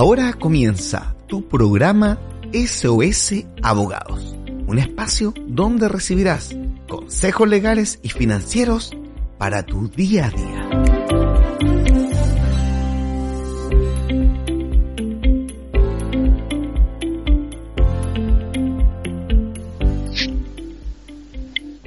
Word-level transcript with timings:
Ahora 0.00 0.32
comienza 0.32 1.14
tu 1.26 1.46
programa 1.46 2.18
SOS 2.54 3.44
Abogados, 3.62 4.34
un 4.66 4.78
espacio 4.78 5.34
donde 5.46 5.90
recibirás 5.90 6.56
consejos 6.88 7.46
legales 7.46 7.98
y 8.02 8.08
financieros 8.08 8.96
para 9.36 9.62
tu 9.62 9.88
día 9.88 10.28
a 10.28 10.30
día. 10.30 10.70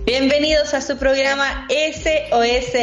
Bienvenidos 0.06 0.76
a 0.76 0.82
su 0.82 1.00
programa 1.00 1.68
SOS 1.68 2.76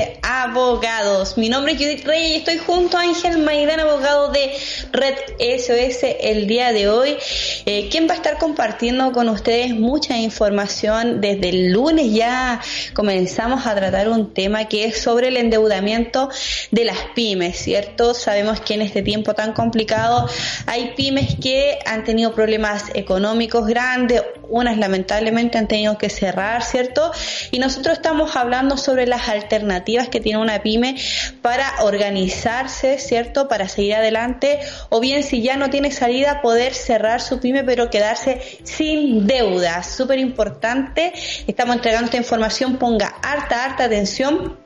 Abogados. 0.42 1.36
Mi 1.36 1.50
nombre 1.50 1.74
es 1.74 1.78
Judith 1.78 2.06
Reyes 2.06 2.30
y 2.30 2.36
estoy 2.36 2.56
junto 2.56 2.96
a 2.96 3.02
Ángel 3.02 3.36
Maidana, 3.38 3.82
abogado 3.82 4.32
de 4.32 4.50
Red 4.90 5.16
SOS 5.38 6.16
el 6.18 6.46
día 6.46 6.72
de 6.72 6.88
hoy, 6.88 7.18
eh, 7.66 7.90
quien 7.90 8.08
va 8.08 8.12
a 8.12 8.16
estar 8.16 8.38
compartiendo 8.38 9.12
con 9.12 9.28
ustedes 9.28 9.74
mucha 9.74 10.16
información. 10.16 11.20
Desde 11.20 11.50
el 11.50 11.72
lunes 11.72 12.14
ya 12.14 12.58
comenzamos 12.94 13.66
a 13.66 13.74
tratar 13.74 14.08
un 14.08 14.32
tema 14.32 14.64
que 14.64 14.86
es 14.86 15.02
sobre 15.02 15.28
el 15.28 15.36
endeudamiento 15.36 16.30
de 16.70 16.84
las 16.86 16.96
pymes, 17.14 17.58
¿cierto? 17.58 18.14
Sabemos 18.14 18.60
que 18.60 18.74
en 18.74 18.80
este 18.80 19.02
tiempo 19.02 19.34
tan 19.34 19.52
complicado 19.52 20.26
hay 20.64 20.94
pymes 20.96 21.36
que 21.38 21.78
han 21.84 22.02
tenido 22.04 22.32
problemas 22.34 22.84
económicos 22.94 23.66
grandes, 23.66 24.22
unas 24.48 24.78
lamentablemente 24.78 25.58
han 25.58 25.68
tenido 25.68 25.96
que 25.98 26.10
cerrar, 26.10 26.62
¿cierto? 26.62 27.12
Y 27.50 27.58
nosotros 27.58 27.98
estamos 27.98 28.36
hablando 28.36 28.78
sobre 28.78 29.06
las 29.06 29.28
alternativas 29.28 30.08
que 30.08 30.20
tiene 30.30 30.42
una 30.44 30.62
pyme 30.62 30.94
para 31.42 31.82
organizarse, 31.82 32.98
¿cierto? 32.98 33.48
Para 33.48 33.66
seguir 33.66 33.96
adelante. 33.96 34.60
O 34.88 35.00
bien 35.00 35.24
si 35.24 35.42
ya 35.42 35.56
no 35.56 35.70
tiene 35.70 35.90
salida, 35.90 36.40
poder 36.40 36.72
cerrar 36.72 37.20
su 37.20 37.40
pyme 37.40 37.64
pero 37.64 37.90
quedarse 37.90 38.40
sin 38.62 39.26
deudas. 39.26 39.92
Súper 39.92 40.20
importante. 40.20 41.12
Estamos 41.48 41.74
entregando 41.74 42.04
esta 42.04 42.16
información. 42.16 42.76
Ponga 42.76 43.08
harta, 43.22 43.64
harta 43.64 43.84
atención 43.84 44.59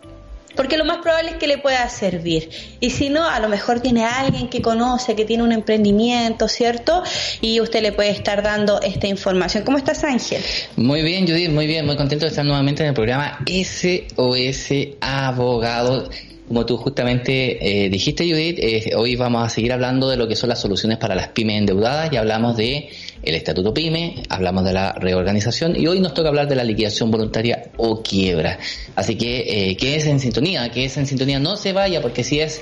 porque 0.55 0.77
lo 0.77 0.85
más 0.85 0.99
probable 0.99 1.31
es 1.31 1.37
que 1.37 1.47
le 1.47 1.59
pueda 1.59 1.89
servir. 1.89 2.49
Y 2.81 2.91
si 2.91 3.11
no, 3.11 3.29
a 3.29 3.41
lo 3.41 3.49
mejor 3.49 3.81
tiene 3.81 4.05
alguien 4.05 4.49
que 4.49 4.63
conoce, 4.63 5.15
que 5.15 5.25
tiene 5.25 5.43
un 5.43 5.53
emprendimiento, 5.53 6.49
¿cierto? 6.49 7.03
Y 7.41 7.61
usted 7.61 7.83
le 7.83 7.93
puede 7.93 8.11
estar 8.11 8.43
dando 8.43 8.81
esta 8.81 9.07
información. 9.07 9.65
¿Cómo 9.65 9.79
estás, 9.79 10.05
Ángel? 10.05 10.43
Muy 10.77 11.03
bien, 11.03 11.27
Judith, 11.27 11.51
muy 11.51 11.67
bien, 11.67 11.87
muy 11.87 11.97
contento 11.97 12.25
de 12.25 12.31
estar 12.31 12.45
nuevamente 12.45 12.83
en 12.83 12.91
el 12.91 12.95
programa 12.95 13.39
SOS 13.47 14.73
Abogado. 15.01 16.09
Como 16.47 16.67
tú 16.67 16.77
justamente 16.77 17.85
eh, 17.85 17.89
dijiste, 17.89 18.29
Judith, 18.29 18.59
eh, 18.59 18.91
hoy 18.97 19.17
vamos 19.17 19.47
a 19.47 19.49
seguir 19.49 19.73
hablando 19.73 20.11
de 20.11 20.19
lo 20.19 20.29
que 20.29 20.37
son 20.37 20.51
las 20.51 20.61
soluciones 20.61 20.99
para 20.99 21.15
las 21.15 21.29
pymes 21.29 21.57
endeudadas. 21.57 22.11
Ya 22.11 22.21
hablamos 22.21 22.57
de 22.57 22.91
el 23.25 23.35
estatuto 23.35 23.73
pyme, 23.73 24.23
hablamos 24.29 24.65
de 24.65 24.73
la 24.73 24.93
reorganización 24.93 25.77
y 25.77 25.87
hoy 25.87 26.01
nos 26.01 26.15
toca 26.15 26.29
hablar 26.29 26.49
de 26.49 26.57
la 26.57 26.65
liquidación 26.65 27.11
voluntaria 27.11 27.71
o 27.77 28.03
quiebra. 28.03 28.59
Así 28.95 29.17
que 29.17 29.71
eh, 29.71 29.77
que 29.77 29.97
es 29.97 30.07
en 30.07 30.21
sintonía, 30.21 30.71
que 30.71 30.85
es 30.85 30.97
en 30.97 31.07
sintonía, 31.07 31.39
no 31.39 31.57
se 31.57 31.73
vaya 31.73 32.01
porque 32.01 32.25
si 32.25 32.41
es 32.41 32.61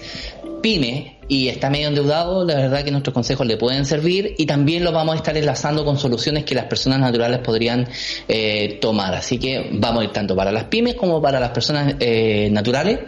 pyme 0.63 1.19
y 1.29 1.49
está 1.49 1.69
medio 1.69 1.89
endeudado, 1.89 2.45
la 2.45 2.55
verdad 2.55 2.85
que 2.85 2.91
nuestros 2.91 3.13
consejos 3.13 3.47
le 3.47 3.57
pueden 3.57 3.85
servir 3.85 4.35
y 4.39 4.47
también 4.47 4.85
lo 4.85 4.93
vamos 4.93 5.15
a 5.15 5.17
estar 5.17 5.37
enlazando 5.37 5.85
con 5.85 5.99
soluciones 5.99 6.45
que 6.45 6.55
las 6.55 6.67
personas 6.67 7.01
naturales 7.01 7.41
podrían 7.41 7.89
eh, 8.29 8.79
tomar. 8.81 9.15
Así 9.15 9.39
que 9.39 9.71
vamos 9.73 10.03
a 10.03 10.05
ir 10.05 10.13
tanto 10.13 10.37
para 10.37 10.53
las 10.53 10.65
pymes 10.65 10.95
como 10.95 11.21
para 11.21 11.41
las 11.41 11.51
personas 11.51 11.97
eh, 11.99 12.49
naturales 12.53 13.01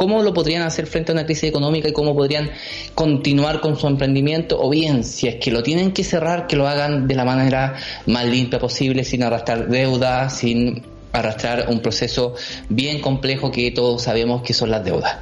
cómo 0.00 0.22
lo 0.22 0.32
podrían 0.32 0.62
hacer 0.62 0.86
frente 0.86 1.12
a 1.12 1.14
una 1.14 1.26
crisis 1.26 1.50
económica 1.50 1.86
y 1.86 1.92
cómo 1.92 2.14
podrían 2.14 2.50
continuar 2.94 3.60
con 3.60 3.76
su 3.76 3.86
emprendimiento 3.86 4.58
o 4.58 4.70
bien 4.70 5.04
si 5.04 5.28
es 5.28 5.34
que 5.34 5.50
lo 5.50 5.62
tienen 5.62 5.92
que 5.92 6.04
cerrar 6.04 6.46
que 6.46 6.56
lo 6.56 6.66
hagan 6.66 7.06
de 7.06 7.14
la 7.14 7.26
manera 7.26 7.74
más 8.06 8.24
limpia 8.24 8.58
posible 8.58 9.04
sin 9.04 9.22
arrastrar 9.22 9.68
deudas 9.68 10.38
sin 10.38 10.82
arrastrar 11.12 11.66
un 11.68 11.80
proceso 11.80 12.34
bien 12.70 13.02
complejo 13.02 13.50
que 13.50 13.70
todos 13.72 14.00
sabemos 14.02 14.40
que 14.40 14.54
son 14.54 14.70
las 14.70 14.82
deudas. 14.82 15.18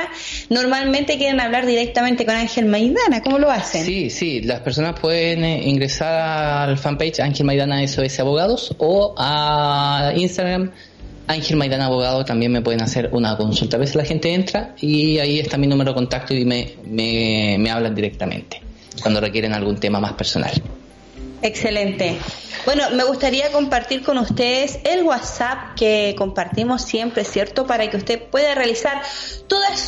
normalmente 0.49 1.17
quieren 1.17 1.39
hablar 1.39 1.65
directamente 1.65 2.25
con 2.25 2.35
Ángel 2.35 2.65
Maidana. 2.65 3.21
¿Cómo 3.21 3.39
lo 3.39 3.49
hacen? 3.49 3.85
Sí, 3.85 4.09
sí, 4.09 4.41
las 4.41 4.59
personas 4.59 4.99
pueden 4.99 5.45
ingresar 5.45 6.67
al 6.67 6.77
fanpage 6.77 7.21
Ángel 7.21 7.45
Maidana 7.45 7.87
SOS 7.87 8.19
Abogados 8.19 8.75
o 8.79 9.15
a 9.17 10.11
Instagram 10.13 10.73
Ángel 11.27 11.57
Maidana 11.57 11.85
Abogado 11.87 12.23
también 12.25 12.51
me 12.51 12.61
pueden 12.61 12.81
hacer 12.81 13.09
una 13.11 13.35
consulta. 13.37 13.77
A 13.77 13.79
veces 13.79 13.95
la 13.95 14.05
gente 14.05 14.33
entra 14.33 14.75
y 14.79 15.19
ahí 15.19 15.39
está 15.39 15.57
mi 15.57 15.67
número 15.67 15.91
de 15.91 15.95
contacto 15.95 16.33
y 16.33 16.45
me, 16.45 16.75
me 16.85 17.69
hablan 17.71 17.95
directamente 17.95 18.61
cuando 19.01 19.19
requieren 19.19 19.53
algún 19.53 19.79
tema 19.79 19.99
más 19.99 20.13
personal. 20.13 20.51
Excelente. 21.41 22.17
Bueno, 22.65 22.89
me 22.91 23.03
gustaría 23.03 23.51
compartir 23.51 24.01
con 24.01 24.17
ustedes 24.17 24.79
el 24.83 25.03
WhatsApp 25.03 25.75
que 25.75 26.15
compartimos 26.17 26.81
siempre, 26.81 27.23
¿cierto? 27.23 27.67
Para 27.67 27.87
que 27.89 27.97
usted 27.97 28.19
pueda 28.19 28.55
realizar 28.55 29.03
todas 29.47 29.79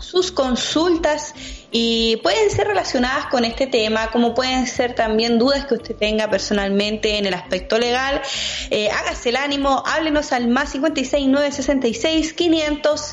sus 0.00 0.32
consultas 0.32 1.34
y 1.70 2.16
pueden 2.18 2.50
ser 2.50 2.66
relacionadas 2.66 3.26
con 3.26 3.44
este 3.44 3.66
tema, 3.66 4.10
como 4.10 4.34
pueden 4.34 4.66
ser 4.66 4.94
también 4.94 5.38
dudas 5.38 5.66
que 5.66 5.74
usted 5.74 5.94
tenga 5.94 6.30
personalmente 6.30 7.18
en 7.18 7.26
el 7.26 7.34
aspecto 7.34 7.78
legal. 7.78 8.22
Eh, 8.70 8.88
hágase 8.90 9.28
el 9.28 9.36
ánimo, 9.36 9.82
háblenos 9.86 10.32
al 10.32 10.48
más 10.48 10.70
56 10.70 11.28
966 11.28 12.32
500 12.32 13.10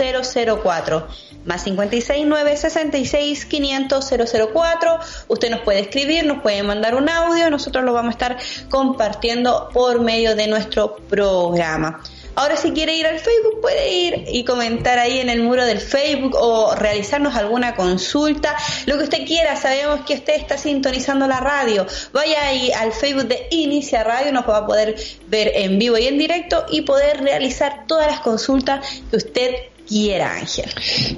004. 0.64 1.08
Más 1.46 1.64
56 1.64 2.26
966 2.26 3.46
500 3.46 4.14
004. 4.54 5.00
Usted 5.28 5.50
nos 5.50 5.62
puede 5.62 5.82
escribir, 5.82 6.26
nos 6.26 6.42
puede 6.42 6.64
mandar 6.64 6.96
un 6.96 7.10
audio, 7.10 7.50
nosotros 7.50 7.84
lo 7.84 7.94
vamos 7.94 8.10
a 8.10 8.18
estar 8.18 8.38
compartiendo 8.70 9.70
por 9.74 10.00
medio 10.00 10.36
de 10.36 10.48
nuestro 10.48 10.96
programa. 10.96 12.02
Ahora 12.36 12.58
si 12.58 12.72
quiere 12.72 12.96
ir 12.96 13.06
al 13.08 13.20
Facebook 13.20 13.62
puede 13.62 13.92
ir 13.92 14.26
y 14.28 14.44
comentar 14.44 15.00
ahí 15.00 15.20
en 15.20 15.30
el 15.30 15.42
muro 15.42 15.66
del 15.66 15.80
Facebook 15.80 16.36
o 16.36 16.76
realizarnos 16.76 17.36
alguna 17.36 17.76
consulta, 17.76 18.56
lo 18.86 18.98
que 18.98 19.06
usted 19.06 19.26
quiera. 19.26 19.56
Sabemos 19.56 20.02
que 20.06 20.16
usted 20.16 20.36
está 20.36 20.58
sintonizando 20.58 21.28
la 21.28 21.40
radio. 21.40 21.86
Vaya 22.12 22.46
ahí 22.46 22.72
al 22.72 22.92
Facebook 22.92 23.28
de 23.28 23.48
Inicia 23.52 24.04
Radio, 24.04 24.32
nos 24.32 24.48
va 24.48 24.58
a 24.58 24.66
poder 24.66 24.96
ver 25.28 25.52
en 25.56 25.80
vivo 25.80 25.98
y 25.98 26.08
en 26.08 26.18
directo 26.18 26.66
y 26.70 26.82
poder 26.82 27.22
realizar 27.22 27.88
todas 27.88 28.08
las 28.08 28.20
consultas 28.20 28.86
que 29.10 29.18
usted 29.18 29.56
quiera, 29.88 30.36
Ángel. 30.38 30.70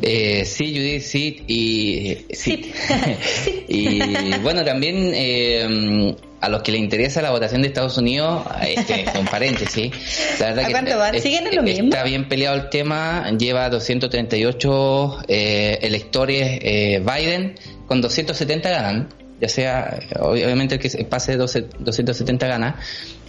Eh, 0.01 0.45
sí, 0.45 0.73
Judith, 0.75 1.01
sí, 1.01 1.43
y 1.47 2.35
sí. 2.35 2.71
y 3.67 4.37
bueno, 4.39 4.63
también 4.63 5.11
eh, 5.15 6.15
a 6.39 6.49
los 6.49 6.61
que 6.61 6.71
les 6.71 6.81
interesa 6.81 7.21
la 7.21 7.31
votación 7.31 7.61
de 7.61 7.69
Estados 7.69 7.97
Unidos, 7.97 8.43
este, 8.65 9.05
con 9.13 9.25
paréntesis, 9.25 9.91
la 10.39 10.53
verdad 10.53 11.11
que 11.11 11.19
¿Siguen 11.19 11.47
en 11.47 11.55
lo 11.55 11.63
mismo? 11.63 11.89
está 11.89 12.03
bien 12.03 12.27
peleado 12.27 12.55
el 12.55 12.69
tema, 12.69 13.31
lleva 13.37 13.69
238 13.69 15.17
eh, 15.27 15.79
electores 15.81 16.59
eh, 16.61 17.03
Biden, 17.03 17.55
con 17.87 18.01
270 18.01 18.69
ganan, 18.69 19.09
ya 19.39 19.49
sea, 19.49 19.99
obviamente 20.19 20.75
el 20.75 20.81
que 20.81 20.89
pase 21.05 21.37
12, 21.37 21.61
270 21.79 22.47
gana, 22.47 22.79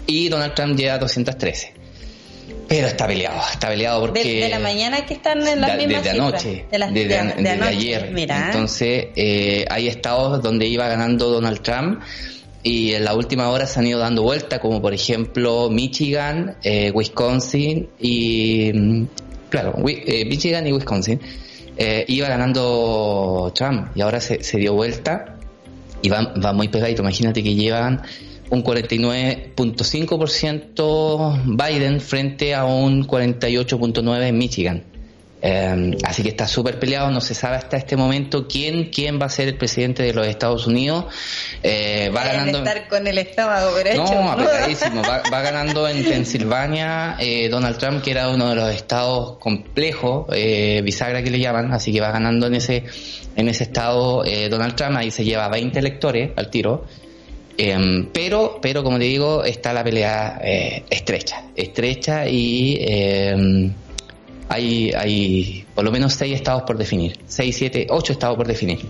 y 0.06 0.28
Donald 0.28 0.54
Trump 0.54 0.76
lleva 0.76 0.98
213. 0.98 1.74
Pero 2.66 2.86
está 2.86 3.06
peleado, 3.06 3.40
está 3.50 3.68
peleado 3.68 4.00
porque... 4.00 4.42
De, 4.42 4.48
la 4.50 4.58
mañana 4.58 5.06
que 5.06 5.14
están 5.14 5.46
en 5.46 5.60
las 5.60 5.76
mismas 5.76 6.04
Desde 6.04 6.18
anoche, 6.18 6.66
desde, 6.70 7.62
ayer. 7.62 8.12
Entonces, 8.14 9.06
eh, 9.16 9.64
hay 9.70 9.88
estados 9.88 10.42
donde 10.42 10.66
iba 10.66 10.86
ganando 10.86 11.30
Donald 11.30 11.62
Trump 11.62 12.02
y 12.62 12.92
en 12.92 13.04
la 13.04 13.14
última 13.14 13.48
hora 13.50 13.66
se 13.66 13.80
han 13.80 13.86
ido 13.86 13.98
dando 13.98 14.22
vuelta, 14.22 14.60
como 14.60 14.82
por 14.82 14.92
ejemplo 14.92 15.70
Michigan, 15.70 16.56
eh, 16.62 16.90
Wisconsin 16.92 17.88
y... 17.98 18.72
Mm, 18.74 19.06
claro, 19.48 19.74
eh, 19.86 20.24
Michigan 20.24 20.66
y 20.66 20.72
Wisconsin. 20.72 21.20
Eh, 21.76 22.04
iba 22.08 22.28
ganando 22.28 23.52
Trump 23.54 23.90
y 23.94 24.00
ahora 24.00 24.20
se, 24.20 24.42
se 24.42 24.58
dio 24.58 24.74
vuelta 24.74 25.36
y 26.02 26.08
va, 26.08 26.34
va 26.34 26.52
muy 26.52 26.66
pegadito. 26.68 27.02
Imagínate 27.02 27.42
que 27.42 27.54
llevan 27.54 28.02
un 28.50 28.64
49.5% 28.64 31.56
Biden 31.56 32.00
frente 32.00 32.54
a 32.54 32.64
un 32.64 33.06
48.9% 33.06 34.26
en 34.26 34.38
Michigan. 34.38 34.82
Eh, 35.40 35.96
así 36.04 36.22
que 36.22 36.30
está 36.30 36.48
súper 36.48 36.80
peleado, 36.80 37.10
no 37.10 37.20
se 37.20 37.32
sabe 37.34 37.56
hasta 37.56 37.76
este 37.76 37.96
momento 37.96 38.48
quién 38.48 38.90
quién 38.90 39.20
va 39.20 39.26
a 39.26 39.28
ser 39.28 39.46
el 39.46 39.56
presidente 39.56 40.02
de 40.02 40.12
los 40.12 40.26
Estados 40.26 40.66
Unidos. 40.66 41.06
Eh, 41.62 42.10
va 42.14 42.24
ganando. 42.24 42.58
estar 42.58 42.88
con 42.88 43.06
el 43.06 43.18
estómago 43.18 43.70
No, 43.96 44.32
apretadísimo. 44.32 45.02
va, 45.02 45.22
va, 45.32 45.40
ganando 45.42 45.88
en 45.88 46.04
Pensilvania 46.04 47.16
eh, 47.20 47.48
Donald 47.48 47.78
Trump, 47.78 48.02
que 48.02 48.10
era 48.10 48.30
uno 48.30 48.48
de 48.48 48.56
los 48.56 48.70
estados 48.74 49.38
complejos, 49.38 50.26
eh, 50.32 50.80
bisagra 50.84 51.22
que 51.22 51.30
le 51.30 51.38
llaman, 51.38 51.72
así 51.72 51.92
que 51.92 52.00
va 52.00 52.10
ganando 52.10 52.48
en 52.48 52.54
ese 52.54 52.84
en 53.36 53.48
ese 53.48 53.62
estado 53.64 54.24
eh, 54.24 54.48
Donald 54.48 54.74
Trump. 54.74 54.96
Ahí 54.96 55.10
se 55.10 55.24
lleva 55.24 55.48
20 55.48 55.78
electores 55.78 56.30
al 56.36 56.50
tiro. 56.50 56.84
Em, 57.60 58.08
pero, 58.12 58.60
pero 58.62 58.84
como 58.84 58.98
te 58.98 59.04
digo, 59.04 59.42
está 59.42 59.72
la 59.72 59.82
pelea 59.82 60.40
eh, 60.42 60.84
estrecha, 60.88 61.42
estrecha 61.56 62.28
y 62.28 62.78
em, 62.80 63.72
hay, 64.48 64.92
hay 64.92 65.66
por 65.74 65.84
lo 65.84 65.90
menos 65.90 66.14
seis 66.14 66.34
estados 66.34 66.62
por 66.62 66.76
definir, 66.76 67.18
seis, 67.26 67.56
siete, 67.56 67.86
ocho 67.90 68.12
estados 68.12 68.36
por 68.36 68.46
definir. 68.46 68.80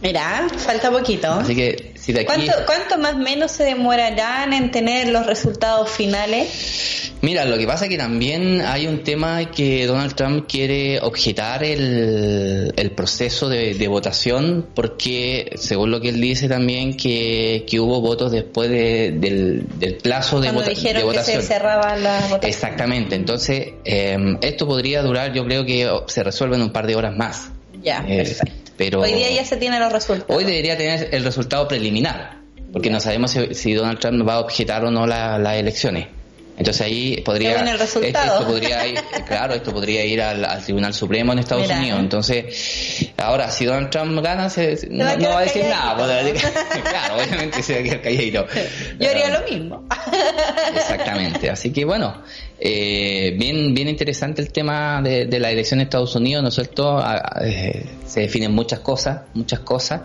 Mira, 0.00 0.48
falta 0.56 0.90
poquito. 0.90 1.30
Así 1.30 1.54
que 1.54 1.91
si 2.02 2.12
de 2.12 2.20
aquí... 2.20 2.26
¿Cuánto, 2.26 2.52
¿Cuánto 2.66 2.98
más 2.98 3.14
o 3.14 3.18
menos 3.18 3.52
se 3.52 3.64
demorarán 3.64 4.52
en 4.52 4.70
tener 4.70 5.08
los 5.08 5.26
resultados 5.26 5.90
finales? 5.90 7.12
Mira, 7.22 7.44
lo 7.44 7.56
que 7.56 7.68
pasa 7.68 7.84
es 7.84 7.90
que 7.90 7.96
también 7.96 8.62
hay 8.62 8.88
un 8.88 9.04
tema 9.04 9.52
que 9.52 9.86
Donald 9.86 10.16
Trump 10.16 10.46
quiere 10.48 10.98
objetar 11.00 11.62
el, 11.62 12.74
el 12.76 12.90
proceso 12.90 13.48
de, 13.48 13.74
de, 13.74 13.86
votación 13.86 14.66
porque, 14.74 15.52
según 15.54 15.92
lo 15.92 16.00
que 16.00 16.08
él 16.08 16.20
dice 16.20 16.48
también, 16.48 16.96
que, 16.96 17.64
que 17.70 17.78
hubo 17.78 18.00
votos 18.00 18.32
después 18.32 18.68
de, 18.70 19.12
del, 19.12 19.66
del, 19.78 19.98
plazo 19.98 20.40
de, 20.40 20.50
vota, 20.50 20.70
dijeron 20.70 21.02
de 21.02 21.04
votación. 21.04 21.36
Que 21.36 21.42
se 21.42 21.48
cerraba 21.48 21.94
la 21.94 22.18
votación. 22.22 22.40
Exactamente, 22.42 23.14
entonces 23.14 23.68
eh, 23.84 24.36
esto 24.40 24.66
podría 24.66 25.02
durar, 25.02 25.32
yo 25.32 25.44
creo 25.44 25.64
que 25.64 25.88
se 26.08 26.24
resuelve 26.24 26.56
en 26.56 26.62
un 26.62 26.72
par 26.72 26.88
de 26.88 26.96
horas 26.96 27.16
más. 27.16 27.50
Ya, 27.82 28.04
eh, 28.06 28.16
perfecto. 28.18 28.72
Pero 28.76 29.00
hoy 29.00 29.12
día 29.12 29.30
ya 29.30 29.44
se 29.44 29.56
tienen 29.56 29.80
los 29.80 29.92
resultados. 29.92 30.34
Hoy 30.34 30.44
debería 30.44 30.76
tener 30.76 31.08
el 31.12 31.24
resultado 31.24 31.68
preliminar, 31.68 32.38
porque 32.72 32.90
no 32.90 33.00
sabemos 33.00 33.30
si, 33.30 33.54
si, 33.54 33.74
Donald 33.74 33.98
Trump 33.98 34.26
va 34.26 34.34
a 34.34 34.40
objetar 34.40 34.84
o 34.84 34.90
no 34.90 35.06
las 35.06 35.40
la 35.40 35.56
elecciones. 35.56 36.06
Entonces 36.58 36.82
ahí 36.82 37.20
podría, 37.22 37.60
el 37.62 37.78
resultado. 37.78 38.40
esto 38.40 38.46
podría 38.46 38.86
ir, 38.86 39.00
claro, 39.26 39.54
esto 39.54 39.72
podría 39.72 40.04
ir 40.04 40.20
al, 40.20 40.44
al 40.44 40.62
Tribunal 40.62 40.92
Supremo 40.92 41.32
en 41.32 41.38
Estados. 41.38 41.68
Unidos. 41.68 41.98
Entonces, 41.98 43.10
ahora 43.16 43.50
si 43.50 43.64
Donald 43.64 43.90
Trump 43.90 44.22
gana, 44.22 44.50
se, 44.50 44.76
se 44.76 44.88
no, 44.88 45.04
va 45.04 45.16
no, 45.16 45.28
va 45.30 45.38
a 45.38 45.42
decir 45.42 45.64
nada. 45.64 45.96
Claro, 46.82 47.16
obviamente 47.16 47.62
se 47.62 47.74
va 47.74 47.80
a 47.80 47.82
quedar 47.82 48.02
calladito. 48.02 48.46
Yo 49.00 49.10
haría 49.10 49.30
lo 49.30 49.48
mismo. 49.48 49.88
Exactamente. 50.74 51.48
Así 51.48 51.72
que 51.72 51.84
bueno, 51.84 52.22
eh, 52.64 53.34
bien, 53.36 53.74
bien 53.74 53.88
interesante 53.88 54.40
el 54.40 54.52
tema 54.52 55.02
de, 55.02 55.26
de, 55.26 55.40
la 55.40 55.50
elección 55.50 55.78
de 55.78 55.84
Estados 55.84 56.14
Unidos, 56.14 56.44
¿no 56.44 56.48
es 56.48 56.54
cierto? 56.54 57.04
Eh, 57.40 57.84
se 58.06 58.20
definen 58.20 58.54
muchas 58.54 58.78
cosas, 58.78 59.22
muchas 59.34 59.58
cosas 59.60 60.02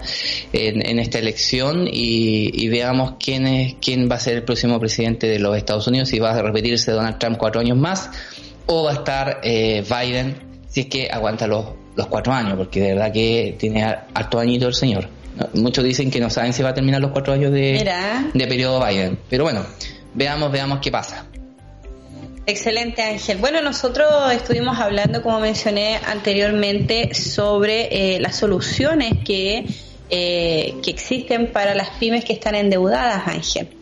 en, 0.52 0.84
en 0.84 0.98
esta 0.98 1.20
elección 1.20 1.88
y, 1.88 2.50
y, 2.52 2.68
veamos 2.70 3.14
quién 3.20 3.46
es, 3.46 3.76
quién 3.80 4.10
va 4.10 4.16
a 4.16 4.20
ser 4.20 4.38
el 4.38 4.44
próximo 4.44 4.80
presidente 4.80 5.28
de 5.28 5.38
los 5.38 5.56
Estados 5.56 5.86
Unidos, 5.86 6.10
si 6.10 6.18
va 6.18 6.32
a 6.32 6.42
repetirse 6.42 6.92
Donald 6.92 7.20
Trump 7.20 7.38
cuatro 7.38 7.62
años 7.62 7.78
más 7.78 8.10
o 8.66 8.86
va 8.86 8.90
a 8.90 8.94
estar 8.96 9.40
eh, 9.44 9.84
Biden 9.88 10.38
si 10.68 10.80
es 10.80 10.86
que 10.88 11.10
aguanta 11.12 11.46
los, 11.46 11.64
los 11.96 12.08
cuatro 12.08 12.34
años, 12.34 12.56
porque 12.58 12.82
de 12.82 12.94
verdad 12.96 13.14
que 13.14 13.56
tiene 13.60 13.84
harto 13.84 14.40
añito 14.40 14.68
el 14.68 14.74
señor. 14.74 15.08
Muchos 15.54 15.84
dicen 15.84 16.10
que 16.10 16.20
no 16.20 16.32
saben 16.32 16.54
si 16.54 16.64
va 16.64 16.70
a 16.70 16.74
terminar 16.74 17.02
los 17.02 17.12
cuatro 17.12 17.34
años 17.34 17.52
de, 17.52 17.88
de 18.34 18.48
periodo 18.48 18.84
Biden, 18.84 19.20
pero 19.30 19.44
bueno, 19.44 19.64
veamos, 20.16 20.52
veamos 20.52 20.80
qué 20.80 20.90
pasa. 20.90 21.28
Excelente, 22.50 23.02
Ángel. 23.04 23.40
Bueno, 23.40 23.62
nosotros 23.62 24.32
estuvimos 24.32 24.80
hablando, 24.80 25.22
como 25.22 25.42
mencioné 25.42 26.00
anteriormente, 26.06 27.14
sobre 27.14 28.16
eh, 28.16 28.22
las 28.22 28.38
soluciones 28.38 29.16
que, 29.26 29.66
eh, 30.10 30.76
que 30.82 30.90
existen 30.90 31.52
para 31.52 31.76
las 31.76 31.90
pymes 32.00 32.24
que 32.24 32.32
están 32.32 32.56
endeudadas, 32.56 33.28
Ángel. 33.28 33.77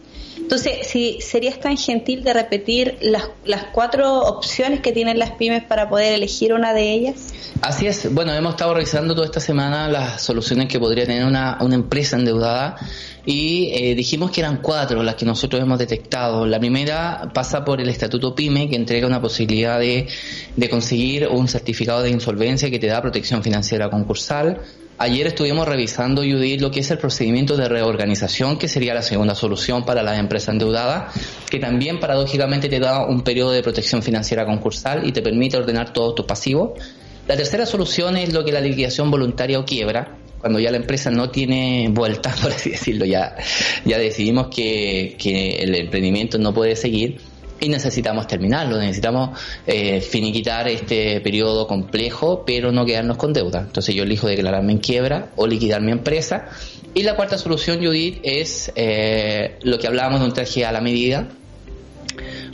Entonces, 0.45 0.85
si 0.85 1.19
serías 1.21 1.59
tan 1.59 1.75
gentil 1.75 2.23
de 2.23 2.31
repetir 2.31 2.99
las, 3.01 3.29
las 3.45 3.63
cuatro 3.73 4.19
opciones 4.19 4.79
que 4.81 4.91
tienen 4.91 5.17
las 5.17 5.31
pymes 5.31 5.63
para 5.63 5.89
poder 5.89 6.13
elegir 6.13 6.53
una 6.53 6.71
de 6.71 6.93
ellas. 6.93 7.33
Así 7.61 7.87
es. 7.87 8.13
Bueno, 8.13 8.31
hemos 8.31 8.53
estado 8.53 8.75
revisando 8.75 9.15
toda 9.15 9.25
esta 9.25 9.39
semana 9.39 9.87
las 9.87 10.21
soluciones 10.21 10.67
que 10.67 10.79
podría 10.79 11.07
tener 11.07 11.25
una, 11.25 11.57
una 11.61 11.73
empresa 11.73 12.15
endeudada 12.15 12.77
y 13.25 13.71
eh, 13.73 13.95
dijimos 13.95 14.29
que 14.29 14.41
eran 14.41 14.57
cuatro 14.61 15.01
las 15.01 15.15
que 15.15 15.25
nosotros 15.25 15.59
hemos 15.59 15.79
detectado. 15.79 16.45
La 16.45 16.59
primera 16.59 17.31
pasa 17.33 17.65
por 17.65 17.81
el 17.81 17.89
Estatuto 17.89 18.35
PYME, 18.35 18.69
que 18.69 18.75
entrega 18.75 19.07
una 19.07 19.19
posibilidad 19.19 19.79
de, 19.79 20.07
de 20.55 20.69
conseguir 20.69 21.27
un 21.27 21.47
certificado 21.47 22.03
de 22.03 22.11
insolvencia 22.11 22.69
que 22.69 22.77
te 22.77 22.85
da 22.85 23.01
protección 23.01 23.41
financiera 23.41 23.89
concursal. 23.89 24.61
Ayer 24.97 25.27
estuvimos 25.27 25.67
revisando, 25.67 26.21
Judith, 26.21 26.61
lo 26.61 26.71
que 26.71 26.79
es 26.79 26.89
el 26.89 26.97
procedimiento 26.97 27.57
de 27.57 27.67
reorganización, 27.67 28.57
que 28.57 28.69
sería 28.69 28.93
la 28.93 29.01
segunda 29.01 29.35
solución 29.35 29.83
para 29.83 30.01
las 30.01 30.17
empresas 30.17 30.53
endeudadas, 30.53 31.13
que 31.49 31.59
también 31.59 31.99
paradójicamente 31.99 32.69
te 32.69 32.79
da 32.79 33.05
un 33.05 33.21
periodo 33.21 33.51
de 33.51 33.61
protección 33.61 34.01
financiera 34.01 34.45
concursal 34.45 35.05
y 35.05 35.11
te 35.11 35.21
permite 35.21 35.57
ordenar 35.57 35.91
todos 35.91 36.15
tus 36.15 36.25
pasivos. 36.25 36.79
La 37.27 37.35
tercera 37.35 37.65
solución 37.65 38.15
es 38.15 38.31
lo 38.31 38.45
que 38.45 38.53
la 38.53 38.61
liquidación 38.61 39.11
voluntaria 39.11 39.59
o 39.59 39.65
quiebra, 39.65 40.17
cuando 40.39 40.59
ya 40.59 40.71
la 40.71 40.77
empresa 40.77 41.11
no 41.11 41.29
tiene 41.29 41.89
vuelta, 41.91 42.33
por 42.41 42.53
así 42.53 42.69
decirlo, 42.69 43.03
ya, 43.03 43.35
ya 43.83 43.97
decidimos 43.97 44.47
que, 44.47 45.17
que 45.19 45.57
el 45.57 45.75
emprendimiento 45.75 46.37
no 46.37 46.53
puede 46.53 46.77
seguir 46.77 47.19
y 47.59 47.69
necesitamos 47.69 48.27
terminarlo, 48.27 48.77
necesitamos 48.77 49.39
eh, 49.65 50.01
finiquitar 50.01 50.67
este 50.67 51.21
periodo 51.21 51.67
complejo, 51.67 52.43
pero 52.45 52.71
no 52.71 52.85
quedarnos 52.85 53.17
con 53.17 53.33
deuda. 53.33 53.61
Entonces 53.61 53.95
yo 53.95 54.03
elijo 54.03 54.27
declararme 54.27 54.73
en 54.73 54.79
quiebra 54.79 55.29
o 55.35 55.47
liquidar 55.47 55.81
mi 55.81 55.91
empresa. 55.91 56.47
Y 56.93 57.03
la 57.03 57.15
cuarta 57.15 57.37
solución, 57.37 57.83
Judith, 57.83 58.19
es 58.23 58.71
eh, 58.75 59.57
lo 59.63 59.79
que 59.79 59.87
hablábamos 59.87 60.19
de 60.21 60.27
un 60.27 60.33
traje 60.33 60.65
a 60.65 60.71
la 60.71 60.81
medida, 60.81 61.27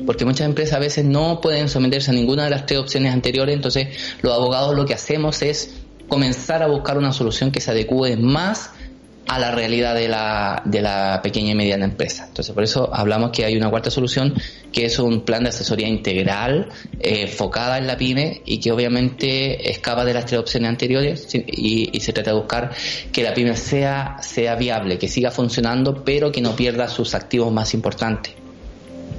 porque 0.05 0.25
muchas 0.25 0.47
empresas 0.47 0.75
a 0.75 0.79
veces 0.79 1.05
no 1.05 1.41
pueden 1.41 1.69
someterse 1.69 2.11
a 2.11 2.13
ninguna 2.13 2.45
de 2.45 2.49
las 2.49 2.65
tres 2.65 2.79
opciones 2.79 3.13
anteriores, 3.13 3.55
entonces 3.55 3.89
los 4.21 4.33
abogados 4.33 4.75
lo 4.75 4.85
que 4.85 4.93
hacemos 4.93 5.41
es 5.41 5.75
comenzar 6.07 6.63
a 6.63 6.67
buscar 6.67 6.97
una 6.97 7.13
solución 7.13 7.51
que 7.51 7.61
se 7.61 7.71
adecue 7.71 8.17
más 8.17 8.71
a 9.27 9.39
la 9.39 9.51
realidad 9.51 9.95
de 9.95 10.07
la, 10.07 10.61
de 10.65 10.81
la 10.81 11.21
pequeña 11.23 11.51
y 11.51 11.55
mediana 11.55 11.85
empresa. 11.85 12.25
Entonces, 12.27 12.53
por 12.53 12.63
eso 12.63 12.89
hablamos 12.93 13.31
que 13.31 13.45
hay 13.45 13.55
una 13.55 13.69
cuarta 13.69 13.89
solución, 13.89 14.33
que 14.73 14.85
es 14.85 14.99
un 14.99 15.21
plan 15.21 15.43
de 15.43 15.49
asesoría 15.49 15.87
integral, 15.87 16.69
eh, 16.99 17.21
enfocada 17.21 17.77
en 17.77 17.87
la 17.87 17.97
pyme 17.97 18.41
y 18.45 18.59
que 18.59 18.71
obviamente 18.71 19.69
escapa 19.69 20.03
de 20.03 20.13
las 20.13 20.25
tres 20.25 20.39
opciones 20.39 20.69
anteriores 20.69 21.27
y, 21.33 21.89
y, 21.93 21.99
se 22.01 22.13
trata 22.13 22.31
de 22.31 22.37
buscar 22.37 22.71
que 23.11 23.23
la 23.23 23.33
pyme 23.33 23.55
sea, 23.55 24.17
sea 24.21 24.55
viable, 24.55 24.97
que 24.97 25.07
siga 25.07 25.31
funcionando, 25.31 26.03
pero 26.03 26.31
que 26.31 26.41
no 26.41 26.55
pierda 26.55 26.87
sus 26.87 27.13
activos 27.15 27.53
más 27.53 27.73
importantes. 27.73 28.33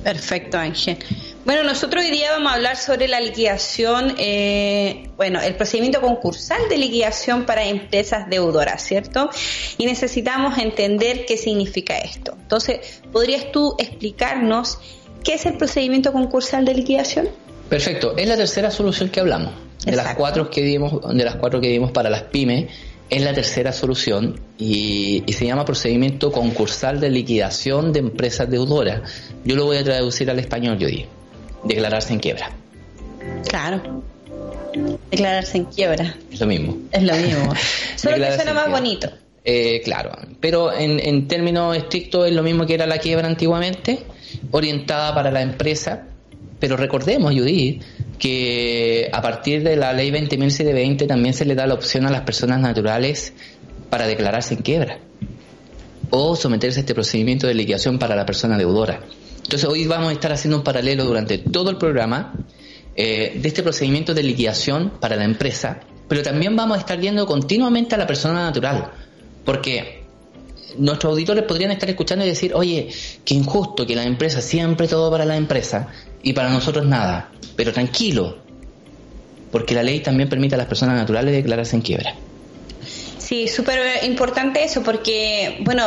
Perfecto, 0.03 0.59
Ángel. 0.59 0.99
Bueno, 1.45 1.65
nosotros 1.65 2.05
hoy 2.05 2.13
día 2.13 2.31
vamos 2.31 2.53
a 2.53 2.55
hablar 2.55 2.77
sobre 2.77 3.09
la 3.09 3.21
liquidación, 3.21 4.15
eh, 4.17 5.09
bueno, 5.17 5.41
el 5.41 5.57
procedimiento 5.57 6.01
concursal 6.01 6.69
de 6.69 6.79
liquidación 6.79 7.47
para 7.47 7.65
empresas 7.65 8.31
deudoras, 8.31 8.81
¿cierto? 8.85 9.29
Y 9.77 9.87
necesitamos 9.87 10.57
entender 10.59 11.25
qué 11.27 11.37
significa 11.37 11.99
esto. 11.99 12.37
Entonces, 12.41 13.03
¿podrías 13.11 13.51
tú 13.51 13.75
explicarnos 13.79 14.79
qué 15.25 15.35
es 15.35 15.45
el 15.45 15.55
procedimiento 15.55 16.13
concursal 16.13 16.65
de 16.65 16.75
liquidación? 16.75 17.29
Perfecto, 17.69 18.17
es 18.17 18.29
la 18.29 18.37
tercera 18.37 18.71
solución 18.71 19.09
que 19.09 19.19
hablamos. 19.19 19.53
De 19.85 19.91
Exacto. 19.91 20.09
las 20.11 20.15
cuatro 20.15 20.49
que 20.49 20.63
dimos, 20.63 21.01
de 21.13 21.25
las 21.25 21.35
cuatro 21.35 21.61
que 21.61 21.69
dimos 21.69 21.91
para 21.91 22.09
las 22.09 22.23
pymes, 22.23 22.71
es 23.11 23.21
la 23.21 23.35
tercera 23.35 23.73
solución 23.73 24.39
y, 24.59 25.25
y, 25.27 25.33
se 25.33 25.45
llama 25.45 25.65
procedimiento 25.65 26.31
concursal 26.31 27.01
de 27.01 27.11
liquidación 27.11 27.93
de 27.93 27.99
empresas 27.99 28.49
deudoras. 28.49 29.01
Yo 29.45 29.57
lo 29.57 29.65
voy 29.65 29.79
a 29.79 29.85
traducir 29.85 30.31
al 30.31 30.39
español, 30.39 30.79
yo 30.79 30.87
digo. 30.87 31.22
Declararse 31.65 32.13
en 32.13 32.21
quiebra. 32.21 32.51
Claro. 33.49 34.03
Declararse 35.11 35.59
en 35.59 35.65
quiebra. 35.67 36.17
Es 36.31 36.41
lo 36.41 36.47
mismo. 36.47 36.77
Es 36.91 37.03
lo 37.03 37.15
mismo. 37.15 37.55
Solo 37.97 38.17
que 38.17 38.35
suena 38.35 38.53
más 38.53 38.71
bonito. 38.71 39.11
Eh, 39.45 39.81
claro, 39.85 40.13
pero 40.41 40.73
en, 40.73 41.01
en 41.01 41.27
términos 41.27 41.77
estrictos 41.77 42.29
es 42.29 42.33
lo 42.33 42.45
mismo 42.45 42.65
que 42.65 42.75
era 42.75 42.87
la 42.87 42.99
quiebra 42.99 43.27
antiguamente, 43.27 44.05
orientada 44.53 45.15
para 45.15 45.31
la 45.31 45.43
empresa. 45.43 46.05
Pero 46.61 46.77
recordemos, 46.77 47.35
Judith, 47.35 47.83
que 48.21 49.11
a 49.13 49.21
partir 49.21 49.65
de 49.65 49.75
la 49.75 49.93
ley 49.93 50.13
20.720 50.13 51.09
también 51.09 51.35
se 51.35 51.45
le 51.45 51.57
da 51.57 51.67
la 51.67 51.75
opción 51.75 52.07
a 52.07 52.11
las 52.11 52.21
personas 52.21 52.61
naturales 52.61 53.33
para 53.91 54.07
declararse 54.07 54.55
en 54.55 54.63
quiebra 54.63 54.99
o 56.11 56.37
someterse 56.37 56.79
a 56.79 56.83
este 56.83 56.95
procedimiento 56.95 57.47
de 57.47 57.55
liquidación 57.55 57.99
para 57.99 58.15
la 58.15 58.25
persona 58.25 58.57
deudora. 58.57 59.01
Entonces 59.43 59.69
hoy 59.69 59.87
vamos 59.87 60.11
a 60.11 60.13
estar 60.13 60.33
haciendo 60.33 60.59
un 60.59 60.65
paralelo 60.65 61.05
durante 61.05 61.39
todo 61.39 61.71
el 61.71 61.77
programa 61.77 62.35
eh, 62.95 63.39
de 63.41 63.49
este 63.49 63.63
procedimiento 63.63 64.15
de 64.15 64.23
liquidación 64.23 64.93
para 65.01 65.17
la 65.17 65.25
empresa, 65.25 65.81
pero 66.09 66.23
también 66.23 66.55
vamos 66.57 66.77
a 66.77 66.81
estar 66.81 66.99
viendo 66.99 67.27
continuamente 67.27 67.95
a 67.95 67.99
la 67.99 68.07
persona 68.07 68.45
natural, 68.45 68.91
porque 69.45 70.03
nuestros 70.79 71.13
auditores 71.13 71.45
podrían 71.45 71.71
estar 71.71 71.89
escuchando 71.89 72.25
y 72.25 72.29
decir, 72.29 72.53
oye, 72.55 72.89
qué 73.25 73.35
injusto 73.35 73.87
que 73.87 73.97
la 73.97 74.05
empresa 74.05 74.41
siempre 74.41 74.89
todo 74.89 75.11
para 75.11 75.25
la 75.25 75.37
empresa 75.37 75.89
y 76.23 76.33
para 76.33 76.51
nosotros 76.51 76.87
nada. 76.87 77.31
Pero 77.57 77.73
tranquilo, 77.73 78.39
porque 79.51 79.75
la 79.75 79.83
ley 79.83 80.01
también 80.01 80.29
permite 80.29 80.55
a 80.55 80.59
las 80.59 80.67
personas 80.67 80.97
naturales 80.97 81.35
declararse 81.35 81.77
en 81.77 81.83
quiebra. 81.83 82.15
Sí, 83.19 83.49
súper 83.49 84.05
importante 84.05 84.65
eso, 84.65 84.83
porque, 84.83 85.59
bueno, 85.61 85.87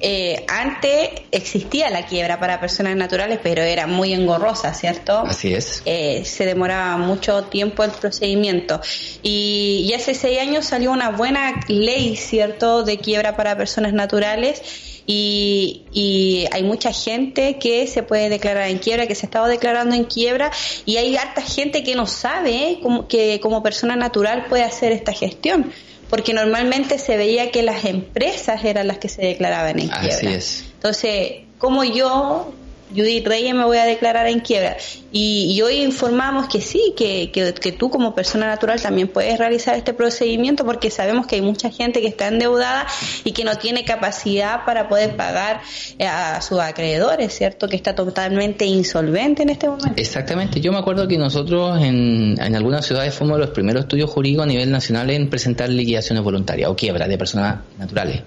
eh, 0.00 0.44
antes 0.48 1.10
existía 1.32 1.90
la 1.90 2.06
quiebra 2.06 2.38
para 2.38 2.60
personas 2.60 2.96
naturales, 2.96 3.40
pero 3.42 3.62
era 3.62 3.86
muy 3.86 4.12
engorrosa, 4.12 4.72
¿cierto? 4.74 5.18
Así 5.18 5.54
es. 5.54 5.82
Eh, 5.84 6.24
se 6.24 6.46
demoraba 6.46 6.96
mucho 6.98 7.44
tiempo 7.44 7.82
el 7.82 7.90
procedimiento. 7.90 8.80
Y, 9.22 9.86
y, 9.88 9.94
hace 9.94 10.14
seis 10.14 10.40
años 10.40 10.66
salió 10.66 10.92
una 10.92 11.10
buena 11.10 11.60
ley, 11.68 12.16
¿cierto?, 12.16 12.84
de 12.84 12.98
quiebra 12.98 13.36
para 13.36 13.56
personas 13.56 13.92
naturales. 13.92 14.62
Y, 15.06 15.84
y, 15.92 16.46
hay 16.52 16.62
mucha 16.62 16.92
gente 16.92 17.58
que 17.58 17.86
se 17.86 18.02
puede 18.02 18.28
declarar 18.28 18.68
en 18.68 18.78
quiebra, 18.78 19.06
que 19.06 19.14
se 19.14 19.26
ha 19.26 19.28
estado 19.28 19.46
declarando 19.46 19.96
en 19.96 20.04
quiebra, 20.04 20.52
y 20.84 20.98
hay 20.98 21.16
harta 21.16 21.42
gente 21.42 21.82
que 21.82 21.94
no 21.94 22.06
sabe 22.06 22.78
cómo, 22.82 23.08
que 23.08 23.40
como 23.40 23.62
persona 23.62 23.96
natural 23.96 24.46
puede 24.48 24.64
hacer 24.64 24.92
esta 24.92 25.12
gestión 25.12 25.72
porque 26.10 26.32
normalmente 26.32 26.98
se 26.98 27.16
veía 27.16 27.50
que 27.50 27.62
las 27.62 27.84
empresas 27.84 28.64
eran 28.64 28.86
las 28.86 28.98
que 28.98 29.08
se 29.08 29.22
declaraban 29.22 29.78
en 29.78 29.88
quiebra. 29.88 30.08
Así 30.08 30.26
es. 30.26 30.64
Entonces, 30.74 31.32
como 31.58 31.84
yo 31.84 32.52
Judith 32.94 33.26
Reyes 33.26 33.54
me 33.54 33.64
voy 33.64 33.76
a 33.78 33.84
declarar 33.84 34.26
en 34.26 34.40
quiebra. 34.40 34.76
Y, 35.10 35.60
hoy 35.62 35.82
informamos 35.82 36.48
que 36.48 36.60
sí, 36.60 36.92
que, 36.96 37.30
que, 37.32 37.72
tú 37.72 37.88
como 37.88 38.14
persona 38.14 38.46
natural 38.46 38.80
también 38.80 39.08
puedes 39.08 39.38
realizar 39.38 39.74
este 39.74 39.94
procedimiento 39.94 40.64
porque 40.64 40.90
sabemos 40.90 41.26
que 41.26 41.36
hay 41.36 41.42
mucha 41.42 41.70
gente 41.70 42.00
que 42.00 42.08
está 42.08 42.28
endeudada 42.28 42.86
y 43.24 43.32
que 43.32 43.44
no 43.44 43.56
tiene 43.56 43.84
capacidad 43.84 44.64
para 44.66 44.88
poder 44.88 45.16
pagar 45.16 45.62
eh, 45.98 46.06
a 46.06 46.40
sus 46.42 46.58
acreedores, 46.58 47.32
¿cierto? 47.34 47.68
Que 47.68 47.76
está 47.76 47.94
totalmente 47.94 48.66
insolvente 48.66 49.42
en 49.42 49.50
este 49.50 49.68
momento. 49.68 49.92
Exactamente. 49.96 50.60
Yo 50.60 50.72
me 50.72 50.78
acuerdo 50.78 51.08
que 51.08 51.16
nosotros 51.16 51.80
en, 51.82 52.36
en 52.38 52.56
algunas 52.56 52.84
ciudades 52.84 53.14
fuimos 53.14 53.38
los 53.38 53.50
primeros 53.50 53.84
estudios 53.84 54.10
jurídicos 54.10 54.44
a 54.44 54.46
nivel 54.46 54.70
nacional 54.70 55.08
en 55.10 55.30
presentar 55.30 55.70
liquidaciones 55.70 56.22
voluntarias 56.22 56.70
o 56.70 56.76
quiebras 56.76 57.08
de 57.08 57.16
personas 57.16 57.60
naturales. 57.78 58.22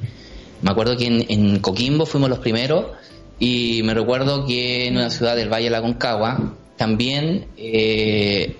Me 0.62 0.72
acuerdo 0.72 0.96
que 0.96 1.26
en 1.28 1.60
Coquimbo 1.60 2.06
fuimos 2.06 2.30
los 2.30 2.40
primeros 2.40 2.86
y 3.42 3.82
me 3.82 3.96
recuerdo 3.96 4.46
que 4.46 4.86
en 4.86 4.98
una 4.98 5.10
ciudad 5.10 5.36
del 5.36 5.52
Valle 5.52 5.64
de 5.64 5.72
la 5.72 5.82
Concagua 5.82 6.54
también 6.78 7.48
eh, 7.58 8.56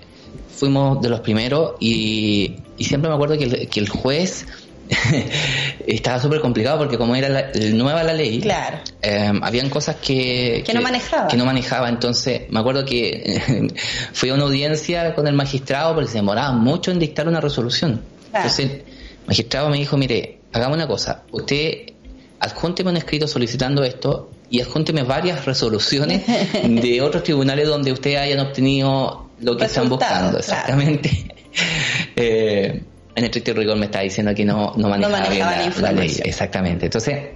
fuimos 0.56 1.00
de 1.00 1.08
los 1.08 1.20
primeros 1.20 1.74
y, 1.78 2.56
siempre 2.80 3.08
me 3.08 3.14
acuerdo 3.14 3.38
que 3.38 3.44
el, 3.44 3.68
que 3.68 3.78
el 3.78 3.88
juez 3.88 4.44
estaba 5.86 6.18
súper 6.18 6.40
complicado 6.40 6.78
porque 6.78 6.98
como 6.98 7.14
era 7.14 7.28
la, 7.28 7.52
nueva 7.74 8.02
la 8.02 8.12
ley, 8.12 8.40
claro. 8.40 8.78
eh, 9.02 9.32
habían 9.40 9.70
cosas 9.70 9.96
que, 10.02 10.64
que, 10.66 10.74
no 10.74 10.82
manejaba. 10.82 11.28
Que 11.28 11.36
no 11.36 11.44
manejaba. 11.44 11.88
Entonces, 11.88 12.50
me 12.50 12.58
acuerdo 12.58 12.84
que 12.84 13.68
fui 14.12 14.30
a 14.30 14.34
una 14.34 14.42
audiencia 14.42 15.14
con 15.14 15.28
el 15.28 15.34
magistrado 15.34 15.94
porque 15.94 16.10
se 16.10 16.16
demoraba 16.16 16.50
mucho 16.54 16.90
en 16.90 16.98
dictar 16.98 17.28
una 17.28 17.40
resolución. 17.40 18.02
Claro. 18.32 18.48
Entonces, 18.48 18.66
el 18.66 19.26
magistrado 19.28 19.70
me 19.70 19.78
dijo, 19.78 19.96
mire, 19.96 20.40
hagamos 20.52 20.76
una 20.76 20.88
cosa, 20.88 21.22
usted 21.30 21.92
adjúnteme 22.40 22.90
un 22.90 22.96
escrito 22.96 23.28
solicitando 23.28 23.84
esto 23.84 24.28
y 24.52 24.60
adjúnteme 24.60 25.02
varias 25.02 25.46
resoluciones 25.46 26.24
de 26.62 27.00
otros 27.02 27.24
tribunales 27.24 27.66
donde 27.66 27.90
ustedes 27.90 28.18
hayan 28.18 28.38
obtenido 28.40 29.30
lo 29.40 29.56
que 29.56 29.64
están 29.64 29.88
buscando. 29.88 30.38
Exactamente. 30.38 31.10
eh, 32.16 32.82
en 33.14 33.24
estricto 33.24 33.54
rigor 33.54 33.78
me 33.78 33.86
está 33.86 34.00
diciendo 34.00 34.34
que 34.34 34.44
no, 34.44 34.74
no 34.76 34.90
manejaba, 34.90 35.20
no 35.20 35.24
manejaba 35.24 35.58
bien 35.58 35.72
la, 35.80 35.92
la, 35.92 35.92
ley. 35.92 36.14
Exactamente. 36.22 36.84
Entonces, 36.84 37.30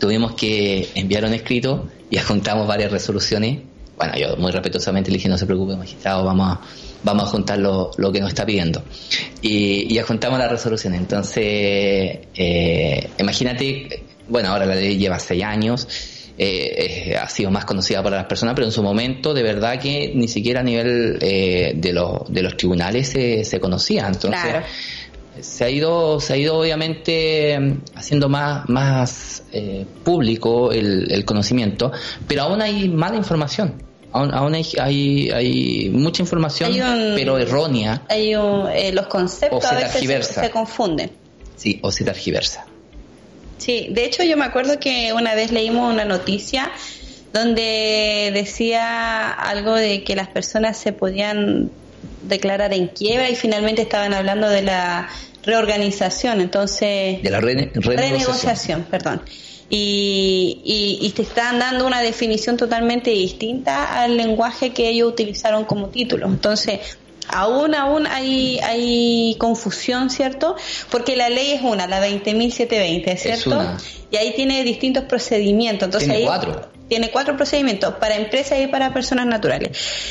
tuvimos 0.00 0.34
que 0.34 0.88
enviar 0.96 1.24
un 1.24 1.32
escrito 1.32 1.88
y 2.10 2.18
adjuntamos 2.18 2.66
varias 2.66 2.90
resoluciones. 2.90 3.60
Bueno, 3.96 4.14
yo 4.16 4.36
muy 4.36 4.50
respetuosamente 4.50 5.12
le 5.12 5.18
dije, 5.18 5.28
no 5.28 5.38
se 5.38 5.46
preocupe, 5.46 5.76
magistrado, 5.76 6.24
vamos 6.24 6.56
a, 6.56 6.60
vamos 7.04 7.22
a 7.22 7.26
juntar 7.28 7.60
lo, 7.60 7.92
lo 7.98 8.10
que 8.10 8.18
nos 8.18 8.30
está 8.30 8.44
pidiendo. 8.44 8.82
Y, 9.40 9.94
y 9.94 9.98
adjuntamos 10.00 10.40
la 10.40 10.48
resolución. 10.48 10.94
Entonces, 10.94 12.18
eh, 12.34 13.10
imagínate, 13.16 14.02
bueno, 14.28 14.48
ahora 14.48 14.66
la 14.66 14.74
ley 14.74 14.98
lleva 14.98 15.20
seis 15.20 15.44
años, 15.44 15.86
eh, 16.38 17.16
ha 17.20 17.28
sido 17.28 17.50
más 17.50 17.64
conocida 17.64 18.02
para 18.02 18.16
las 18.16 18.26
personas, 18.26 18.54
pero 18.54 18.66
en 18.66 18.72
su 18.72 18.82
momento 18.82 19.34
de 19.34 19.42
verdad 19.42 19.78
que 19.78 20.12
ni 20.14 20.28
siquiera 20.28 20.60
a 20.60 20.62
nivel 20.62 21.18
eh, 21.20 21.72
de, 21.76 21.92
los, 21.92 22.32
de 22.32 22.42
los 22.42 22.56
tribunales 22.56 23.08
se, 23.08 23.44
se 23.44 23.60
conocía. 23.60 24.06
Entonces, 24.06 24.40
Claro. 24.42 24.64
se 25.40 25.64
ha 25.64 25.70
ido, 25.70 26.20
se 26.20 26.32
ha 26.34 26.36
ido 26.36 26.58
obviamente 26.58 27.58
mm, 27.58 27.72
haciendo 27.94 28.28
más, 28.28 28.68
más 28.68 29.44
eh, 29.52 29.84
público 30.04 30.72
el, 30.72 31.10
el 31.12 31.24
conocimiento, 31.24 31.90
pero 32.26 32.42
aún 32.42 32.60
hay 32.62 32.88
mala 32.88 33.16
información. 33.16 33.82
Aún, 34.14 34.54
hay, 34.54 34.66
hay, 34.78 35.30
hay 35.30 35.90
mucha 35.90 36.22
información, 36.22 36.70
Hay 36.74 36.80
un- 36.82 37.14
pero 37.16 37.38
errónea, 37.38 38.02
Hay 38.10 38.34
un- 38.34 38.68
eh, 38.70 38.92
los 38.92 39.06
conceptos 39.06 39.64
a 39.64 39.68
se 39.88 40.06
veces 40.06 40.26
se, 40.26 40.50
confunden. 40.50 41.10
sí, 41.56 41.78
o 41.82 41.90
se 41.90 42.04
tergiversa. 42.04 42.66
Sí, 43.62 43.88
de 43.90 44.04
hecho 44.04 44.24
yo 44.24 44.36
me 44.36 44.44
acuerdo 44.44 44.80
que 44.80 45.12
una 45.12 45.34
vez 45.34 45.52
leímos 45.52 45.92
una 45.92 46.04
noticia 46.04 46.70
donde 47.32 48.30
decía 48.34 49.30
algo 49.30 49.74
de 49.74 50.02
que 50.04 50.14
las 50.16 50.28
personas 50.28 50.76
se 50.76 50.92
podían 50.92 51.70
declarar 52.22 52.72
en 52.74 52.88
quiebra 52.88 53.30
y 53.30 53.36
finalmente 53.36 53.82
estaban 53.82 54.12
hablando 54.14 54.48
de 54.48 54.62
la 54.62 55.08
reorganización, 55.44 56.40
entonces 56.40 57.22
De 57.22 57.30
la 57.30 57.40
rene- 57.40 57.70
renegociación. 57.72 57.96
renegociación, 57.96 58.82
perdón. 58.90 59.22
Y, 59.68 60.60
y, 60.64 61.06
y 61.06 61.10
te 61.12 61.22
están 61.22 61.58
dando 61.58 61.86
una 61.86 62.02
definición 62.02 62.56
totalmente 62.58 63.10
distinta 63.10 64.02
al 64.02 64.16
lenguaje 64.18 64.72
que 64.74 64.88
ellos 64.90 65.08
utilizaron 65.10 65.64
como 65.64 65.88
título. 65.88 66.26
Entonces, 66.26 66.80
aún, 67.28 67.74
aún 67.74 68.06
hay, 68.06 68.58
hay 68.60 69.36
confusión, 69.38 70.10
¿cierto? 70.10 70.56
Porque 70.90 71.16
la 71.16 71.28
ley 71.28 71.52
es 71.52 71.62
una, 71.62 71.86
la 71.86 72.06
20.720, 72.06 73.16
¿cierto? 73.16 73.50
una. 73.50 73.78
Y 74.10 74.16
ahí 74.16 74.34
tiene 74.34 74.62
distintos 74.64 75.04
procedimientos. 75.04 75.86
Entonces, 75.86 76.08
Tiene 76.08 76.22
ahí 76.22 76.26
cuatro. 76.26 76.68
tiene 76.88 77.10
cuatro 77.10 77.36
procedimientos 77.36 77.94
para 77.94 78.16
empresas 78.16 78.60
y 78.60 78.66
para 78.66 78.92
personas 78.92 79.26
naturales. 79.26 79.70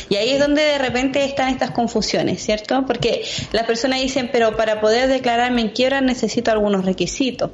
Y 0.10 0.15
ahí 0.15 0.32
es 0.32 0.39
donde 0.39 0.63
de 0.63 0.77
repente 0.80 1.24
están 1.24 1.50
estas 1.50 1.72
confusiones, 1.72 2.44
¿cierto? 2.44 2.84
Porque 2.88 3.24
las 3.51 3.65
personas 3.65 4.01
dicen, 4.01 4.30
pero 4.32 4.58
para 4.58 4.82
poder 4.82 5.08
declararme 5.08 5.62
en 5.62 5.70
quiebra 5.70 6.01
necesito 6.01 6.50
algunos 6.51 6.86
requisitos. 6.86 7.51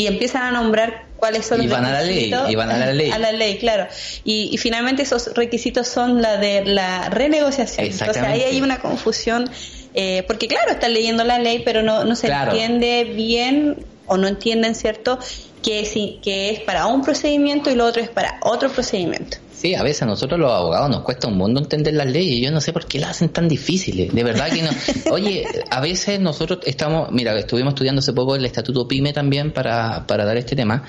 Y 0.00 0.06
empiezan 0.06 0.42
a 0.42 0.50
nombrar 0.50 1.04
cuáles 1.16 1.46
son 1.46 1.60
Y 1.60 1.64
los 1.66 1.72
van 1.72 1.84
a 1.84 1.92
la 1.92 2.00
ley, 2.02 2.14
requisitos. 2.14 2.50
y 2.50 2.54
van 2.54 2.70
a 2.70 2.78
la 2.78 2.92
ley. 3.00 3.10
A 3.10 3.18
la 3.18 3.32
ley, 3.32 3.58
claro. 3.58 3.86
Y, 4.24 4.50
y 4.52 4.56
finalmente 4.58 5.02
esos 5.02 5.34
requisitos 5.34 5.88
son 5.88 6.22
la 6.22 6.36
de 6.38 6.64
la 6.64 7.08
renegociación. 7.10 7.86
Entonces 7.86 8.22
ahí 8.22 8.42
hay 8.42 8.60
una 8.62 8.78
confusión. 8.80 9.48
eh, 9.94 10.22
porque 10.26 10.46
claro, 10.48 10.70
están 10.72 10.92
leyendo 10.94 11.24
la 11.24 11.38
ley, 11.38 11.62
pero 11.64 11.82
no, 11.82 12.04
no 12.04 12.14
se 12.16 12.28
Claro. 12.28 12.52
entiende 12.52 13.04
bien 13.14 13.84
o 14.06 14.16
no 14.16 14.28
entienden, 14.28 14.74
¿cierto? 14.74 15.18
Que, 15.62 15.84
sí, 15.84 16.18
que 16.22 16.50
es 16.50 16.60
para 16.60 16.86
un 16.86 17.02
procedimiento 17.02 17.70
y 17.70 17.74
lo 17.74 17.84
otro 17.86 18.00
es 18.02 18.08
para 18.08 18.38
otro 18.42 18.70
procedimiento. 18.70 19.36
Sí, 19.60 19.74
a 19.74 19.82
veces 19.82 20.04
a 20.04 20.06
nosotros 20.06 20.40
los 20.40 20.50
abogados 20.50 20.88
nos 20.88 21.02
cuesta 21.02 21.28
un 21.28 21.36
mundo 21.36 21.60
entender 21.60 21.92
las 21.92 22.06
leyes. 22.06 22.40
Yo 22.40 22.50
no 22.50 22.62
sé 22.62 22.72
por 22.72 22.86
qué 22.86 22.98
las 22.98 23.10
hacen 23.10 23.28
tan 23.28 23.46
difíciles. 23.46 24.10
De 24.10 24.24
verdad 24.24 24.48
que 24.50 24.62
no. 24.62 24.70
Oye, 25.12 25.44
a 25.68 25.82
veces 25.82 26.18
nosotros 26.18 26.60
estamos, 26.64 27.12
mira, 27.12 27.38
estuvimos 27.38 27.74
estudiando 27.74 27.98
hace 27.98 28.14
poco 28.14 28.34
el 28.36 28.46
estatuto 28.46 28.88
PYME 28.88 29.12
también 29.12 29.52
para, 29.52 30.06
para 30.06 30.24
dar 30.24 30.38
este 30.38 30.56
tema. 30.56 30.82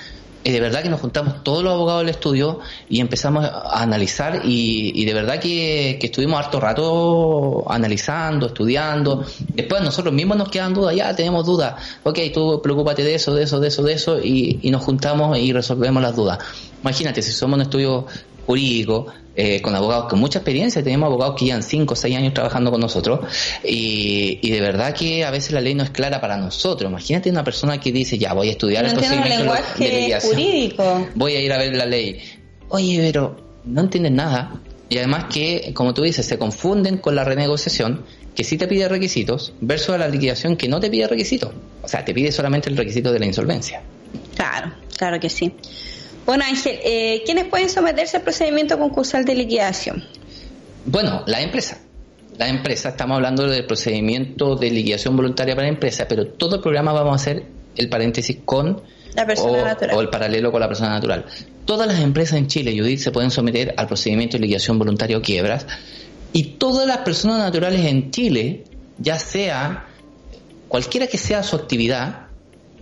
Y 0.46 0.51
de 0.51 0.62
verdad 0.62 0.84
que 0.84 0.90
nos 0.90 1.01
juntamos 1.01 1.44
todos 1.44 1.63
los 1.63 1.74
abogados 1.74 2.04
del 2.04 2.12
estudio 2.12 2.62
y 2.88 3.01
empezamos 3.01 3.44
a 3.44 3.82
analizar 3.82 4.42
y, 4.46 4.94
y 4.96 5.04
de 5.06 5.13
verdad 5.13 5.40
que, 5.40 5.98
que 6.00 6.08
estuvimos 6.08 6.40
harto 6.40 6.62
rato 6.62 7.70
analizando, 7.70 8.48
estudiando. 8.48 9.25
Después 9.54 9.84
nosotros 9.84 10.13
mismos 10.13 10.38
nos 10.38 10.50
quedan 10.50 10.74
dudas, 10.74 10.96
ya 10.96 11.13
tenemos 11.13 11.46
dudas. 11.46 11.75
Ok, 12.04 12.20
tú 12.34 12.62
preocúpate 12.63 13.04
de 13.04 13.16
eso, 13.16 13.36
de 13.36 13.44
eso, 13.44 13.60
de 13.60 13.68
eso, 13.68 13.84
de 13.84 13.94
eso 13.94 14.20
y, 14.20 14.60
y 14.63 14.72
nos 14.72 14.82
juntamos 14.82 15.38
y 15.38 15.51
resolvemos 15.51 16.01
las 16.01 16.16
dudas. 16.16 16.40
Imagínate, 16.82 17.22
si 17.22 17.32
somos 17.32 17.58
un 17.58 17.62
estudio 17.62 18.08
jurídico, 18.45 19.07
eh, 19.33 19.62
con 19.62 19.74
abogados 19.75 20.10
con 20.10 20.19
mucha 20.19 20.39
experiencia, 20.39 20.83
tenemos 20.83 21.07
abogados 21.07 21.36
que 21.38 21.45
llevan 21.45 21.63
5 21.63 21.93
o 21.93 21.95
6 21.95 22.17
años 22.17 22.33
trabajando 22.33 22.69
con 22.69 22.81
nosotros 22.81 23.21
y, 23.63 24.39
y 24.41 24.51
de 24.51 24.60
verdad 24.60 24.93
que 24.93 25.24
a 25.24 25.31
veces 25.31 25.53
la 25.53 25.62
ley 25.62 25.74
no 25.74 25.83
es 25.83 25.89
clara 25.89 26.19
para 26.19 26.36
nosotros. 26.36 26.89
Imagínate 26.89 27.29
una 27.29 27.43
persona 27.43 27.79
que 27.79 27.91
dice, 27.91 28.17
ya 28.17 28.33
voy 28.33 28.50
a 28.50 28.51
estudiar 28.51 28.83
No 28.83 28.89
el 28.89 28.95
procedimiento 28.98 29.53
de 29.77 30.19
jurídico. 30.21 31.07
Voy 31.15 31.36
a 31.36 31.41
ir 31.41 31.53
a 31.53 31.57
ver 31.57 31.75
la 31.75 31.86
ley. 31.86 32.19
Oye, 32.69 33.00
pero 33.00 33.38
no 33.63 33.81
entienden 33.81 34.15
nada. 34.15 34.60
Y 34.89 34.98
además 34.98 35.25
que, 35.33 35.71
como 35.74 35.93
tú 35.93 36.01
dices, 36.01 36.25
se 36.25 36.38
confunden 36.38 36.98
con 36.98 37.15
la 37.15 37.24
renegociación, 37.24 38.03
que 38.36 38.43
sí 38.43 38.57
te 38.57 38.67
pide 38.67 38.89
requisitos, 38.89 39.53
versus 39.62 39.98
la 39.98 40.10
liquidación 40.10 40.57
que 40.57 40.67
no 40.67 40.81
te 40.81 40.89
pide 40.89 41.07
requisitos. 41.07 41.53
O 41.81 41.88
sea, 41.88 42.03
te 42.03 42.13
pide 42.13 42.31
solamente 42.33 42.69
el 42.69 42.75
requisito 42.75 43.13
de 43.13 43.19
la 43.19 43.25
insolvencia. 43.25 43.81
Claro, 44.36 44.74
claro 44.98 45.19
que 45.19 45.29
sí. 45.29 45.53
Bueno, 46.25 46.44
Ángel, 46.48 46.80
eh, 46.84 47.24
¿quiénes 47.25 47.46
pueden 47.46 47.70
someterse 47.70 48.18
al 48.18 48.24
procedimiento 48.24 48.78
concursal 48.78 49.25
de 49.25 49.36
liquidación? 49.36 50.04
Bueno, 50.86 51.24
la 51.28 51.42
empresa. 51.42 51.80
La 52.38 52.48
empresa, 52.48 52.90
estamos 52.90 53.16
hablando 53.16 53.48
del 53.48 53.66
procedimiento 53.66 54.56
de 54.56 54.72
liquidación 54.72 55.16
voluntaria 55.16 55.56
para 55.56 55.68
la 55.68 55.74
empresa, 55.74 56.08
pero 56.08 56.28
todo 56.28 56.56
el 56.56 56.62
programa 56.62 56.94
vamos 56.94 57.13
a 57.13 57.16
hacer 57.16 57.44
el 57.75 57.90
paréntesis 57.90 58.38
con 58.46 58.82
La 59.13 59.25
persona 59.25 59.62
o, 59.62 59.66
natural. 59.66 59.96
o 59.96 60.01
el 60.01 60.10
paralelo 60.10 60.51
con 60.51 60.62
la 60.62 60.68
persona 60.68 60.90
natural. 60.92 61.25
Todas 61.66 61.88
las 61.88 62.00
empresas 62.00 62.38
en 62.38 62.48
Chile, 62.48 62.75
Judith, 62.78 63.00
se 63.00 63.12
pueden 63.12 63.32
someter 63.32 63.74
al 63.78 63.88
procedimiento 63.88 64.38
de 64.38 64.42
liquidación 64.42 64.80
voluntaria 64.80 65.18
o 65.18 65.22
quiebras 65.22 65.68
y 66.34 66.44
todas 66.58 66.88
las 66.88 67.00
personas 67.00 67.40
naturales 67.40 67.86
en 67.86 68.12
Chile 68.12 68.63
ya 68.98 69.20
sea 69.20 69.88
cualquiera 70.68 71.08
que 71.08 71.18
sea 71.18 71.44
su 71.44 71.56
actividad, 71.56 72.28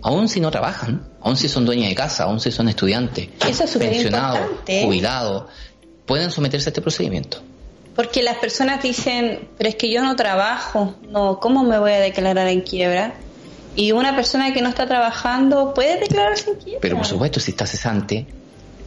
aun 0.02 0.28
si 0.28 0.40
no 0.40 0.50
trabajan, 0.50 1.06
aun 1.20 1.36
si 1.36 1.48
son 1.48 1.64
dueñas 1.64 1.88
de 1.88 1.94
casa, 1.94 2.24
aun 2.24 2.40
si 2.40 2.50
son 2.50 2.68
estudiantes, 2.68 3.28
pensionados, 3.78 4.40
jubilados, 4.66 5.44
pueden 6.06 6.30
someterse 6.30 6.68
a 6.68 6.70
este 6.70 6.80
procedimiento. 6.80 7.42
Porque 7.94 8.22
las 8.22 8.36
personas 8.36 8.82
dicen, 8.82 9.48
pero 9.58 9.68
es 9.68 9.74
que 9.74 9.90
yo 9.90 10.02
no 10.02 10.16
trabajo, 10.16 10.94
no, 11.08 11.38
¿cómo 11.40 11.64
me 11.64 11.78
voy 11.78 11.92
a 11.92 12.00
declarar 12.00 12.46
en 12.48 12.62
quiebra? 12.62 13.14
Y 13.76 13.92
una 13.92 14.16
persona 14.16 14.52
que 14.52 14.62
no 14.62 14.68
está 14.68 14.86
trabajando 14.86 15.74
puede 15.74 15.98
declararse 15.98 16.50
en 16.50 16.56
quiebra. 16.56 16.80
Pero 16.80 16.96
por 16.96 17.06
supuesto, 17.06 17.40
si 17.40 17.50
está 17.50 17.66
cesante, 17.66 18.26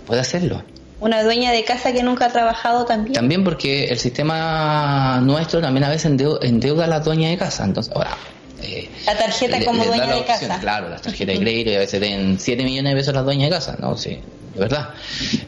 puede 0.06 0.22
hacerlo. 0.22 0.64
Una 1.00 1.22
dueña 1.22 1.52
de 1.52 1.64
casa 1.64 1.92
que 1.92 2.02
nunca 2.02 2.26
ha 2.26 2.30
trabajado 2.30 2.86
también. 2.86 3.14
También 3.14 3.44
porque 3.44 3.86
el 3.86 4.00
sistema 4.00 5.20
nuestro 5.22 5.62
también 5.62 5.84
a 5.84 5.90
veces 5.90 6.06
endeuda 6.42 6.86
a 6.86 6.88
las 6.88 7.04
dueñas 7.04 7.32
de 7.32 7.38
casa. 7.38 7.66
Entonces, 7.66 7.94
ahora, 7.94 8.18
eh, 8.64 8.90
la 9.06 9.18
tarjeta 9.18 9.64
como 9.64 9.84
dueña 9.84 10.16
de 10.16 10.26
casa. 10.26 10.60
Claro, 10.60 10.90
la 10.90 10.98
tarjeta 10.98 11.32
de 11.32 11.40
crédito 11.40 11.72
y 11.72 11.76
a 11.76 11.80
veces 11.80 12.00
den 12.00 12.40
7 12.40 12.64
millones 12.64 12.94
de 12.94 13.00
pesos 13.00 13.14
las 13.14 13.26
dueñas 13.26 13.50
de 13.50 13.56
casa, 13.56 13.78
¿no? 13.80 13.98
Sí, 13.98 14.20
de 14.54 14.60
verdad. 14.60 14.90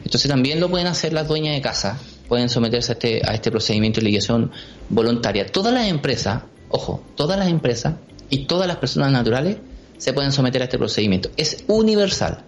Entonces 0.04 0.30
también 0.30 0.60
lo 0.60 0.68
pueden 0.70 0.86
hacer 0.86 1.12
las 1.12 1.26
dueñas 1.28 1.54
de 1.54 1.60
casa, 1.60 1.98
pueden 2.28 2.48
someterse 2.48 2.92
a 2.92 2.94
este, 2.94 3.22
a 3.24 3.34
este 3.34 3.50
procedimiento 3.50 4.00
de 4.00 4.06
liquidación 4.06 4.52
voluntaria. 4.88 5.46
Todas 5.46 5.72
las 5.72 5.88
empresas, 5.88 6.42
ojo, 6.68 7.02
todas 7.14 7.38
las 7.38 7.48
empresas 7.48 7.94
y 8.30 8.46
todas 8.46 8.66
las 8.66 8.76
personas 8.76 9.10
naturales 9.12 9.56
se 9.98 10.12
pueden 10.12 10.32
someter 10.32 10.62
a 10.62 10.64
este 10.64 10.78
procedimiento. 10.78 11.30
Es 11.36 11.64
universal. 11.68 12.44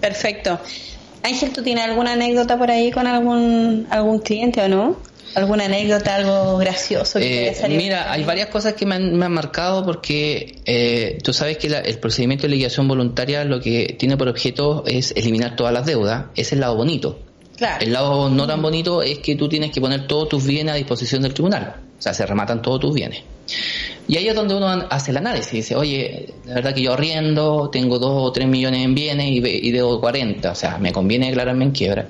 Perfecto. 0.00 0.58
Ángel, 1.22 1.52
¿tú 1.52 1.62
tienes 1.62 1.84
alguna 1.84 2.12
anécdota 2.12 2.56
por 2.56 2.70
ahí 2.70 2.90
con 2.90 3.06
algún, 3.06 3.86
algún 3.90 4.20
cliente 4.20 4.62
o 4.62 4.68
no? 4.68 4.96
¿Alguna 5.38 5.66
anécdota, 5.66 6.16
algo 6.16 6.58
gracioso 6.58 7.20
que 7.20 7.50
eh, 7.50 7.68
Mira, 7.68 8.10
hay 8.10 8.24
varias 8.24 8.48
cosas 8.48 8.74
que 8.74 8.84
me 8.84 8.96
han, 8.96 9.16
marcado 9.16 9.84
porque 9.84 10.56
eh, 10.66 11.18
tú 11.22 11.32
sabes 11.32 11.58
que 11.58 11.68
el 11.68 11.98
procedimiento 11.98 12.42
de 12.42 12.48
liquidación 12.48 12.88
voluntaria 12.88 13.44
lo 13.44 13.60
que 13.60 13.94
tiene 13.96 14.16
por 14.16 14.26
objeto 14.26 14.82
es 14.84 15.12
eliminar 15.16 15.54
todas 15.54 15.72
las 15.72 15.86
deudas. 15.86 16.26
Ese 16.34 16.42
es 16.42 16.52
el 16.54 16.60
lado 16.60 16.74
bonito. 16.74 17.20
Claro. 17.56 17.84
El 17.84 17.92
lado 17.92 18.28
no 18.28 18.48
tan 18.48 18.60
bonito 18.60 19.00
es 19.00 19.20
que 19.20 19.36
tú 19.36 19.48
tienes 19.48 19.70
que 19.70 19.80
poner 19.80 20.08
todos 20.08 20.28
tus 20.28 20.44
bienes 20.44 20.74
a 20.74 20.76
disposición 20.76 21.22
del 21.22 21.34
tribunal. 21.34 21.76
O 21.96 22.02
sea, 22.02 22.12
se 22.12 22.26
rematan 22.26 22.60
todos 22.60 22.80
tus 22.80 22.94
bienes. 22.94 23.22
Y 24.08 24.16
ahí 24.16 24.26
es 24.26 24.34
donde 24.34 24.56
uno 24.56 24.86
hace 24.90 25.12
el 25.12 25.18
análisis. 25.18 25.52
Dice, 25.52 25.76
oye, 25.76 26.34
la 26.46 26.54
verdad 26.54 26.74
que 26.74 26.82
yo 26.82 26.94
arriendo, 26.94 27.70
tengo 27.70 28.00
2 28.00 28.10
o 28.12 28.32
3 28.32 28.48
millones 28.48 28.84
en 28.84 28.94
bienes 28.96 29.26
y, 29.28 29.38
y 29.38 29.70
debo 29.70 30.00
40. 30.00 30.50
O 30.50 30.54
sea, 30.56 30.78
me 30.78 30.90
conviene 30.90 31.26
declararme 31.26 31.64
en 31.64 31.70
quiebra. 31.70 32.08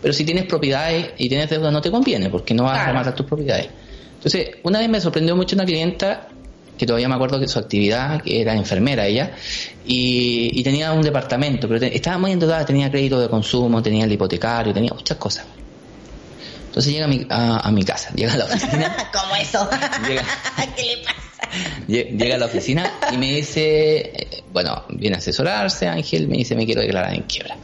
Pero 0.00 0.14
si 0.14 0.24
tienes 0.24 0.44
propiedades 0.44 1.10
y 1.18 1.28
tienes 1.28 1.50
deuda, 1.50 1.70
no 1.70 1.80
te 1.80 1.90
conviene 1.90 2.30
porque 2.30 2.54
no 2.54 2.64
vas 2.64 2.78
a 2.78 2.86
rematar 2.86 3.14
tus 3.14 3.26
propiedades. 3.26 3.68
Entonces, 4.14 4.50
una 4.62 4.78
vez 4.78 4.88
me 4.88 5.00
sorprendió 5.00 5.36
mucho 5.36 5.56
una 5.56 5.64
clienta 5.64 6.28
que 6.78 6.86
todavía 6.86 7.08
me 7.08 7.16
acuerdo 7.16 7.40
que 7.40 7.48
su 7.48 7.58
actividad, 7.58 8.22
que 8.22 8.40
era 8.40 8.54
enfermera 8.54 9.04
ella, 9.06 9.32
y, 9.84 10.62
tenía 10.62 10.92
un 10.92 11.02
departamento, 11.02 11.68
pero 11.68 11.84
estaba 11.84 12.18
muy 12.18 12.32
endeudada, 12.32 12.64
tenía 12.64 12.90
crédito 12.90 13.20
de 13.20 13.28
consumo, 13.28 13.82
tenía 13.82 14.04
el 14.04 14.12
hipotecario, 14.12 14.72
tenía 14.72 14.92
muchas 14.94 15.16
cosas. 15.18 15.44
Entonces 16.66 16.92
llega 16.92 17.06
a 17.06 17.08
mi, 17.08 17.26
a, 17.28 17.70
mi 17.72 17.82
casa, 17.82 18.10
llega 18.14 18.34
a 18.34 18.36
la 18.36 18.44
oficina. 18.44 18.96
¿Cómo 19.12 19.34
eso? 19.34 19.68
¿Qué 20.06 20.84
le 20.84 21.02
pasa? 21.02 21.28
Llega 21.88 22.34
a 22.36 22.38
la 22.38 22.46
oficina 22.46 22.92
y 23.10 23.16
me 23.16 23.32
dice, 23.32 24.12
eh, 24.14 24.42
bueno, 24.52 24.84
viene 24.90 25.16
a 25.16 25.18
asesorarse, 25.18 25.88
Ángel, 25.88 26.28
me 26.28 26.36
dice, 26.36 26.54
me 26.54 26.66
quiero 26.66 26.82
declarar 26.82 27.14
en 27.14 27.22
quiebra. 27.22 27.56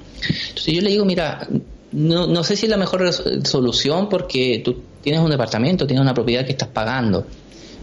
Entonces 0.48 0.74
yo 0.74 0.80
le 0.80 0.90
digo, 0.90 1.04
mira, 1.04 1.46
no, 1.94 2.26
no 2.26 2.42
sé 2.42 2.56
si 2.56 2.66
es 2.66 2.70
la 2.70 2.76
mejor 2.76 3.12
solución 3.44 4.08
porque 4.08 4.60
tú 4.64 4.82
tienes 5.00 5.20
un 5.20 5.30
departamento, 5.30 5.86
tienes 5.86 6.02
una 6.02 6.12
propiedad 6.12 6.44
que 6.44 6.52
estás 6.52 6.68
pagando. 6.68 7.24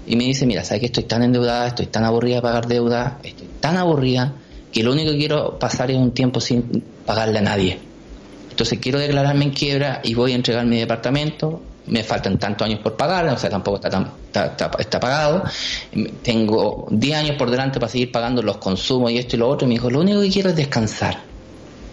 Y 0.06 0.18
me 0.18 0.26
dice, 0.26 0.46
mira, 0.46 0.66
sabes 0.66 0.82
que 0.82 0.86
estoy 0.88 1.04
tan 1.04 1.24
endeudada, 1.24 1.68
estoy 1.68 1.86
tan 1.86 2.04
aburrida 2.04 2.36
de 2.36 2.42
pagar 2.42 2.68
deuda, 2.68 3.20
estoy 3.24 3.48
tan 3.62 3.78
aburrida 3.78 4.34
que 4.72 4.84
lo 4.84 4.92
único 4.92 5.12
que 5.12 5.18
quiero 5.18 5.58
pasar 5.58 5.92
es 5.92 5.98
un 5.98 6.12
tiempo 6.12 6.42
sin 6.42 6.84
pagarle 7.06 7.40
a 7.40 7.42
nadie. 7.42 7.80
Entonces 8.50 8.80
quiero 8.80 9.00
declararme 9.00 9.46
en 9.46 9.52
quiebra 9.52 10.02
y 10.04 10.14
voy 10.14 10.34
a 10.34 10.36
entregar 10.36 10.66
mi 10.66 10.78
departamento. 10.78 11.62
Me 11.88 12.04
faltan 12.04 12.38
tantos 12.38 12.66
años 12.66 12.80
por 12.80 12.98
pagar, 12.98 13.26
o 13.28 13.38
sea, 13.38 13.50
tampoco 13.50 13.78
está, 13.78 13.90
tan, 13.90 14.12
está, 14.78 15.00
pagado. 15.00 15.44
Tengo 16.22 16.88
10 16.92 17.18
años 17.18 17.36
por 17.38 17.50
delante 17.50 17.80
para 17.80 17.92
seguir 17.92 18.12
pagando 18.12 18.42
los 18.42 18.58
consumos 18.58 19.12
y 19.12 19.18
esto 19.18 19.38
y 19.38 19.40
lo 19.40 19.48
otro. 19.48 19.66
Y 19.66 19.70
me 19.70 19.76
dijo, 19.76 19.90
lo 19.90 20.02
único 20.02 20.20
que 20.22 20.30
quiero 20.30 20.50
es 20.50 20.56
descansar. 20.56 21.31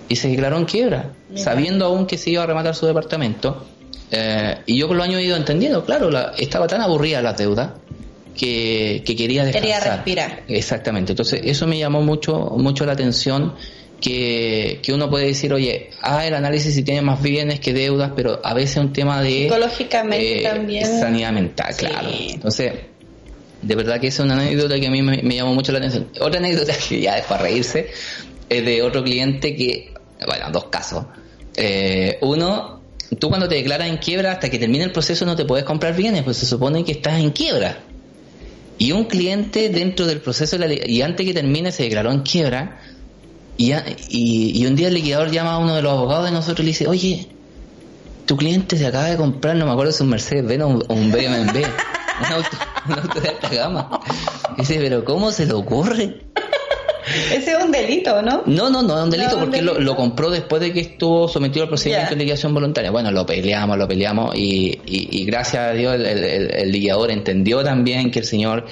Y 0.08 0.16
se 0.16 0.28
declaró 0.28 0.56
en 0.56 0.64
quiebra, 0.64 1.12
sabiendo 1.34 1.84
aún 1.84 2.06
que 2.06 2.16
se 2.16 2.30
iba 2.30 2.42
a 2.42 2.46
rematar 2.46 2.74
su 2.74 2.86
departamento. 2.86 3.66
Eh, 4.10 4.56
y 4.66 4.78
yo 4.78 4.88
por 4.88 4.96
lo 4.96 5.02
años 5.02 5.20
he 5.20 5.24
ido 5.24 5.36
entendiendo, 5.36 5.84
claro, 5.84 6.10
estaba 6.38 6.66
tan 6.66 6.80
aburrida 6.80 7.20
la 7.20 7.34
deuda 7.34 7.74
que, 8.34 9.02
quería 9.04 9.44
descansar. 9.44 9.80
Quería 9.80 9.96
respirar. 9.96 10.42
Exactamente. 10.48 11.12
Entonces, 11.12 11.42
eso 11.44 11.66
me 11.66 11.78
llamó 11.78 12.02
mucho, 12.02 12.38
mucho 12.56 12.86
la 12.86 12.92
atención 12.92 13.54
que, 14.00 14.80
uno 14.92 15.10
puede 15.10 15.26
decir, 15.26 15.52
oye, 15.52 15.90
ah, 16.02 16.26
el 16.26 16.34
análisis 16.34 16.74
si 16.74 16.82
tiene 16.82 17.02
más 17.02 17.20
bienes 17.22 17.60
que 17.60 17.72
deudas, 17.72 18.12
pero 18.14 18.40
a 18.42 18.54
veces 18.54 18.76
es 18.76 18.84
un 18.84 18.92
tema 18.92 19.20
de... 19.22 19.42
Psicológicamente 19.42 20.40
eh, 20.40 20.42
también. 20.44 20.86
Sanidad 20.86 21.32
mental, 21.32 21.74
claro. 21.76 22.08
Entonces, 22.10 22.72
de 23.62 23.74
verdad 23.74 24.00
que 24.00 24.08
es 24.08 24.18
una 24.20 24.34
anécdota 24.34 24.78
que 24.78 24.86
a 24.86 24.90
mí 24.90 25.02
me, 25.02 25.34
llamó 25.34 25.54
mucho 25.54 25.72
la 25.72 25.78
atención. 25.78 26.08
Otra 26.20 26.38
anécdota 26.38 26.72
que 26.88 27.00
ya 27.00 27.16
dejó 27.16 27.34
a 27.34 27.38
reírse 27.38 27.88
es 28.48 28.64
de 28.64 28.82
otro 28.82 29.02
cliente 29.02 29.54
que, 29.54 29.87
bueno, 30.26 30.50
dos 30.50 30.64
casos. 30.66 31.04
Eh, 31.54 32.18
uno, 32.22 32.80
tú 33.18 33.28
cuando 33.28 33.48
te 33.48 33.56
declaras 33.56 33.88
en 33.88 33.98
quiebra, 33.98 34.32
hasta 34.32 34.48
que 34.50 34.58
termine 34.58 34.84
el 34.84 34.92
proceso 34.92 35.24
no 35.24 35.36
te 35.36 35.44
puedes 35.44 35.64
comprar 35.64 35.94
bienes, 35.94 36.22
pues 36.22 36.36
se 36.36 36.46
supone 36.46 36.84
que 36.84 36.92
estás 36.92 37.20
en 37.20 37.30
quiebra. 37.30 37.78
Y 38.78 38.92
un 38.92 39.04
cliente 39.04 39.68
dentro 39.70 40.06
del 40.06 40.20
proceso 40.20 40.56
y 40.56 41.02
antes 41.02 41.26
que 41.26 41.34
termine 41.34 41.72
se 41.72 41.82
declaró 41.82 42.12
en 42.12 42.20
quiebra 42.20 42.80
y, 43.56 43.72
y, 44.08 44.66
un 44.66 44.76
día 44.76 44.86
el 44.86 44.94
liquidador 44.94 45.32
llama 45.32 45.54
a 45.54 45.58
uno 45.58 45.74
de 45.74 45.82
los 45.82 45.92
abogados 45.92 46.26
de 46.26 46.30
nosotros 46.30 46.60
y 46.60 46.62
le 46.62 46.68
dice, 46.68 46.86
oye, 46.86 47.28
tu 48.24 48.36
cliente 48.36 48.76
se 48.76 48.86
acaba 48.86 49.06
de 49.06 49.16
comprar, 49.16 49.56
no 49.56 49.66
me 49.66 49.72
acuerdo 49.72 49.90
si 49.90 50.04
un 50.04 50.10
Mercedes 50.10 50.46
Benz 50.46 50.62
o 50.62 50.68
un, 50.68 51.10
BMW, 51.10 51.18
un 52.20 52.32
auto, 52.32 52.56
un 52.86 52.92
auto 52.92 53.20
de 53.20 53.28
alta 53.30 53.48
gama. 53.48 54.00
dice, 54.56 54.78
pero 54.78 55.04
¿cómo 55.04 55.32
se 55.32 55.46
le 55.46 55.54
ocurre? 55.54 56.20
Ese 57.32 57.52
es 57.52 57.62
un 57.62 57.70
delito, 57.70 58.22
¿no? 58.22 58.42
No, 58.46 58.70
no, 58.70 58.82
no 58.82 58.98
es 58.98 59.04
un 59.04 59.10
delito 59.10 59.38
porque 59.38 59.62
Lo, 59.62 59.96
compró 59.96 60.30
después 60.30 60.60
de 60.60 60.72
que 60.72 60.80
estuvo 60.80 61.28
sometido 61.28 61.64
al 61.64 61.68
procedimiento 61.68 62.10
de 62.10 62.16
liquidación 62.16 62.54
voluntaria. 62.54 62.90
Bueno, 62.90 63.10
lo 63.10 63.26
peleamos, 63.26 63.76
lo 63.76 63.88
peleamos 63.88 64.36
y, 64.36 64.78
y, 64.86 65.24
gracias 65.24 65.62
a 65.62 65.72
Dios 65.72 65.94
el, 65.94 66.06
el, 66.06 66.70
liquidador 66.70 67.10
entendió 67.10 67.62
también 67.62 68.10
que 68.10 68.20
el 68.20 68.24
señor 68.24 68.66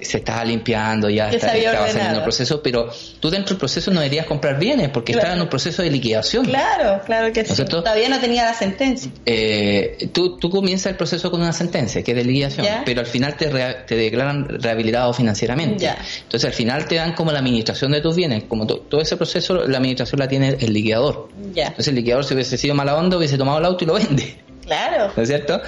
se 0.00 0.18
estaba 0.18 0.44
limpiando, 0.44 1.08
ya 1.08 1.30
estaba 1.30 1.88
saliendo 1.88 2.18
el 2.18 2.22
proceso, 2.22 2.62
pero 2.62 2.90
tú 3.20 3.30
dentro 3.30 3.50
del 3.50 3.58
proceso 3.58 3.90
no 3.90 4.00
deberías 4.00 4.26
comprar 4.26 4.58
bienes 4.58 4.88
porque 4.90 5.12
estaba 5.12 5.34
en 5.34 5.40
un 5.40 5.48
proceso 5.48 5.82
de 5.82 5.90
liquidación. 5.90 6.44
Claro, 6.44 7.02
claro 7.04 7.32
que 7.32 7.44
sí. 7.44 7.64
Todavía 7.64 8.08
no 8.08 8.20
tenía 8.20 8.44
la 8.44 8.54
sentencia. 8.54 9.10
Eh, 9.24 10.08
tú, 10.12 10.38
tú 10.38 10.50
comienzas 10.50 10.92
el 10.92 10.96
proceso 10.96 11.30
con 11.30 11.40
una 11.40 11.52
sentencia 11.52 12.02
que 12.02 12.12
es 12.12 12.16
de 12.16 12.24
liquidación, 12.24 12.66
pero 12.84 13.00
al 13.00 13.06
final 13.06 13.36
te, 13.36 13.48
te 13.48 13.96
declaran 13.96 14.46
rehabilitado 14.60 15.12
financieramente. 15.12 15.88
Entonces 16.22 16.44
al 16.44 16.54
final 16.54 16.86
te 16.86 16.96
dan 16.96 17.12
como 17.14 17.32
la 17.32 17.38
administración 17.38 17.75
de 17.80 18.00
tus 18.00 18.16
bienes, 18.16 18.44
como 18.44 18.66
todo 18.66 19.00
ese 19.00 19.16
proceso 19.16 19.66
la 19.66 19.78
administración 19.78 20.18
la 20.18 20.28
tiene 20.28 20.56
el 20.60 20.72
liquidador. 20.72 21.28
Entonces 21.54 21.88
el 21.88 21.94
liquidador 21.94 22.24
si 22.24 22.34
hubiese 22.34 22.56
sido 22.56 22.74
mala 22.74 22.96
onda 22.96 23.16
hubiese 23.16 23.38
tomado 23.38 23.58
el 23.58 23.64
auto 23.64 23.84
y 23.84 23.86
lo 23.86 23.94
vende. 23.94 24.36
Claro. 24.62 25.12
¿No 25.16 25.22
es 25.22 25.28
cierto? 25.28 25.60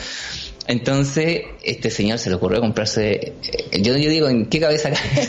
Entonces, 0.69 1.45
este 1.63 1.91
señor 1.91 2.19
se 2.19 2.29
le 2.29 2.37
ocurrió 2.37 2.61
comprarse. 2.61 3.33
Eh, 3.73 3.81
yo, 3.81 3.95
digo, 3.95 4.29
¿en 4.29 4.51
qué 4.51 4.61
cabeza 4.61 4.91
cae 4.91 5.29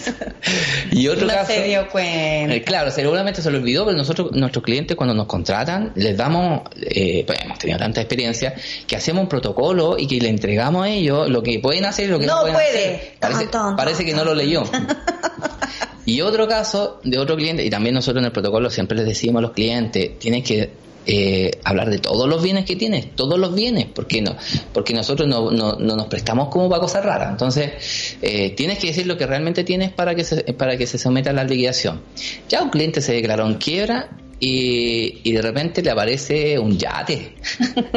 y 0.92 1.08
otro 1.08 1.28
no 1.28 1.34
caso. 1.34 1.54
se 1.54 1.63
dio 1.63 1.88
cuenta. 1.88 2.56
Eh, 2.56 2.62
claro, 2.62 2.92
seguramente 2.92 3.42
se 3.42 3.50
lo 3.50 3.58
olvidó, 3.58 3.86
pero 3.86 3.98
nosotros, 3.98 4.34
nuestros 4.34 4.65
clientes, 4.65 4.98
cuando 4.98 5.15
nos 5.15 5.28
contratan, 5.28 5.94
les 5.96 6.18
damos. 6.18 6.63
Eh, 6.76 7.24
pues 7.26 7.39
hemos 7.42 7.58
tenido 7.58 7.80
tanta 7.80 8.02
experiencia 8.02 8.54
que 8.86 8.98
hacemos 8.98 9.24
un 9.24 9.30
protocolo 9.30 9.96
y 9.98 10.08
que 10.08 10.20
le 10.20 10.28
entregamos 10.28 10.84
a 10.84 10.89
ellos 10.89 11.30
lo 11.30 11.42
que 11.42 11.58
pueden 11.60 11.86
hacer 11.86 12.10
y 12.10 12.12
lo 12.12 12.20
que 12.20 12.26
no, 12.26 12.42
pueden 12.42 12.56
puede. 12.56 13.13
Hacer. 13.22 13.50
Parece, 13.78 14.04
que 14.04 14.13
no 14.13 14.26
lo 14.26 14.36
leyó. 14.36 14.63
y 16.10 16.22
otro 16.22 16.48
caso 16.48 17.00
de 17.04 17.19
otro 17.19 17.36
cliente, 17.36 17.63
y 17.63 17.69
también 17.69 17.93
nosotros 17.93 18.22
en 18.22 18.26
el 18.26 18.32
protocolo 18.32 18.72
siempre 18.72 18.98
les 18.98 19.06
decimos 19.06 19.39
a 19.39 19.41
los 19.43 19.52
clientes: 19.52 20.17
tienes 20.17 20.43
que 20.43 20.72
eh, 21.06 21.52
hablar 21.63 21.91
de 21.91 22.00
todos 22.00 22.28
los 22.28 22.41
bienes 22.41 22.65
que 22.65 22.76
tienes, 22.76 23.15
todos 23.15 23.38
los 23.38 23.54
bienes, 23.54 23.86
porque 23.93 24.19
no, 24.19 24.36
porque 24.74 24.95
nosotros 24.95 25.28
no, 25.28 25.52
no, 25.52 25.76
nos 25.78 26.08
prestamos 26.08 26.50
como 26.50 26.67
para 26.67 26.82
cosas 26.82 27.06
raras. 27.06 27.30
Entonces, 27.30 28.17
eh, 28.24 28.56
tienes 28.56 28.80
que 28.80 28.88
decir 28.88 29.06
lo 29.06 29.17
que 29.17 29.28
realmente 29.28 29.63
tienes 29.63 29.91
para 29.91 30.15
que 30.15 30.24
se, 30.24 30.41
para 30.54 30.78
que 30.78 30.88
se 30.88 30.98
someta 30.98 31.30
a 31.30 31.34
la 31.34 31.43
liquidación. 31.43 32.02
Ya 32.50 32.63
un 32.63 32.72
cliente 32.72 33.02
se 33.02 33.13
declaró 33.13 33.45
en 33.45 33.56
quiebra 33.56 34.10
y, 34.39 35.22
y 35.24 35.32
de 35.32 35.43
repente 35.43 35.84
le 35.84 35.91
aparece 35.91 36.58
un 36.58 36.76
yate. 36.76 37.36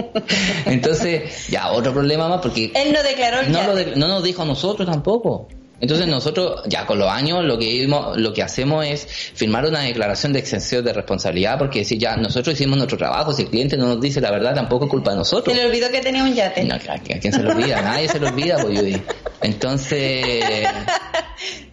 Entonces, 0.66 1.48
ya 1.48 1.72
otro 1.72 1.94
problema 1.94 2.28
más 2.28 2.42
porque 2.42 2.72
él 2.74 2.92
no 2.92 3.02
declaró 3.02 3.48
no, 3.48 3.96
no 3.96 4.08
nos 4.08 4.22
dijo 4.22 4.42
a 4.42 4.44
nosotros 4.44 4.86
tampoco. 4.86 5.48
Entonces 5.82 6.06
nosotros 6.06 6.62
ya 6.68 6.86
con 6.86 7.00
los 7.00 7.10
años 7.10 7.44
lo 7.44 7.58
que 7.58 7.88
lo 7.88 8.32
que 8.32 8.40
hacemos 8.40 8.86
es 8.86 9.04
firmar 9.04 9.66
una 9.66 9.80
declaración 9.80 10.32
de 10.32 10.38
exención 10.38 10.84
de 10.84 10.92
responsabilidad 10.92 11.58
porque 11.58 11.84
si 11.84 11.98
ya 11.98 12.16
nosotros 12.16 12.54
hicimos 12.54 12.76
nuestro 12.76 12.96
trabajo, 12.96 13.32
si 13.32 13.42
el 13.42 13.48
cliente 13.48 13.76
no 13.76 13.88
nos 13.88 14.00
dice 14.00 14.20
la 14.20 14.30
verdad 14.30 14.54
tampoco 14.54 14.84
es 14.84 14.90
culpa 14.92 15.10
de 15.10 15.16
nosotros. 15.16 15.52
Se 15.52 15.60
le 15.60 15.66
olvidó 15.68 15.90
que 15.90 16.00
tenía 16.00 16.22
un 16.22 16.32
yate. 16.32 16.62
No, 16.62 16.76
¿a 16.76 16.98
quién 16.98 17.32
se 17.32 17.42
le 17.42 17.50
olvida? 17.50 17.82
Nadie 17.82 18.08
se 18.08 18.20
le 18.20 18.28
olvida, 18.28 18.58
pues. 18.62 19.00
Entonces 19.40 20.24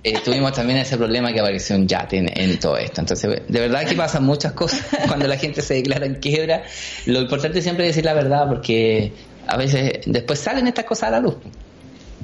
eh, 0.03 0.17
tuvimos 0.25 0.53
también 0.53 0.79
ese 0.79 0.97
problema 0.97 1.31
que 1.31 1.41
apareció 1.41 1.75
un 1.75 1.87
yate 1.87 2.17
en, 2.17 2.59
todo 2.59 2.77
esto. 2.77 3.01
Entonces 3.01 3.43
de 3.47 3.59
verdad 3.59 3.85
que 3.85 3.93
pasan 3.93 4.23
muchas 4.23 4.53
cosas 4.53 4.87
cuando 5.07 5.27
la 5.27 5.37
gente 5.37 5.61
se 5.61 5.75
declara 5.75 6.07
en 6.07 6.15
quiebra. 6.15 6.63
Lo 7.05 7.21
importante 7.21 7.61
siempre 7.61 7.85
es 7.85 7.91
decir 7.91 8.05
la 8.05 8.15
verdad 8.15 8.47
porque 8.47 9.13
a 9.45 9.55
veces 9.55 9.99
después 10.07 10.39
salen 10.39 10.65
estas 10.65 10.85
cosas 10.85 11.09
a 11.09 11.11
la 11.11 11.19
luz 11.19 11.35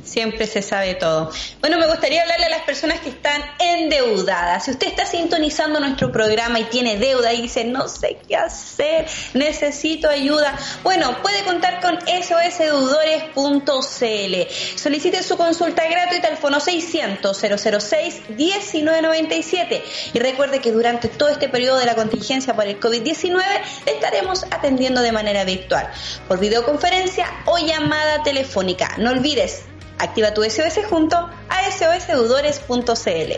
siempre 0.06 0.48
se 0.48 0.62
sabe 0.62 0.96
todo. 0.96 1.32
Bueno, 1.60 1.78
me 1.78 1.88
gustaría 1.88 2.22
hablarle 2.22 2.46
a 2.46 2.50
las 2.50 2.62
personas 2.62 3.00
que 3.00 3.10
están 3.10 3.42
endeudadas. 3.60 4.66
Si 4.66 4.72
usted 4.72 4.88
está 4.88 5.06
sintonizando 5.06 5.80
nuestro 5.80 6.12
programa 6.12 6.60
y 6.60 6.66
tiene 6.66 6.98
deuda 6.98 7.34
y 7.34 7.42
dice, 7.42 7.66
no 7.66 7.88
sé 7.88 8.20
qué 8.28 8.38
hacer, 8.38 9.08
necesito 9.34 10.10
ayuda, 10.10 10.58
bueno, 10.84 11.22
puede 11.22 11.44
contar 11.44 11.82
con 11.82 12.00
sosdeudores.cl. 12.00 14.78
Solicite 14.78 15.24
su 15.24 15.38
consulta 15.38 15.88
gratuita 15.88 16.28
al 16.28 16.38
fono 16.38 16.60
600 16.60 17.38
006 17.38 18.30
1997 18.30 19.84
y 20.14 20.20
recuerde 20.20 20.60
que 20.60 20.72
durante 20.72 21.08
todo 21.08 21.30
este 21.30 21.50
periodo 21.50 21.78
de 21.78 21.86
la 21.86 21.96
contingencia 21.96 22.56
por 22.56 22.68
el 22.68 22.80
COVID-19 22.80 23.42
estaremos 23.86 24.46
atendiendo 24.52 25.02
de 25.02 25.12
manera 25.12 25.44
virtual, 25.44 25.90
por 26.28 26.40
videoconferencia 26.40 27.28
o 27.46 27.58
llamada 27.58 28.24
telefónica. 28.24 28.96
No 28.98 29.12
olvides 29.12 29.64
Activa 30.00 30.34
tu 30.34 30.44
SOS 30.44 30.86
junto 30.90 31.18
a 31.18 31.72
sosdeudores.cl. 31.72 33.34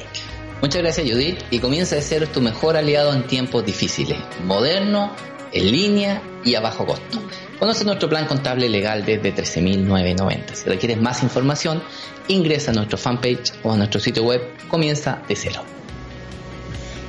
Muchas 0.61 0.81
gracias 0.81 1.07
Judith 1.09 1.39
y 1.51 1.59
comienza 1.59 1.97
a 1.97 2.01
ser 2.01 2.27
tu 2.27 2.41
mejor 2.41 2.77
aliado 2.77 3.13
en 3.13 3.27
tiempos 3.27 3.63
difíciles, 3.63 4.17
moderno, 4.43 5.11
en 5.51 5.71
línea 5.71 6.21
y 6.43 6.55
a 6.55 6.61
bajo 6.61 6.85
costo. 6.85 7.21
Conoce 7.59 7.85
nuestro 7.85 8.09
plan 8.09 8.25
contable 8.25 8.67
legal 8.69 9.05
desde 9.05 9.33
13.990. 9.33 10.53
Si 10.53 10.69
requieres 10.69 10.99
más 10.99 11.21
información, 11.23 11.83
ingresa 12.27 12.71
a 12.71 12.73
nuestro 12.73 12.97
fanpage 12.97 13.53
o 13.63 13.71
a 13.71 13.77
nuestro 13.77 13.99
sitio 13.99 14.23
web 14.23 14.41
Comienza 14.67 15.21
de 15.27 15.35
cero. 15.35 15.76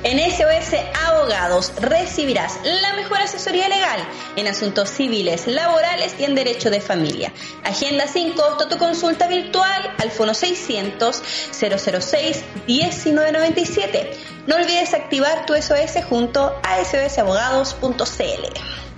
En 0.01 0.17
SOS 0.17 0.79
Abogados 1.07 1.73
recibirás 1.81 2.57
la 2.63 2.93
mejor 2.93 3.17
asesoría 3.17 3.67
legal 3.67 3.99
en 4.37 4.47
asuntos 4.47 4.89
civiles, 4.89 5.45
laborales 5.45 6.15
y 6.17 6.23
en 6.23 6.35
derecho 6.35 6.69
de 6.69 6.79
familia. 6.79 7.33
Agenda 7.65 8.07
sin 8.07 8.31
costo 8.31 8.69
tu 8.69 8.77
consulta 8.77 9.27
virtual 9.27 9.93
al 9.97 10.11
fono 10.11 10.33
600 10.33 11.21
006 11.51 12.43
1997. 12.65 14.11
No 14.47 14.55
olvides 14.55 14.93
activar 14.93 15.45
tu 15.45 15.53
SOS 15.53 16.05
junto 16.07 16.57
a 16.63 16.85
sosabogados.cl. 16.85 18.88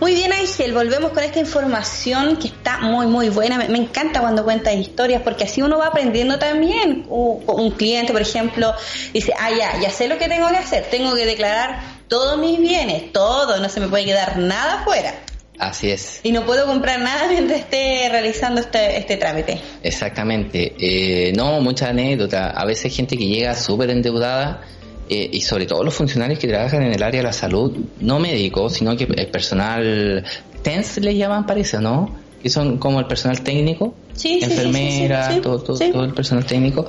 Muy 0.00 0.14
bien, 0.14 0.32
Ángel, 0.32 0.72
volvemos 0.72 1.10
con 1.10 1.24
esta 1.24 1.40
información 1.40 2.36
que 2.36 2.46
está 2.46 2.78
muy, 2.78 3.06
muy 3.06 3.30
buena. 3.30 3.58
Me, 3.58 3.78
encanta 3.78 4.20
cuando 4.20 4.44
cuentas 4.44 4.76
historias 4.76 5.22
porque 5.22 5.42
así 5.42 5.60
uno 5.60 5.78
va 5.78 5.88
aprendiendo 5.88 6.38
también. 6.38 7.04
Un, 7.08 7.70
cliente, 7.72 8.12
por 8.12 8.22
ejemplo, 8.22 8.72
dice, 9.12 9.32
ah, 9.36 9.50
ya, 9.50 9.80
ya 9.80 9.90
sé 9.90 10.06
lo 10.06 10.16
que 10.16 10.28
tengo 10.28 10.48
que 10.50 10.56
hacer. 10.56 10.84
Tengo 10.84 11.16
que 11.16 11.26
declarar 11.26 11.80
todos 12.06 12.38
mis 12.38 12.60
bienes, 12.60 13.12
todo, 13.12 13.58
no 13.58 13.68
se 13.68 13.80
me 13.80 13.88
puede 13.88 14.04
quedar 14.04 14.38
nada 14.38 14.84
fuera. 14.84 15.14
Así 15.58 15.90
es. 15.90 16.20
Y 16.22 16.30
no 16.30 16.46
puedo 16.46 16.66
comprar 16.66 17.00
nada 17.00 17.26
mientras 17.30 17.58
esté 17.58 18.08
realizando 18.08 18.60
este, 18.60 18.98
este 18.98 19.16
trámite. 19.16 19.60
Exactamente. 19.82 20.76
Eh, 20.78 21.32
no, 21.34 21.60
mucha 21.60 21.88
anécdota. 21.88 22.50
A 22.50 22.64
veces 22.64 22.94
gente 22.94 23.16
que 23.18 23.26
llega 23.26 23.56
súper 23.56 23.90
endeudada 23.90 24.62
eh, 25.08 25.30
y 25.32 25.40
sobre 25.40 25.66
todo 25.66 25.82
los 25.82 25.94
funcionarios 25.94 26.38
que 26.38 26.48
trabajan 26.48 26.82
en 26.82 26.92
el 26.92 27.02
área 27.02 27.20
de 27.20 27.26
la 27.26 27.32
salud, 27.32 27.72
no 28.00 28.18
médicos, 28.18 28.74
sino 28.74 28.96
que 28.96 29.04
el 29.04 29.28
personal 29.28 30.24
TENS 30.62 30.98
les 30.98 31.16
llaman, 31.16 31.46
parece, 31.46 31.78
¿no? 31.78 32.14
Que 32.42 32.50
son 32.50 32.78
como 32.78 33.00
el 33.00 33.06
personal 33.06 33.40
técnico, 33.42 33.94
sí, 34.12 34.38
enfermeras, 34.42 35.40
todo, 35.40 35.60
todo, 35.60 36.04
el 36.04 36.12
personal 36.12 36.44
técnico, 36.44 36.86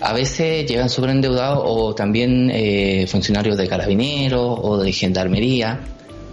a 0.00 0.12
veces 0.12 0.66
llegan 0.66 0.88
súper 0.88 1.10
endeudados 1.10 1.62
o 1.64 1.94
también 1.94 2.50
eh, 2.52 3.06
funcionarios 3.08 3.56
de 3.56 3.68
carabineros 3.68 4.58
o 4.62 4.78
de 4.78 4.92
gendarmería, 4.92 5.80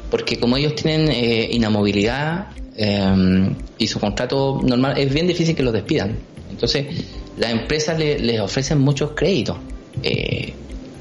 porque 0.10 0.40
como 0.40 0.56
ellos 0.58 0.76
tienen 0.76 1.10
eh, 1.10 1.50
inamovilidad 1.52 2.50
em, 2.78 3.56
y 3.78 3.88
su 3.88 4.00
contrato 4.00 4.62
normal, 4.64 4.98
es 4.98 5.12
bien 5.12 5.28
difícil 5.28 5.56
que 5.56 5.64
los 5.64 5.74
despidan. 5.74 6.16
Entonces, 6.52 6.86
las 7.38 7.52
empresas 7.52 7.98
les 7.98 8.40
ofrecen 8.40 8.80
muchos 8.80 9.12
créditos. 9.16 9.58
Eh, 10.04 10.54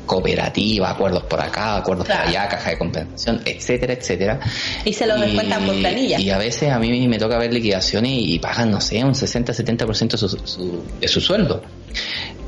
cooperativa, 0.06 0.90
acuerdos 0.90 1.24
por 1.24 1.40
acá, 1.40 1.76
acuerdos 1.76 2.06
por 2.06 2.16
allá, 2.16 2.48
caja 2.48 2.70
de 2.70 2.78
compensación, 2.78 3.40
etcétera, 3.44 3.92
etcétera. 3.94 4.40
Y 4.84 4.92
se 4.92 5.06
lo 5.06 5.18
descuentan 5.18 5.64
por 5.64 5.74
planilla. 5.76 6.20
Y 6.20 6.30
a 6.30 6.38
veces 6.38 6.70
a 6.70 6.78
mí 6.78 7.08
me 7.08 7.18
toca 7.18 7.38
ver 7.38 7.52
liquidaciones 7.52 8.12
y, 8.14 8.38
pagan, 8.38 8.70
no 8.70 8.80
sé, 8.80 9.02
un 9.04 9.14
60-70% 9.14 10.10
de 10.10 10.18
su, 10.18 10.82
de 11.00 11.08
su 11.08 11.20
sueldo. 11.20 11.62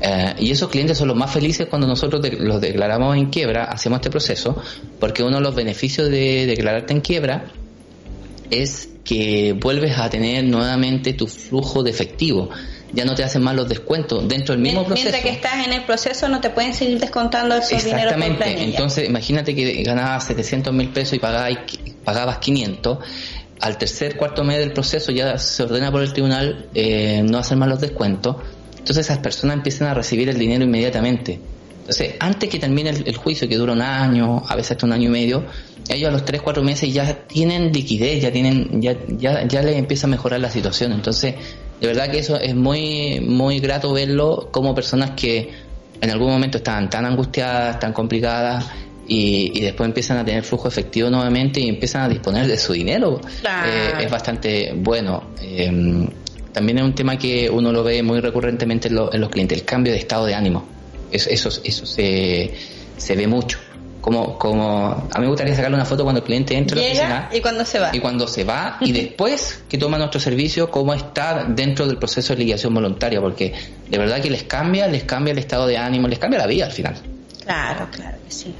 Eh, 0.01 0.35
y 0.39 0.51
esos 0.51 0.69
clientes 0.69 0.97
son 0.97 1.07
los 1.07 1.17
más 1.17 1.31
felices 1.31 1.67
cuando 1.69 1.87
nosotros 1.87 2.21
los 2.39 2.61
declaramos 2.61 3.15
en 3.15 3.27
quiebra, 3.27 3.65
hacemos 3.65 3.97
este 3.97 4.09
proceso, 4.09 4.61
porque 4.99 5.23
uno 5.23 5.37
de 5.37 5.43
los 5.43 5.55
beneficios 5.55 6.09
de 6.09 6.45
declararte 6.45 6.93
en 6.93 7.01
quiebra 7.01 7.45
es 8.51 8.89
que 9.03 9.53
vuelves 9.53 9.97
a 9.97 10.09
tener 10.09 10.43
nuevamente 10.43 11.13
tu 11.13 11.27
flujo 11.27 11.83
de 11.83 11.91
efectivo 11.91 12.49
ya 12.93 13.05
no 13.05 13.15
te 13.15 13.23
hacen 13.23 13.43
más 13.43 13.55
los 13.55 13.67
descuentos 13.67 14.27
dentro 14.27 14.53
del 14.53 14.61
mismo 14.61 14.85
proceso. 14.85 15.09
Mientras 15.09 15.23
que 15.23 15.29
estás 15.29 15.65
en 15.65 15.73
el 15.73 15.83
proceso 15.83 16.29
no 16.29 16.41
te 16.41 16.49
pueden 16.49 16.73
seguir 16.73 16.99
descontando 16.99 17.55
esos 17.55 17.83
dineros 17.83 18.13
Exactamente, 18.13 18.63
entonces 18.63 19.09
imagínate 19.09 19.55
que 19.55 19.83
ganabas 19.83 20.25
700 20.25 20.73
mil 20.73 20.89
pesos 20.89 21.13
y 21.13 21.19
pagabas, 21.19 21.57
pagabas 22.03 22.37
500 22.39 22.99
al 23.61 23.77
tercer, 23.77 24.17
cuarto 24.17 24.43
mes 24.43 24.59
del 24.59 24.73
proceso 24.73 25.11
ya 25.11 25.37
se 25.37 25.63
ordena 25.63 25.91
por 25.91 26.01
el 26.01 26.11
tribunal 26.13 26.67
eh, 26.73 27.23
no 27.23 27.37
hacer 27.37 27.57
más 27.57 27.69
los 27.69 27.79
descuentos, 27.79 28.37
entonces 28.71 29.05
esas 29.05 29.19
personas 29.19 29.57
empiezan 29.57 29.87
a 29.87 29.93
recibir 29.93 30.29
el 30.29 30.37
dinero 30.37 30.63
inmediatamente. 30.63 31.39
Entonces, 31.79 32.15
antes 32.19 32.49
que 32.49 32.57
termine 32.57 32.89
el, 32.89 33.15
juicio, 33.15 33.47
que 33.47 33.57
dura 33.57 33.73
un 33.73 33.81
año, 33.81 34.41
a 34.47 34.55
veces 34.55 34.71
hasta 34.71 34.87
un 34.87 34.93
año 34.93 35.07
y 35.07 35.11
medio, 35.11 35.45
ellos 35.87 36.09
a 36.09 36.11
los 36.11 36.25
tres, 36.25 36.41
cuatro 36.41 36.63
meses 36.63 36.91
ya 36.91 37.27
tienen 37.27 37.71
liquidez, 37.71 38.23
ya 38.23 38.31
tienen, 38.31 38.81
ya, 38.81 38.97
ya, 39.07 39.47
ya 39.47 39.61
les 39.61 39.75
empieza 39.75 40.07
a 40.07 40.09
mejorar 40.09 40.39
la 40.39 40.49
situación. 40.49 40.93
Entonces, 40.93 41.35
de 41.79 41.87
verdad 41.87 42.09
que 42.09 42.19
eso 42.19 42.39
es 42.39 42.55
muy, 42.55 43.19
muy 43.19 43.59
grato 43.59 43.93
verlo 43.93 44.49
como 44.51 44.73
personas 44.73 45.11
que 45.11 45.49
en 46.01 46.09
algún 46.09 46.29
momento 46.29 46.57
estaban 46.57 46.89
tan 46.89 47.05
angustiadas, 47.05 47.79
tan 47.79 47.93
complicadas, 47.93 48.65
y, 49.07 49.61
después 49.61 49.87
empiezan 49.87 50.17
a 50.17 50.25
tener 50.25 50.43
flujo 50.43 50.67
efectivo 50.67 51.09
nuevamente 51.09 51.59
y 51.59 51.69
empiezan 51.69 52.03
a 52.03 52.09
disponer 52.09 52.47
de 52.47 52.57
su 52.57 52.73
dinero. 52.73 53.21
Eh, 53.43 54.03
es 54.03 54.09
bastante 54.09 54.73
bueno. 54.75 55.31
Eh, 55.41 56.07
también 56.51 56.79
es 56.79 56.83
un 56.83 56.95
tema 56.95 57.17
que 57.17 57.49
uno 57.49 57.71
lo 57.71 57.83
ve 57.83 58.01
muy 58.01 58.19
recurrentemente 58.19 58.87
en, 58.87 58.97
en 59.11 59.21
los 59.21 59.29
clientes, 59.29 59.57
el 59.59 59.65
cambio 59.65 59.93
de 59.93 59.99
estado 59.99 60.25
de 60.25 60.33
ánimo. 60.33 60.65
Eso, 61.11 61.29
eso, 61.29 61.49
eso 61.63 61.85
se, 61.85 62.51
se 62.97 63.15
ve 63.15 63.27
mucho 63.27 63.59
como, 64.05 64.37
como 64.37 64.91
a 65.11 65.17
mí 65.17 65.21
me 65.21 65.29
gustaría 65.29 65.55
sacarle 65.55 65.77
una 65.77 65.85
foto 65.85 66.03
cuando 66.03 66.19
el 66.19 66.25
cliente 66.25 66.55
entra 66.55 66.77
a 66.77 66.79
la 66.79 66.87
oficina 66.87 67.29
y 67.33 67.41
cuando 67.41 67.65
se 67.65 67.79
va. 67.79 67.89
y 67.91 67.99
cuando 67.99 68.27
se 68.27 68.43
va 68.43 68.77
y 68.79 68.91
después 68.91 69.63
que 69.67 69.79
toma 69.79 69.97
nuestro 69.97 70.19
servicio 70.19 70.69
cómo 70.69 70.93
está 70.93 71.45
dentro 71.45 71.87
del 71.87 71.97
proceso 71.97 72.33
de 72.33 72.39
liquidación 72.41 72.71
voluntaria 72.75 73.19
porque 73.19 73.53
de 73.89 73.97
verdad 73.97 74.21
que 74.21 74.29
les 74.29 74.43
cambia 74.43 74.85
les 74.85 75.05
cambia 75.05 75.31
el 75.31 75.39
estado 75.39 75.65
de 75.65 75.79
ánimo 75.79 76.07
les 76.07 76.19
cambia 76.19 76.37
la 76.37 76.45
vida 76.45 76.65
al 76.65 76.71
final 76.71 77.14
claro 77.45 77.87
claro 77.91 78.17
que 78.25 78.31
sí 78.31 78.53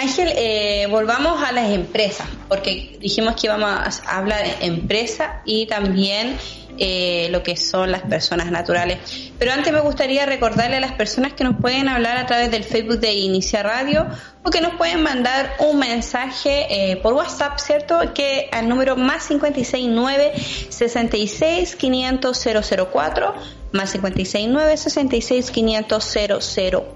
Ángel, 0.00 0.32
eh, 0.36 0.86
volvamos 0.88 1.42
a 1.42 1.50
las 1.50 1.70
empresas, 1.70 2.28
porque 2.48 2.96
dijimos 3.00 3.34
que 3.34 3.48
íbamos 3.48 3.68
a 3.68 4.16
hablar 4.16 4.44
de 4.44 4.66
empresa 4.66 5.42
y 5.44 5.66
también 5.66 6.36
eh, 6.78 7.26
lo 7.32 7.42
que 7.42 7.56
son 7.56 7.90
las 7.90 8.02
personas 8.02 8.52
naturales. 8.52 9.00
Pero 9.40 9.52
antes 9.52 9.72
me 9.72 9.80
gustaría 9.80 10.24
recordarle 10.24 10.76
a 10.76 10.80
las 10.80 10.92
personas 10.92 11.32
que 11.32 11.42
nos 11.42 11.56
pueden 11.60 11.88
hablar 11.88 12.16
a 12.16 12.26
través 12.26 12.52
del 12.52 12.62
Facebook 12.62 13.00
de 13.00 13.14
Inicia 13.14 13.64
Radio 13.64 14.06
o 14.44 14.50
que 14.50 14.60
nos 14.60 14.74
pueden 14.74 15.02
mandar 15.02 15.56
un 15.58 15.80
mensaje 15.80 16.92
eh, 16.92 16.96
por 16.98 17.14
WhatsApp, 17.14 17.58
¿cierto? 17.58 17.98
Que 18.14 18.48
al 18.52 18.68
número 18.68 18.94
más 18.94 19.26
569 19.26 20.34
66 20.68 21.74
500 21.74 22.46
004 22.92 23.34
más 23.72 23.90
569 23.90 24.76
66 24.76 25.50
500 25.50 26.18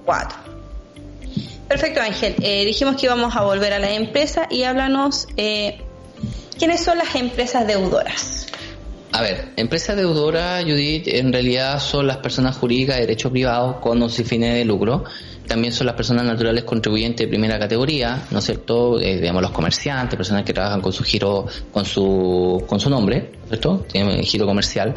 004. 0.07 0.52
Perfecto, 1.69 2.01
Ángel. 2.01 2.35
Eh, 2.43 2.65
dijimos 2.65 2.97
que 2.97 3.07
íbamos 3.07 3.35
a 3.37 3.43
volver 3.43 3.73
a 3.73 3.79
la 3.79 3.93
empresa 3.93 4.47
y 4.51 4.65
háblanos, 4.65 5.27
eh, 5.37 5.81
¿quiénes 6.59 6.83
son 6.85 6.99
las 6.99 7.15
empresas 7.15 7.67
deudoras? 7.67 8.47
A 9.15 9.21
ver, 9.21 9.51
empresa 9.57 9.95
deudora, 9.95 10.63
Judith, 10.63 11.07
en 11.07 11.35
realidad 11.35 11.79
son 11.81 12.07
las 12.07 12.17
personas 12.17 12.57
jurídicas 12.57 12.97
de 12.97 13.03
derecho 13.03 13.31
privado 13.31 13.79
con 13.79 14.03
o 14.03 14.09
sin 14.09 14.25
fines 14.25 14.55
de 14.55 14.65
lucro. 14.65 15.05
También 15.47 15.75
son 15.75 15.87
las 15.87 15.97
personas 15.97 16.25
naturales 16.25 16.65
contribuyentes 16.65 17.27
de 17.27 17.29
primera 17.29 17.59
categoría, 17.59 18.23
¿no 18.31 18.39
es 18.39 18.45
cierto? 18.47 18.99
Eh, 18.99 19.21
digamos, 19.21 19.43
los 19.43 19.51
comerciantes, 19.51 20.17
personas 20.17 20.45
que 20.45 20.55
trabajan 20.55 20.81
con 20.81 20.95
su 20.95 21.05
giro, 21.05 21.47
con 21.71 21.85
su, 21.85 22.65
con 22.67 22.81
su 22.81 22.89
nombre, 22.89 23.33
¿cierto? 23.49 23.85
Tiene 23.93 24.17
un 24.17 24.23
giro 24.23 24.47
comercial. 24.47 24.95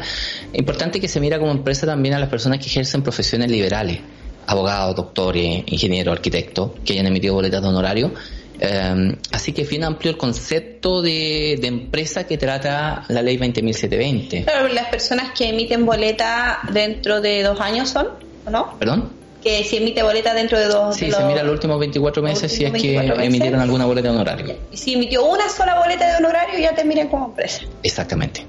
Importante 0.54 0.98
que 0.98 1.08
se 1.08 1.20
mira 1.20 1.38
como 1.38 1.50
empresa 1.50 1.84
también 1.84 2.14
a 2.14 2.18
las 2.18 2.30
personas 2.30 2.58
que 2.58 2.66
ejercen 2.66 3.02
profesiones 3.02 3.50
liberales, 3.50 4.00
abogados, 4.46 4.96
doctores, 4.96 5.64
ingenieros, 5.66 6.12
arquitectos, 6.16 6.70
que 6.84 6.92
hayan 6.94 7.06
emitido 7.06 7.34
boletas 7.34 7.62
de 7.62 7.68
honorario. 7.68 8.12
Eh, 8.58 9.16
así 9.32 9.52
que 9.52 9.62
es 9.62 9.68
bien 9.68 9.84
amplio 9.84 10.10
el 10.10 10.16
concepto 10.16 11.02
de, 11.02 11.58
de 11.60 11.66
empresa 11.68 12.26
que 12.26 12.38
trata 12.38 13.04
la 13.08 13.20
ley 13.22 13.36
20.720. 13.38 14.44
Pero 14.46 14.68
las 14.68 14.86
personas 14.88 15.32
que 15.36 15.48
emiten 15.50 15.84
boleta 15.84 16.60
dentro 16.72 17.20
de 17.20 17.42
dos 17.42 17.60
años 17.60 17.90
son, 17.90 18.08
¿o 18.46 18.50
no? 18.50 18.78
¿Perdón? 18.78 19.10
Que 19.42 19.62
si 19.62 19.76
emite 19.76 20.02
boleta 20.02 20.32
dentro 20.34 20.58
de 20.58 20.66
dos 20.66 20.96
Sí, 20.96 21.06
de 21.06 21.12
se 21.12 21.22
mira 21.24 21.42
los 21.42 21.52
últimos 21.52 21.78
24 21.78 22.22
meses 22.22 22.50
si 22.50 22.64
es 22.64 22.72
que 22.72 22.78
24 22.92 23.16
meses. 23.16 23.28
emitieron 23.28 23.60
alguna 23.60 23.84
boleta 23.86 24.08
de 24.08 24.14
honorario. 24.14 24.56
Y 24.72 24.76
si 24.76 24.94
emitió 24.94 25.24
una 25.24 25.48
sola 25.50 25.78
boleta 25.78 26.08
de 26.10 26.16
honorario, 26.16 26.58
ya 26.58 26.74
te 26.74 26.82
miran 26.84 27.08
como 27.08 27.26
empresa. 27.26 27.60
Exactamente. 27.82 28.44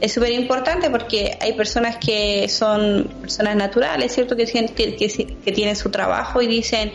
Es 0.00 0.12
súper 0.14 0.32
importante 0.32 0.88
porque 0.90 1.36
hay 1.40 1.52
personas 1.52 1.96
que 1.98 2.48
son 2.48 3.04
personas 3.20 3.54
naturales, 3.56 4.12
¿cierto? 4.14 4.34
Que 4.36 4.46
tienen, 4.46 4.74
que, 4.74 4.96
que- 4.96 5.52
tienen 5.52 5.76
su 5.76 5.90
trabajo 5.90 6.40
y 6.40 6.46
dicen, 6.46 6.92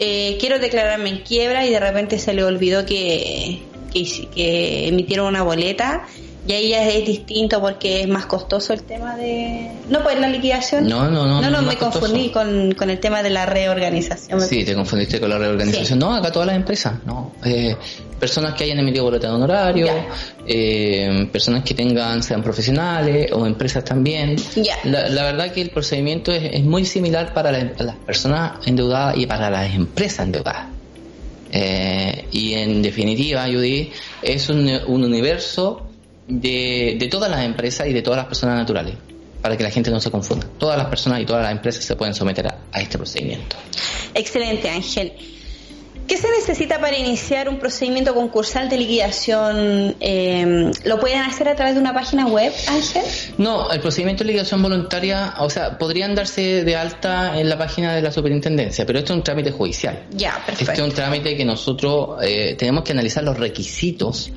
eh, 0.00 0.36
quiero 0.40 0.58
declararme 0.58 1.10
en 1.10 1.18
quiebra 1.18 1.64
y 1.66 1.70
de 1.70 1.78
repente 1.78 2.18
se 2.18 2.32
le 2.34 2.42
olvidó 2.42 2.84
que, 2.84 3.60
que, 3.92 4.88
emitieron 4.88 5.26
una 5.26 5.42
boleta 5.42 6.06
y 6.46 6.52
ahí 6.54 6.70
ya 6.70 6.88
es 6.88 7.06
distinto 7.06 7.60
porque 7.60 8.00
es 8.00 8.08
más 8.08 8.26
costoso 8.26 8.72
el 8.72 8.82
tema 8.82 9.14
de... 9.16 9.70
No, 9.88 10.02
pues 10.02 10.18
la 10.18 10.28
liquidación. 10.28 10.88
No, 10.88 11.04
no, 11.10 11.26
no, 11.26 11.40
No, 11.42 11.50
no 11.50 11.62
me 11.62 11.76
confundí 11.76 12.30
con, 12.30 12.72
con 12.72 12.90
el 12.90 12.98
tema 12.98 13.22
de 13.22 13.30
la 13.30 13.46
reorganización. 13.46 14.40
Sí, 14.40 14.64
te 14.64 14.74
confundiste 14.74 15.20
con 15.20 15.28
la 15.30 15.38
reorganización. 15.38 15.98
No, 15.98 16.14
acá 16.14 16.32
todas 16.32 16.46
las 16.46 16.56
empresas, 16.56 16.94
no. 17.04 17.32
Eh, 17.44 17.76
personas 18.20 18.54
que 18.54 18.64
hayan 18.64 18.78
emitido 18.78 19.04
boleta 19.04 19.28
de 19.28 19.32
honorario, 19.34 19.88
eh, 20.46 21.28
personas 21.32 21.64
que 21.64 21.74
tengan, 21.74 22.22
sean 22.22 22.42
profesionales 22.42 23.32
o 23.32 23.46
empresas 23.46 23.82
también. 23.84 24.36
La, 24.84 25.08
la 25.08 25.22
verdad 25.24 25.50
que 25.52 25.62
el 25.62 25.70
procedimiento 25.70 26.30
es, 26.30 26.44
es 26.52 26.62
muy 26.62 26.84
similar 26.84 27.32
para 27.34 27.50
la- 27.50 27.72
las 27.78 27.96
personas 27.96 28.66
endeudadas 28.66 29.16
y 29.18 29.26
para 29.26 29.50
las 29.50 29.74
empresas 29.74 30.26
endeudadas. 30.26 30.66
Eh, 31.52 32.26
y 32.30 32.54
en 32.54 32.82
definitiva, 32.82 33.44
Judy, 33.46 33.90
es 34.22 34.48
un, 34.48 34.70
un 34.86 35.04
universo 35.04 35.86
de, 36.28 36.96
de 36.98 37.08
todas 37.08 37.28
las 37.30 37.44
empresas 37.44 37.88
y 37.88 37.92
de 37.92 38.02
todas 38.02 38.18
las 38.18 38.26
personas 38.26 38.56
naturales, 38.58 38.94
para 39.42 39.56
que 39.56 39.64
la 39.64 39.70
gente 39.70 39.90
no 39.90 39.98
se 40.00 40.10
confunda. 40.10 40.46
Todas 40.58 40.78
las 40.78 40.86
personas 40.86 41.20
y 41.20 41.24
todas 41.26 41.42
las 41.42 41.50
empresas 41.52 41.82
se 41.84 41.96
pueden 41.96 42.14
someter 42.14 42.46
a- 42.46 42.58
a 42.70 42.80
este 42.80 42.98
procedimiento. 42.98 43.56
Excelente, 44.14 44.68
Ángel. 44.70 45.12
¿Qué 46.10 46.16
se 46.16 46.28
necesita 46.28 46.80
para 46.80 46.98
iniciar 46.98 47.48
un 47.48 47.60
procedimiento 47.60 48.16
concursal 48.16 48.68
de 48.68 48.76
liquidación? 48.78 49.94
Eh, 50.00 50.72
¿Lo 50.82 50.98
pueden 50.98 51.20
hacer 51.20 51.48
a 51.48 51.54
través 51.54 51.76
de 51.76 51.80
una 51.80 51.94
página 51.94 52.26
web, 52.26 52.52
Ángel? 52.66 53.04
No, 53.38 53.70
el 53.70 53.80
procedimiento 53.80 54.24
de 54.24 54.32
liquidación 54.32 54.60
voluntaria, 54.60 55.34
o 55.38 55.48
sea, 55.48 55.78
podrían 55.78 56.16
darse 56.16 56.64
de 56.64 56.74
alta 56.74 57.38
en 57.38 57.48
la 57.48 57.56
página 57.56 57.94
de 57.94 58.02
la 58.02 58.10
superintendencia, 58.10 58.84
pero 58.84 58.98
esto 58.98 59.12
es 59.12 59.18
un 59.18 59.22
trámite 59.22 59.52
judicial. 59.52 60.02
Ya, 60.10 60.30
Este 60.30 60.50
es 60.50 60.58
perfecto. 60.58 60.84
un 60.84 60.90
trámite 60.90 61.36
que 61.36 61.44
nosotros 61.44 62.18
eh, 62.24 62.56
tenemos 62.58 62.82
que 62.82 62.90
analizar 62.90 63.22
los 63.22 63.38
requisitos 63.38 64.32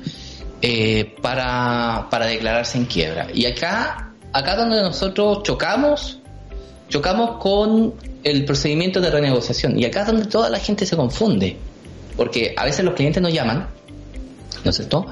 eh, 0.62 1.12
para, 1.22 2.06
para 2.08 2.26
declararse 2.26 2.78
en 2.78 2.84
quiebra. 2.84 3.26
Y 3.34 3.46
acá, 3.46 4.12
acá 4.32 4.54
donde 4.54 4.80
nosotros 4.80 5.42
chocamos, 5.42 6.20
chocamos 6.94 7.38
con 7.42 7.92
el 8.22 8.44
procedimiento 8.44 9.00
de 9.00 9.10
renegociación. 9.10 9.76
Y 9.76 9.84
acá 9.84 10.02
es 10.02 10.06
donde 10.06 10.26
toda 10.26 10.48
la 10.48 10.60
gente 10.60 10.86
se 10.86 10.94
confunde. 10.94 11.56
Porque 12.16 12.54
a 12.56 12.64
veces 12.64 12.84
los 12.84 12.94
clientes 12.94 13.20
nos 13.20 13.32
llaman, 13.32 13.66
¿no 14.62 14.70
es 14.70 14.76
cierto? 14.76 15.04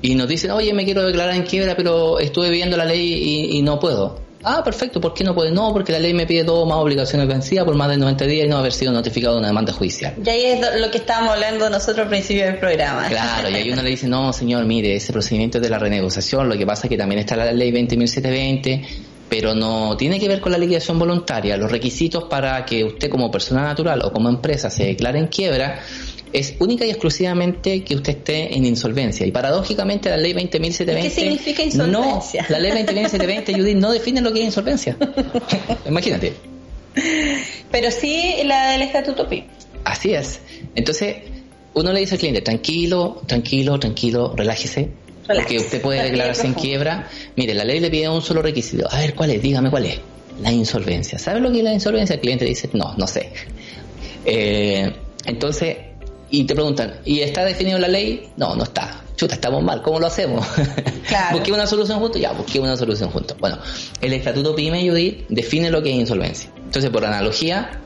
Y 0.00 0.14
nos 0.14 0.28
dicen, 0.28 0.52
oye, 0.52 0.72
me 0.72 0.86
quiero 0.86 1.04
declarar 1.04 1.34
en 1.34 1.42
quiebra, 1.42 1.76
pero 1.76 2.18
estuve 2.20 2.48
viendo 2.48 2.78
la 2.78 2.86
ley 2.86 3.12
y, 3.12 3.58
y 3.58 3.62
no 3.62 3.78
puedo. 3.78 4.18
Ah, 4.44 4.64
perfecto, 4.64 4.98
¿por 4.98 5.12
qué 5.12 5.24
no 5.24 5.34
puedes? 5.34 5.52
No, 5.52 5.74
porque 5.74 5.92
la 5.92 5.98
ley 5.98 6.14
me 6.14 6.24
pide 6.24 6.42
todo 6.44 6.64
más 6.64 6.78
obligaciones 6.78 7.28
vencidas 7.28 7.66
por 7.66 7.74
más 7.74 7.90
de 7.90 7.98
90 7.98 8.24
días 8.24 8.46
y 8.46 8.48
no 8.48 8.56
haber 8.56 8.72
sido 8.72 8.92
notificado 8.92 9.34
de 9.34 9.40
una 9.40 9.48
demanda 9.48 9.74
judicial. 9.74 10.14
Y 10.24 10.30
ahí 10.30 10.44
es 10.44 10.80
lo 10.80 10.90
que 10.90 10.96
estábamos 10.98 11.34
hablando 11.34 11.68
nosotros 11.68 11.98
al 11.98 12.08
principio 12.08 12.46
del 12.46 12.56
programa. 12.56 13.08
Claro, 13.08 13.50
y 13.50 13.56
ahí 13.56 13.70
uno 13.70 13.82
le 13.82 13.90
dice, 13.90 14.08
no, 14.08 14.32
señor, 14.32 14.64
mire, 14.64 14.96
ese 14.96 15.12
procedimiento 15.12 15.58
es 15.58 15.62
de 15.62 15.68
la 15.68 15.78
renegociación, 15.78 16.48
lo 16.48 16.56
que 16.56 16.64
pasa 16.64 16.86
es 16.86 16.90
que 16.90 16.96
también 16.96 17.18
está 17.18 17.36
la 17.36 17.52
ley 17.52 17.70
20.720, 17.72 18.86
pero 19.28 19.54
no 19.54 19.96
tiene 19.96 20.20
que 20.20 20.28
ver 20.28 20.40
con 20.40 20.52
la 20.52 20.58
liquidación 20.58 20.98
voluntaria. 20.98 21.56
Los 21.56 21.70
requisitos 21.70 22.24
para 22.24 22.64
que 22.64 22.84
usted 22.84 23.10
como 23.10 23.30
persona 23.30 23.62
natural 23.62 24.02
o 24.04 24.12
como 24.12 24.28
empresa 24.28 24.70
se 24.70 24.84
declare 24.84 25.18
en 25.18 25.26
quiebra 25.26 25.80
es 26.32 26.54
única 26.58 26.84
y 26.84 26.90
exclusivamente 26.90 27.82
que 27.82 27.94
usted 27.94 28.18
esté 28.18 28.56
en 28.56 28.64
insolvencia. 28.66 29.26
Y 29.26 29.30
paradójicamente 29.30 30.10
la 30.10 30.16
ley 30.16 30.34
20.720... 30.34 31.02
¿Qué 31.02 31.10
significa 31.10 31.62
insolvencia? 31.62 32.42
No, 32.42 32.48
la 32.50 32.58
ley 32.58 32.72
20.720, 32.72 33.56
Judith, 33.56 33.76
no 33.76 33.90
define 33.90 34.20
lo 34.20 34.32
que 34.32 34.40
es 34.40 34.46
insolvencia. 34.46 34.96
Imagínate. 35.86 36.34
Pero 37.70 37.90
sí 37.90 38.34
la 38.44 38.72
del 38.72 38.82
Estatuto 38.82 39.28
PIB. 39.28 39.44
Así 39.84 40.12
es. 40.12 40.40
Entonces, 40.74 41.16
uno 41.74 41.92
le 41.92 42.00
dice 42.00 42.14
al 42.14 42.18
cliente, 42.18 42.40
tranquilo, 42.42 43.22
tranquilo, 43.26 43.78
tranquilo, 43.78 44.34
relájese. 44.36 44.90
Porque 45.26 45.42
Relájese. 45.42 45.64
usted 45.64 45.80
puede 45.82 46.02
declararse 46.04 46.46
en 46.46 46.54
quiebra. 46.54 47.08
Mire, 47.34 47.54
la 47.54 47.64
ley 47.64 47.80
le 47.80 47.90
pide 47.90 48.08
un 48.08 48.22
solo 48.22 48.42
requisito. 48.42 48.86
A 48.90 48.98
ver, 48.98 49.14
¿cuál 49.14 49.30
es? 49.30 49.42
Dígame 49.42 49.70
cuál 49.70 49.86
es. 49.86 49.98
La 50.40 50.52
insolvencia. 50.52 51.18
¿Sabe 51.18 51.40
lo 51.40 51.50
que 51.50 51.58
es 51.58 51.64
la 51.64 51.72
insolvencia? 51.72 52.14
El 52.14 52.20
cliente 52.20 52.44
dice, 52.44 52.68
no, 52.74 52.94
no 52.96 53.06
sé. 53.06 53.32
Eh, 54.24 54.92
entonces, 55.24 55.76
y 56.30 56.44
te 56.44 56.54
preguntan, 56.54 57.00
¿y 57.04 57.20
está 57.20 57.44
definido 57.44 57.78
la 57.78 57.88
ley? 57.88 58.28
No, 58.36 58.54
no 58.54 58.64
está. 58.64 59.02
Chuta, 59.16 59.34
estamos 59.36 59.62
mal, 59.62 59.80
¿cómo 59.82 59.98
lo 59.98 60.06
hacemos? 60.06 60.46
Claro. 61.06 61.36
busqué 61.36 61.52
una 61.52 61.68
solución 61.68 62.00
juntos, 62.00 62.20
ya, 62.20 62.32
busqué 62.32 62.58
una 62.58 62.76
solución 62.76 63.10
juntos. 63.10 63.36
Bueno, 63.38 63.58
el 64.00 64.12
Estatuto 64.12 64.56
PYME, 64.56 64.88
Judith, 64.88 65.24
define 65.28 65.70
lo 65.70 65.80
que 65.80 65.90
es 65.90 65.96
insolvencia. 66.00 66.50
Entonces, 66.56 66.90
por 66.90 67.04
analogía, 67.04 67.80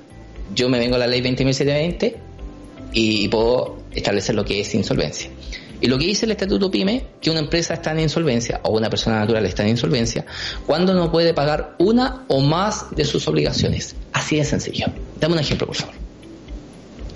yo 0.55 0.71
me 0.71 0.79
vengo 0.79 0.97
a 0.97 0.99
la 1.01 1.07
ley 1.07 1.21
20.720 1.21 2.15
y 2.95 3.29
puedo 3.29 3.77
establecer 3.95 4.35
lo 4.35 4.45
que 4.47 4.61
es 4.61 4.75
insolvencia. 4.75 5.31
Y 5.81 5.87
lo 5.87 5.99
que 5.99 6.07
dice 6.07 6.27
el 6.27 6.33
Estatuto 6.33 6.71
PYME, 6.71 7.05
que 7.21 7.31
una 7.31 7.41
empresa 7.41 7.75
está 7.75 7.93
en 7.93 8.01
insolvencia 8.01 8.61
o 8.65 8.71
una 8.77 8.91
persona 8.91 9.19
natural 9.21 9.47
está 9.47 9.63
en 9.63 9.71
insolvencia 9.71 10.25
cuando 10.67 10.93
no 10.95 11.11
puede 11.11 11.33
pagar 11.35 11.75
una 11.79 12.25
o 12.29 12.41
más 12.41 12.87
de 12.95 13.05
sus 13.05 13.27
obligaciones. 13.29 13.95
Así 14.13 14.37
de 14.37 14.45
sencillo. 14.45 14.87
Dame 15.19 15.35
un 15.35 15.41
ejemplo, 15.41 15.67
por 15.67 15.77
favor. 15.77 15.95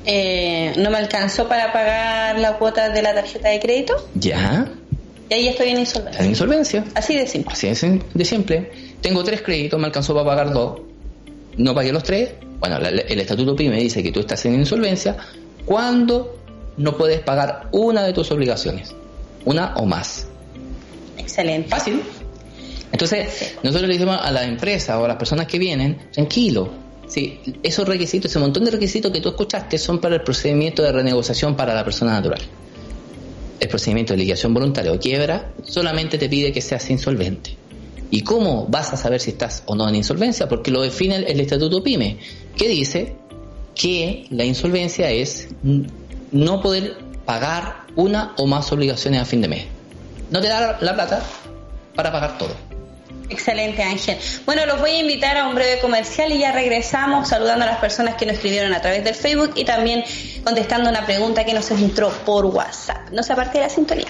Eh, 0.06 0.72
no 0.76 0.90
me 0.90 0.98
alcanzó 0.98 1.48
para 1.48 1.72
pagar 1.72 2.38
la 2.38 2.58
cuota 2.58 2.90
de 2.90 3.00
la 3.02 3.14
tarjeta 3.14 3.48
de 3.48 3.58
crédito 3.60 3.94
Ya, 4.14 4.70
y 5.30 5.34
ahí 5.34 5.48
estoy 5.48 5.70
en 5.70 5.78
está 5.78 5.98
en 6.00 6.04
insolvencia. 6.06 6.26
insolvencia. 6.26 6.84
Así 6.94 7.16
de 7.16 7.26
simple. 7.26 7.52
Así 7.52 7.68
de, 7.68 7.74
sim- 7.74 8.02
de 8.12 8.24
simple. 8.24 8.70
Tengo 9.00 9.24
tres 9.24 9.40
créditos, 9.40 9.80
me 9.80 9.86
alcanzó 9.86 10.12
para 10.14 10.26
pagar 10.26 10.52
dos. 10.52 10.80
No 11.56 11.74
pagué 11.74 11.92
los 11.92 12.02
tres. 12.02 12.30
Bueno, 12.60 12.78
la- 12.78 12.90
el 12.90 13.20
Estatuto 13.20 13.56
PYME 13.56 13.78
dice 13.78 14.02
que 14.02 14.12
tú 14.12 14.20
estás 14.20 14.44
en 14.44 14.54
insolvencia 14.56 15.16
cuando 15.64 16.38
no 16.76 16.96
puedes 16.96 17.20
pagar 17.20 17.68
una 17.72 18.02
de 18.02 18.12
tus 18.12 18.30
obligaciones. 18.30 18.94
Una 19.44 19.74
o 19.76 19.86
más. 19.86 20.26
Excelente. 21.18 21.68
Fácil. 21.68 22.02
Entonces, 22.92 23.56
nosotros 23.62 23.88
le 23.88 23.94
decimos 23.94 24.18
a 24.22 24.30
las 24.30 24.46
empresas 24.46 24.96
o 24.96 25.04
a 25.04 25.08
las 25.08 25.16
personas 25.16 25.46
que 25.46 25.58
vienen, 25.58 26.10
tranquilo. 26.12 26.70
Sí, 27.06 27.40
esos 27.62 27.86
requisitos, 27.86 28.30
ese 28.30 28.38
montón 28.38 28.64
de 28.64 28.70
requisitos 28.70 29.12
que 29.12 29.20
tú 29.20 29.30
escuchaste 29.30 29.78
son 29.78 30.00
para 30.00 30.14
el 30.16 30.22
procedimiento 30.22 30.82
de 30.82 30.92
renegociación 30.92 31.56
para 31.56 31.74
la 31.74 31.84
persona 31.84 32.12
natural. 32.12 32.40
El 33.60 33.68
procedimiento 33.68 34.12
de 34.12 34.18
liquidación 34.18 34.54
voluntaria 34.54 34.92
o 34.92 34.98
quiebra 34.98 35.52
solamente 35.64 36.18
te 36.18 36.28
pide 36.28 36.52
que 36.52 36.60
seas 36.60 36.88
insolvente. 36.90 37.56
¿Y 38.10 38.22
cómo 38.22 38.66
vas 38.68 38.92
a 38.92 38.96
saber 38.96 39.20
si 39.20 39.30
estás 39.30 39.64
o 39.66 39.74
no 39.74 39.88
en 39.88 39.96
insolvencia? 39.96 40.48
Porque 40.48 40.70
lo 40.70 40.82
define 40.82 41.16
el, 41.16 41.24
el 41.24 41.40
Estatuto 41.40 41.82
PYME, 41.82 42.18
que 42.56 42.68
dice 42.68 43.16
que 43.74 44.26
la 44.30 44.44
insolvencia 44.44 45.10
es 45.10 45.48
no 46.34 46.60
poder 46.60 46.98
pagar 47.24 47.84
una 47.96 48.34
o 48.36 48.46
más 48.46 48.70
obligaciones 48.72 49.22
a 49.22 49.24
fin 49.24 49.40
de 49.40 49.48
mes. 49.48 49.66
No 50.30 50.40
te 50.40 50.48
da 50.48 50.60
la- 50.60 50.78
la 50.80 50.94
plata 50.94 51.22
para 51.94 52.10
pagar 52.12 52.36
todo. 52.38 52.54
Excelente, 53.30 53.82
Ángel. 53.82 54.18
Bueno, 54.44 54.66
los 54.66 54.80
voy 54.80 54.90
a 54.90 54.98
invitar 54.98 55.36
a 55.38 55.48
un 55.48 55.54
breve 55.54 55.80
comercial 55.80 56.30
y 56.32 56.38
ya 56.40 56.52
regresamos 56.52 57.28
saludando 57.28 57.64
a 57.64 57.68
las 57.68 57.78
personas 57.78 58.16
que 58.16 58.26
nos 58.26 58.34
escribieron 58.34 58.74
a 58.74 58.80
través 58.82 59.02
del 59.04 59.14
Facebook 59.14 59.52
y 59.54 59.64
también 59.64 60.04
contestando 60.44 60.90
una 60.90 61.06
pregunta 61.06 61.44
que 61.44 61.54
nos 61.54 61.70
entró 61.70 62.10
por 62.26 62.44
WhatsApp. 62.46 63.08
No 63.12 63.22
se 63.22 63.32
aparte 63.32 63.58
de 63.58 63.64
la 63.64 63.70
sintonía. 63.70 64.08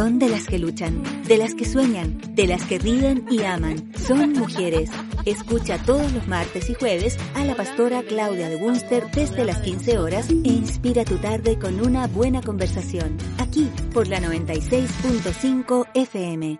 Son 0.00 0.18
de 0.18 0.30
las 0.30 0.46
que 0.46 0.58
luchan, 0.58 1.02
de 1.24 1.36
las 1.36 1.54
que 1.54 1.66
sueñan, 1.66 2.18
de 2.34 2.46
las 2.46 2.64
que 2.64 2.78
ríen 2.78 3.26
y 3.30 3.42
aman. 3.42 3.92
Son 3.98 4.32
mujeres. 4.32 4.90
Escucha 5.26 5.76
todos 5.84 6.10
los 6.14 6.26
martes 6.26 6.70
y 6.70 6.74
jueves 6.74 7.18
a 7.34 7.44
la 7.44 7.54
pastora 7.54 8.02
Claudia 8.02 8.48
de 8.48 8.56
Bunster 8.56 9.10
desde 9.10 9.44
las 9.44 9.58
15 9.58 9.98
horas 9.98 10.30
e 10.30 10.48
inspira 10.48 11.04
tu 11.04 11.18
tarde 11.18 11.58
con 11.58 11.86
una 11.86 12.06
buena 12.06 12.40
conversación. 12.40 13.18
Aquí, 13.36 13.70
por 13.92 14.08
la 14.08 14.20
96.5 14.20 15.88
FM. 15.92 16.58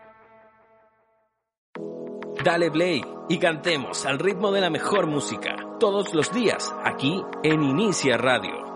Dale 2.45 2.71
play 2.71 3.01
y 3.31 3.39
cantemos 3.39 4.05
al 4.05 4.19
ritmo 4.19 4.53
de 4.53 4.61
la 4.61 4.69
mejor 4.69 5.07
música 5.07 5.57
todos 5.79 6.13
los 6.13 6.31
días 6.31 6.75
aquí 6.85 7.25
en 7.43 7.63
Inicia 7.63 8.19
Radio. 8.19 8.70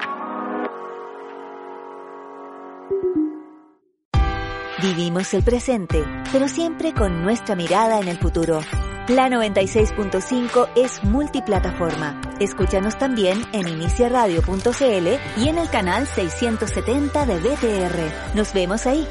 Vivimos 4.85 5.33
el 5.33 5.42
presente, 5.42 6.05
pero 6.31 6.47
siempre 6.47 6.92
con 6.92 7.23
nuestra 7.23 7.57
mirada 7.57 8.01
en 8.01 8.09
el 8.09 8.18
futuro. 8.18 8.61
La 9.09 9.31
96.5 9.31 10.68
es 10.77 11.03
multiplataforma. 11.03 12.20
Escúchanos 12.38 12.99
también 12.99 13.40
en 13.55 13.66
iniciaradio.cl 13.66 15.42
y 15.42 15.49
en 15.49 15.57
el 15.57 15.70
canal 15.70 16.07
670 16.07 17.25
de 17.25 17.38
BTR. 17.38 18.37
Nos 18.37 18.53
vemos 18.53 18.85
ahí. 18.87 19.07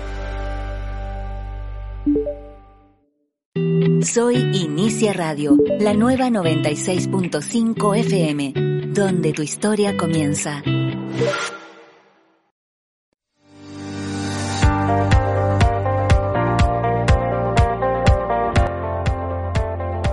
Soy 4.04 4.36
Inicia 4.36 5.12
Radio, 5.14 5.58
la 5.80 5.96
nueva 5.96 6.30
96.5 6.30 7.98
FM, 7.98 8.54
donde 8.94 9.34
tu 9.34 9.42
historia 9.42 9.98
comienza. 9.98 10.62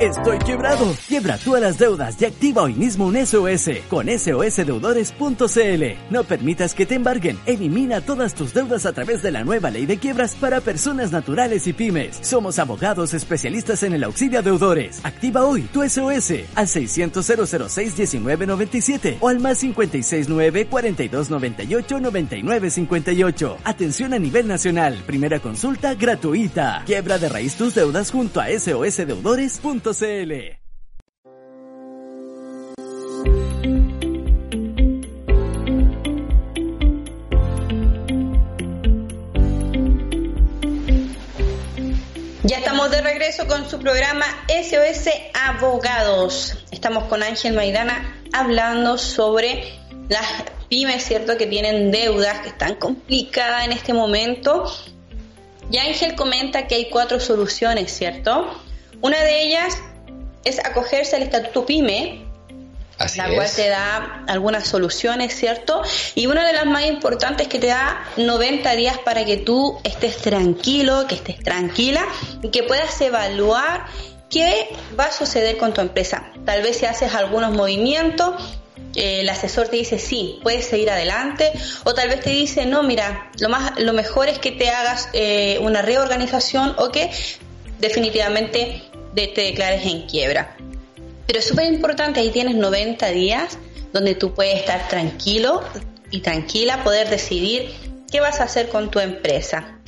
Estoy 0.01 0.39
quebrado. 0.39 0.97
Quiebra 1.09 1.37
todas 1.37 1.61
las 1.61 1.79
deudas 1.79 2.17
y 2.23 2.25
activa 2.25 2.63
hoy 2.63 2.73
mismo 2.73 3.05
un 3.05 3.17
SOS 3.27 3.69
con 3.91 4.07
sosdeudores.cl. 4.09 5.85
No 6.09 6.25
permitas 6.25 6.73
que 6.73 6.87
te 6.87 6.95
embarguen. 6.95 7.39
Elimina 7.45 8.01
todas 8.01 8.35
tus 8.35 8.55
deudas 8.55 8.87
a 8.87 8.95
través 8.95 9.21
de 9.21 9.31
la 9.31 9.45
nueva 9.45 9.71
ley 9.71 9.85
de 9.85 9.99
quiebras 9.99 10.35
para 10.37 10.63
personas 10.63 11.13
naturales 11.13 11.67
y 11.67 11.75
pymes. 11.75 12.19
Somos 12.23 12.59
abogados 12.59 13.13
especialistas 13.13 13.83
en 13.83 13.93
el 13.93 14.03
auxilio 14.05 14.39
a 14.39 14.43
deudores. 14.43 15.05
Activa 15.05 15.45
hoy 15.45 15.65
tu 15.65 15.87
SOS 15.87 16.33
al 16.55 16.67
600 16.67 17.27
006 17.69 18.15
1997 18.15 19.19
o 19.21 19.29
al 19.29 19.39
más 19.39 19.59
569 19.59 20.67
4298 20.67 22.01
9958. 22.01 23.59
Atención 23.65 24.15
a 24.15 24.19
nivel 24.19 24.49
nacional. 24.49 24.97
Primera 25.05 25.41
consulta 25.41 25.93
gratuita. 25.93 26.85
Quiebra 26.87 27.19
de 27.19 27.29
raíz 27.29 27.57
tus 27.57 27.75
deudas 27.75 28.11
junto 28.11 28.41
a 28.41 28.47
sosdeudores.cl. 28.59 29.89
Ya 42.44 42.59
estamos 42.59 42.92
de 42.92 43.00
regreso 43.00 43.48
con 43.48 43.68
su 43.68 43.81
programa 43.81 44.26
SOS 44.46 45.11
Abogados. 45.35 46.64
Estamos 46.70 47.05
con 47.05 47.24
Ángel 47.24 47.55
Maidana 47.55 48.16
hablando 48.33 48.96
sobre 48.96 49.72
las 50.09 50.44
pymes, 50.68 51.03
¿cierto? 51.03 51.37
Que 51.37 51.48
tienen 51.48 51.90
deudas, 51.90 52.42
que 52.42 52.50
están 52.50 52.77
complicadas 52.77 53.65
en 53.65 53.73
este 53.73 53.92
momento. 53.92 54.73
Y 55.69 55.79
Ángel 55.79 56.15
comenta 56.15 56.69
que 56.69 56.77
hay 56.77 56.90
cuatro 56.90 57.19
soluciones, 57.19 57.92
¿cierto? 57.92 58.69
Una 59.03 59.23
de 59.23 59.42
ellas 59.42 59.79
es 60.44 60.59
acogerse 60.59 61.17
al 61.17 61.23
Estatuto 61.23 61.67
PYME, 61.67 62.27
Así 62.98 63.19
la 63.19 63.29
es. 63.29 63.35
cual 63.35 63.51
te 63.55 63.69
da 63.69 64.25
algunas 64.29 64.69
soluciones, 64.69 65.35
¿cierto? 65.35 65.83
Y 66.15 66.27
una 66.27 66.46
de 66.46 66.53
las 66.53 66.67
más 66.67 66.85
importantes 66.85 67.48
que 67.48 67.59
te 67.59 67.69
da 67.69 68.05
90 68.19 68.77
días 68.77 68.98
para 68.98 69.25
que 69.25 69.38
tú 69.38 69.79
estés 69.85 70.19
tranquilo, 70.19 71.07
que 71.09 71.15
estés 71.15 71.42
tranquila 71.42 72.05
y 72.42 72.51
que 72.51 72.63
puedas 72.63 73.01
evaluar 73.01 73.87
qué 74.29 74.69
va 74.98 75.07
a 75.07 75.13
suceder 75.13 75.57
con 75.57 75.73
tu 75.73 75.81
empresa. 75.81 76.31
Tal 76.44 76.63
vez 76.63 76.77
si 76.77 76.87
haces 76.87 77.15
algunos 77.15 77.53
movimientos, 77.53 78.35
eh, 78.94 79.21
el 79.21 79.29
asesor 79.31 79.69
te 79.69 79.77
dice 79.77 79.98
sí, 79.98 80.38
puedes 80.42 80.67
seguir 80.67 80.90
adelante, 80.90 81.53
o 81.85 81.94
tal 81.94 82.09
vez 82.09 82.21
te 82.21 82.31
dice 82.31 82.67
no, 82.67 82.83
mira, 82.83 83.31
lo 83.38 83.48
más, 83.48 83.79
lo 83.79 83.94
mejor 83.94 84.29
es 84.29 84.38
que 84.38 84.53
te 84.53 84.69
hagas 84.69 85.09
eh, 85.15 85.59
una 85.63 85.81
reorganización 85.81 86.75
o 86.77 86.90
que 86.90 87.11
definitivamente 87.79 88.90
de- 89.15 89.29
te 89.29 89.42
declares 89.42 89.85
en 89.87 90.02
quiebra. 90.06 90.56
Pero 91.27 91.38
es 91.38 91.44
súper 91.46 91.73
importante, 91.73 92.21
ahí 92.21 92.31
tienes 92.31 92.56
90 92.56 93.08
días 93.11 93.58
donde 93.92 94.15
tú 94.15 94.35
puedes 94.35 94.58
estar 94.58 94.88
tranquilo 94.88 95.63
y 96.11 96.21
tranquila, 96.21 96.83
poder 96.85 97.08
decidir 97.08 97.73
qué 98.11 98.21
vas 98.21 98.40
a 98.40 98.44
hacer 98.44 98.69
con 98.69 98.90
tu 98.90 98.98
empresa. 99.00 99.79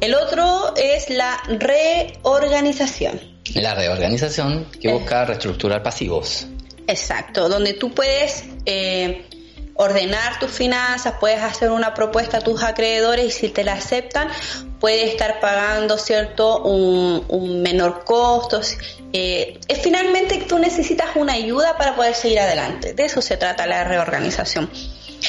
El 0.00 0.14
otro 0.14 0.74
es 0.76 1.08
la 1.08 1.40
reorganización. 1.48 3.20
La 3.54 3.74
reorganización 3.74 4.66
que 4.80 4.92
busca 4.92 5.24
reestructurar 5.24 5.82
pasivos. 5.82 6.46
Exacto, 6.86 7.48
donde 7.48 7.72
tú 7.74 7.94
puedes 7.94 8.44
eh, 8.66 9.24
ordenar 9.74 10.38
tus 10.38 10.50
finanzas, 10.50 11.14
puedes 11.20 11.40
hacer 11.42 11.70
una 11.70 11.94
propuesta 11.94 12.38
a 12.38 12.40
tus 12.40 12.62
acreedores 12.62 13.26
y 13.26 13.30
si 13.30 13.48
te 13.48 13.64
la 13.64 13.74
aceptan, 13.74 14.28
puedes 14.84 15.12
estar 15.12 15.40
pagando, 15.40 15.96
¿cierto?, 15.96 16.58
un, 16.62 17.24
un 17.28 17.62
menor 17.62 18.04
costo. 18.04 18.60
Eh, 19.14 19.58
es 19.66 19.78
finalmente 19.78 20.44
tú 20.46 20.58
necesitas 20.58 21.16
una 21.16 21.32
ayuda 21.32 21.78
para 21.78 21.96
poder 21.96 22.14
seguir 22.14 22.38
adelante. 22.38 22.92
De 22.92 23.06
eso 23.06 23.22
se 23.22 23.38
trata 23.38 23.66
la 23.66 23.84
reorganización. 23.84 24.68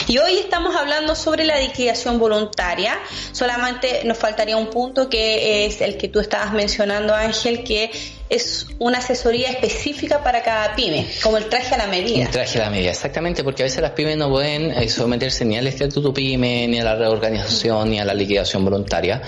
Y 0.07 0.17
hoy 0.17 0.39
estamos 0.39 0.75
hablando 0.75 1.15
sobre 1.15 1.45
la 1.45 1.57
liquidación 1.57 2.19
voluntaria. 2.19 2.99
Solamente 3.31 4.01
nos 4.03 4.17
faltaría 4.17 4.57
un 4.57 4.67
punto 4.67 5.07
que 5.07 5.65
es 5.65 5.79
el 5.79 5.95
que 5.95 6.09
tú 6.09 6.19
estabas 6.19 6.51
mencionando, 6.51 7.15
Ángel, 7.15 7.63
que 7.63 7.91
es 8.29 8.67
una 8.79 8.97
asesoría 8.97 9.49
específica 9.49 10.23
para 10.23 10.41
cada 10.41 10.75
pyme, 10.75 11.07
como 11.21 11.37
el 11.37 11.45
traje 11.45 11.75
a 11.75 11.77
la 11.77 11.87
medida. 11.87 12.25
Un 12.25 12.31
traje 12.31 12.59
a 12.59 12.65
la 12.65 12.69
medida, 12.71 12.91
exactamente, 12.91 13.43
porque 13.43 13.63
a 13.63 13.65
veces 13.65 13.81
las 13.81 13.91
pymes 13.91 14.17
no 14.17 14.29
pueden 14.29 14.71
eh, 14.71 14.89
someterse 14.89 15.45
ni 15.45 15.57
al 15.57 15.67
estatuto 15.67 16.13
pyme, 16.13 16.67
ni 16.67 16.79
a 16.79 16.83
la 16.83 16.95
reorganización, 16.95 17.91
ni 17.91 17.99
a 17.99 18.05
la 18.05 18.13
liquidación 18.13 18.63
voluntaria. 18.65 19.21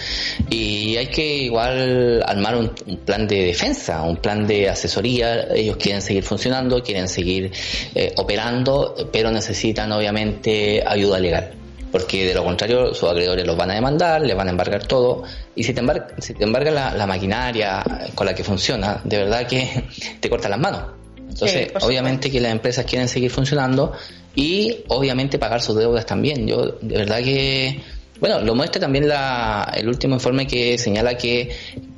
Y 0.49 0.97
hay 0.97 1.07
que 1.07 1.25
igual 1.25 2.23
armar 2.25 2.55
un, 2.55 2.71
un 2.87 2.97
plan 2.97 3.27
de 3.27 3.45
defensa, 3.45 4.01
un 4.01 4.17
plan 4.17 4.47
de 4.47 4.69
asesoría. 4.69 5.47
Ellos 5.53 5.77
quieren 5.77 6.01
seguir 6.01 6.23
funcionando, 6.23 6.81
quieren 6.81 7.07
seguir 7.07 7.51
eh, 7.93 8.13
operando, 8.17 8.95
pero 9.11 9.31
necesitan 9.31 9.91
obviamente 9.91 10.83
ayuda 10.85 11.19
legal 11.19 11.51
porque 11.97 12.27
de 12.27 12.33
lo 12.33 12.43
contrario 12.43 12.93
sus 12.93 13.09
acreedores 13.09 13.45
los 13.45 13.57
van 13.57 13.71
a 13.71 13.73
demandar, 13.73 14.21
les 14.21 14.35
van 14.35 14.47
a 14.47 14.51
embargar 14.51 14.85
todo, 14.85 15.23
y 15.55 15.63
si 15.63 15.73
te 15.73 15.79
embarga, 15.79 16.09
si 16.19 16.35
te 16.35 16.43
embarga 16.43 16.69
la, 16.69 16.93
la 16.93 17.07
maquinaria 17.07 17.83
con 18.13 18.27
la 18.27 18.35
que 18.35 18.43
funciona, 18.43 19.01
de 19.03 19.17
verdad 19.17 19.47
que 19.47 19.83
te 20.19 20.29
corta 20.29 20.47
las 20.47 20.59
manos. 20.59 20.83
Entonces, 21.17 21.67
Sí, 21.67 21.85
obviamente 21.85 22.31
que 22.31 22.39
las 22.39 22.51
empresas 22.51 22.85
quieren 22.85 23.07
seguir 23.07 23.31
funcionando 23.31 23.93
y 24.35 24.83
obviamente 24.87 25.39
pagar 25.39 25.61
sus 25.61 25.75
deudas 25.75 26.05
también. 26.05 26.47
Yo, 26.47 26.77
de 26.81 26.97
verdad 26.97 27.19
que, 27.23 27.81
bueno, 28.19 28.39
lo 28.41 28.55
muestra 28.55 28.79
también 28.79 29.07
la, 29.07 29.71
el 29.75 29.87
último 29.87 30.15
informe 30.15 30.47
que 30.47 30.77
señala 30.77 31.17
que, 31.17 31.49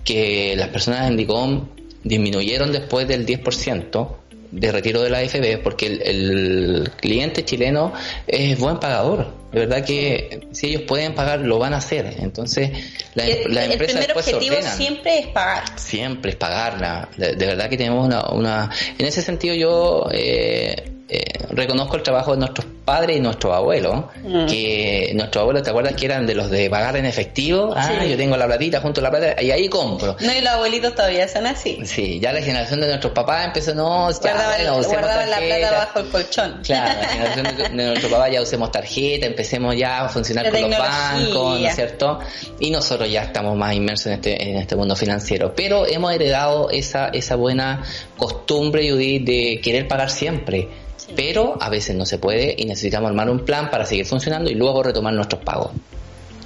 que 0.03 0.55
las 0.57 0.69
personas 0.69 1.09
en 1.09 1.17
DICOM 1.17 1.67
disminuyeron 2.03 2.71
después 2.71 3.07
del 3.07 3.25
10% 3.25 4.07
de 4.51 4.71
retiro 4.71 5.01
de 5.01 5.09
la 5.09 5.19
AFB 5.19 5.61
porque 5.61 5.85
el, 5.87 6.01
el 6.01 6.91
cliente 6.99 7.45
chileno 7.45 7.93
es 8.27 8.57
buen 8.57 8.79
pagador. 8.79 9.38
De 9.51 9.61
verdad 9.61 9.83
que 9.83 10.47
si 10.51 10.67
ellos 10.67 10.83
pueden 10.83 11.15
pagar, 11.15 11.39
lo 11.39 11.57
van 11.57 11.73
a 11.73 11.77
hacer. 11.77 12.15
Entonces, 12.19 12.69
la, 13.15 13.25
el, 13.25 13.53
la 13.53 13.65
el 13.65 13.71
empresa 13.71 13.93
primer 13.93 14.07
después 14.07 14.25
se 14.25 14.35
objetivo 14.35 14.55
ordenan 14.57 14.77
siempre 14.77 15.19
es 15.19 15.27
pagar. 15.27 15.79
siempre 15.79 16.31
es 16.31 16.37
pagarla. 16.37 17.09
De, 17.17 17.33
de 17.33 17.45
verdad 17.47 17.69
que 17.69 17.77
tenemos 17.77 18.05
una, 18.05 18.29
una... 18.29 18.69
En 18.97 19.05
ese 19.05 19.21
sentido 19.21 19.55
yo 19.55 20.07
eh, 20.11 20.98
eh, 21.09 21.23
reconozco 21.49 21.95
el 21.95 22.03
trabajo 22.03 22.31
de 22.33 22.37
nuestros 22.39 22.67
padres 22.85 23.17
y 23.17 23.19
nuestros 23.19 23.53
abuelos, 23.55 24.05
Mm. 24.23 24.45
que 24.47 25.11
nuestros 25.15 25.41
abuelos, 25.41 25.63
¿te 25.63 25.69
acuerdas 25.71 25.93
que 25.93 26.05
eran 26.05 26.25
de 26.25 26.35
los 26.35 26.49
de 26.49 26.69
pagar 26.69 26.95
en 26.97 27.05
efectivo? 27.05 27.73
Ah, 27.75 27.89
Sí. 28.01 28.09
yo 28.09 28.17
tengo 28.17 28.37
la 28.37 28.45
platita, 28.47 28.79
junto 28.81 29.01
a 29.01 29.03
la 29.03 29.09
plata, 29.11 29.41
y 29.41 29.51
ahí 29.51 29.67
compro. 29.69 30.15
No, 30.19 30.33
y 30.33 30.41
los 30.41 30.49
abuelitos 30.53 30.93
todavía 30.95 31.27
son 31.27 31.45
así. 31.47 31.79
Sí, 31.85 32.19
ya 32.19 32.31
la 32.31 32.41
generación 32.41 32.79
de 32.81 32.87
nuestros 32.87 33.13
papás 33.13 33.45
empezó, 33.47 33.73
no, 33.75 34.09
ya, 34.11 34.17
Guardaban, 34.19 34.55
bueno, 34.57 34.87
guardaban 34.87 35.29
la 35.29 35.37
plata 35.37 35.71
bajo 35.71 35.99
el 35.99 36.09
colchón. 36.09 36.59
Claro, 36.63 36.99
la 37.01 37.07
generación 37.07 37.57
de, 37.57 37.63
de 37.83 37.85
nuestro 37.89 38.09
papá 38.09 38.29
ya 38.29 38.41
usemos 38.41 38.71
tarjeta, 38.71 39.25
empecemos 39.25 39.75
ya 39.75 40.05
a 40.05 40.09
funcionar 40.09 40.45
La 40.45 40.51
con 40.51 40.61
los 40.69 40.79
bancos, 40.79 41.59
¿no 41.59 41.67
es 41.67 41.75
cierto? 41.75 42.19
Y 42.59 42.71
nosotros 42.71 43.09
ya 43.11 43.23
estamos 43.23 43.55
más 43.57 43.73
inmersos 43.73 44.07
en 44.07 44.13
este, 44.13 44.49
en 44.49 44.57
este 44.57 44.75
mundo 44.75 44.95
financiero. 44.95 45.53
Pero 45.55 45.85
hemos 45.87 46.13
heredado 46.13 46.69
esa, 46.69 47.07
esa 47.09 47.35
buena 47.35 47.83
costumbre, 48.17 48.89
Judith, 48.89 49.23
de 49.25 49.59
querer 49.63 49.87
pagar 49.87 50.09
siempre. 50.09 50.67
Pero 51.15 51.57
a 51.59 51.69
veces 51.69 51.95
no 51.95 52.05
se 52.05 52.17
puede 52.17 52.55
y 52.57 52.65
necesitamos 52.65 53.09
armar 53.09 53.29
un 53.29 53.45
plan 53.45 53.69
para 53.69 53.85
seguir 53.85 54.05
funcionando 54.05 54.49
y 54.49 54.55
luego 54.55 54.83
retomar 54.83 55.13
nuestros 55.13 55.43
pagos. 55.43 55.71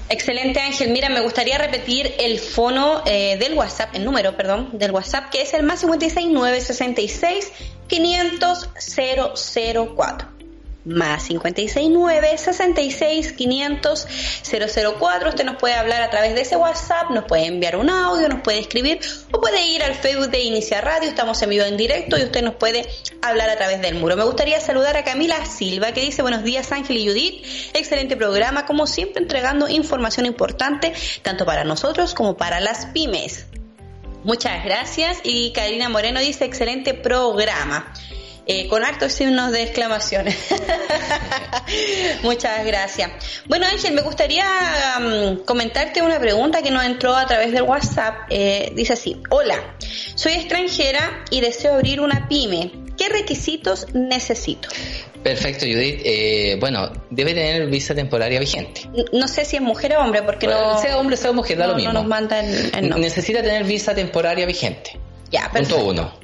Excelente 0.10 0.60
Ángel, 0.60 0.92
mira, 0.92 1.10
me 1.10 1.22
gustaría 1.22 1.58
repetir 1.58 2.14
el 2.20 2.38
fono 2.40 3.02
eh, 3.06 3.38
del 3.40 3.54
WhatsApp, 3.54 3.96
el 3.96 4.06
número, 4.06 4.36
perdón, 4.36 4.70
del 4.74 4.92
WhatsApp, 4.92 5.30
que 5.30 5.42
es 5.42 5.54
el 5.54 5.64
más 5.64 5.80
56 5.80 6.28
966 6.28 7.52
500 7.88 8.70
004. 9.96 10.33
Más 10.86 11.24
56 11.24 11.90
966 11.90 13.32
500 13.34 14.08
004. 15.00 15.30
Usted 15.30 15.46
nos 15.46 15.56
puede 15.56 15.76
hablar 15.76 16.02
a 16.02 16.10
través 16.10 16.36
de 16.36 16.42
ese 16.42 16.58
WhatsApp, 16.58 17.10
nos 17.12 17.24
puede 17.24 17.46
enviar 17.46 17.78
un 17.78 17.90
audio, 17.90 18.28
nos 18.28 18.42
puede 18.42 18.60
escribir 18.60 19.00
o 19.32 19.40
puede 19.40 19.66
ir 19.66 19.82
al 19.82 19.96
Facebook 19.96 20.30
de 20.30 20.42
Inicia 20.42 20.82
Radio. 20.82 21.08
Estamos 21.08 21.42
en 21.42 21.50
vivo 21.52 21.64
en 21.64 21.78
directo 21.78 22.18
y 22.18 22.24
usted 22.24 22.42
nos 22.42 22.56
puede 22.56 22.86
hablar 23.22 23.50
a 23.50 23.56
través 23.56 23.82
del 23.82 23.96
muro. 23.96 24.18
Me 24.18 24.26
gustaría 24.26 24.60
saludar 24.60 24.98
a 24.98 25.06
Camila 25.06 25.46
Silva 25.46 25.94
que 25.94 26.02
dice 26.02 26.22
buenos 26.22 26.44
días 26.44 26.72
Ángel 26.74 26.98
y 26.98 27.08
Judith. 27.08 27.46
Excelente 27.74 28.18
programa, 28.18 28.66
como 28.66 28.86
siempre 28.86 29.22
entregando 29.22 29.70
información 29.70 30.26
importante 30.26 30.94
tanto 31.22 31.46
para 31.46 31.64
nosotros 31.64 32.14
como 32.14 32.36
para 32.36 32.60
las 32.60 32.88
pymes. 32.88 33.46
Muchas 34.24 34.64
gracias. 34.64 35.20
Y 35.24 35.52
Karina 35.52 35.90
Moreno 35.90 36.20
dice 36.20 36.46
excelente 36.46 36.94
programa. 36.94 37.94
Eh, 38.46 38.68
con 38.68 38.84
hartos 38.84 39.14
signos 39.14 39.54
de 39.54 39.64
exclamación. 39.64 40.26
Muchas 42.24 42.66
gracias. 42.66 43.12
Bueno, 43.46 43.66
Ángel, 43.66 43.94
me 43.94 44.02
gustaría 44.02 44.46
mm, 45.00 45.46
comentarte 45.46 46.02
una 46.02 46.20
pregunta 46.20 46.62
que 46.62 46.70
nos 46.70 46.84
entró 46.84 47.16
a 47.16 47.26
través 47.26 47.54
del 47.54 47.64
WhatsApp. 47.64 48.28
Eh, 48.30 48.74
dice 48.76 48.94
así, 48.94 49.22
hola, 49.30 49.78
soy 50.16 50.34
extranjera 50.34 51.24
y 51.30 51.40
deseo 51.40 51.76
abrir 51.76 52.02
una 52.02 52.28
pyme. 52.28 52.72
¿Qué 52.98 53.08
requisitos 53.10 53.88
necesito? 53.94 54.68
Perfecto, 55.24 55.66
Judith. 55.66 56.02
Eh, 56.04 56.58
bueno, 56.60 56.92
debe 57.10 57.34
tener 57.34 57.68
visa 57.68 57.96
temporaria 57.96 58.40
vigente. 58.40 58.82
No 59.14 59.28
sé 59.30 59.46
si 59.46 59.56
es 59.56 59.62
mujer 59.62 59.96
o 59.96 60.02
hombre, 60.02 60.22
porque 60.22 60.48
no... 60.48 60.78
sea 60.80 60.98
hombre, 60.98 61.16
sea 61.16 61.32
mujer, 61.32 61.58
da 61.58 61.66
no, 61.66 61.72
lo 61.72 61.78
mismo. 61.78 61.94
no 61.94 62.00
nos 62.00 62.10
manda 62.10 62.42
el, 62.42 62.90
nombre. 62.90 63.00
Necesita 63.00 63.42
tener 63.42 63.64
visa 63.64 63.96
temporaria 63.96 64.46
vigente. 64.46 65.00
Ya, 65.32 65.44
Punto 65.44 65.54
perfecto. 65.54 65.86
uno. 65.86 66.23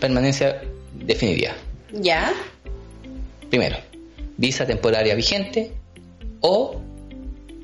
Permanencia 0.00 0.62
definitiva. 0.94 1.52
Ya, 1.92 2.32
Primero, 3.54 3.76
visa 4.36 4.66
temporaria 4.66 5.14
vigente 5.14 5.70
o 6.40 6.80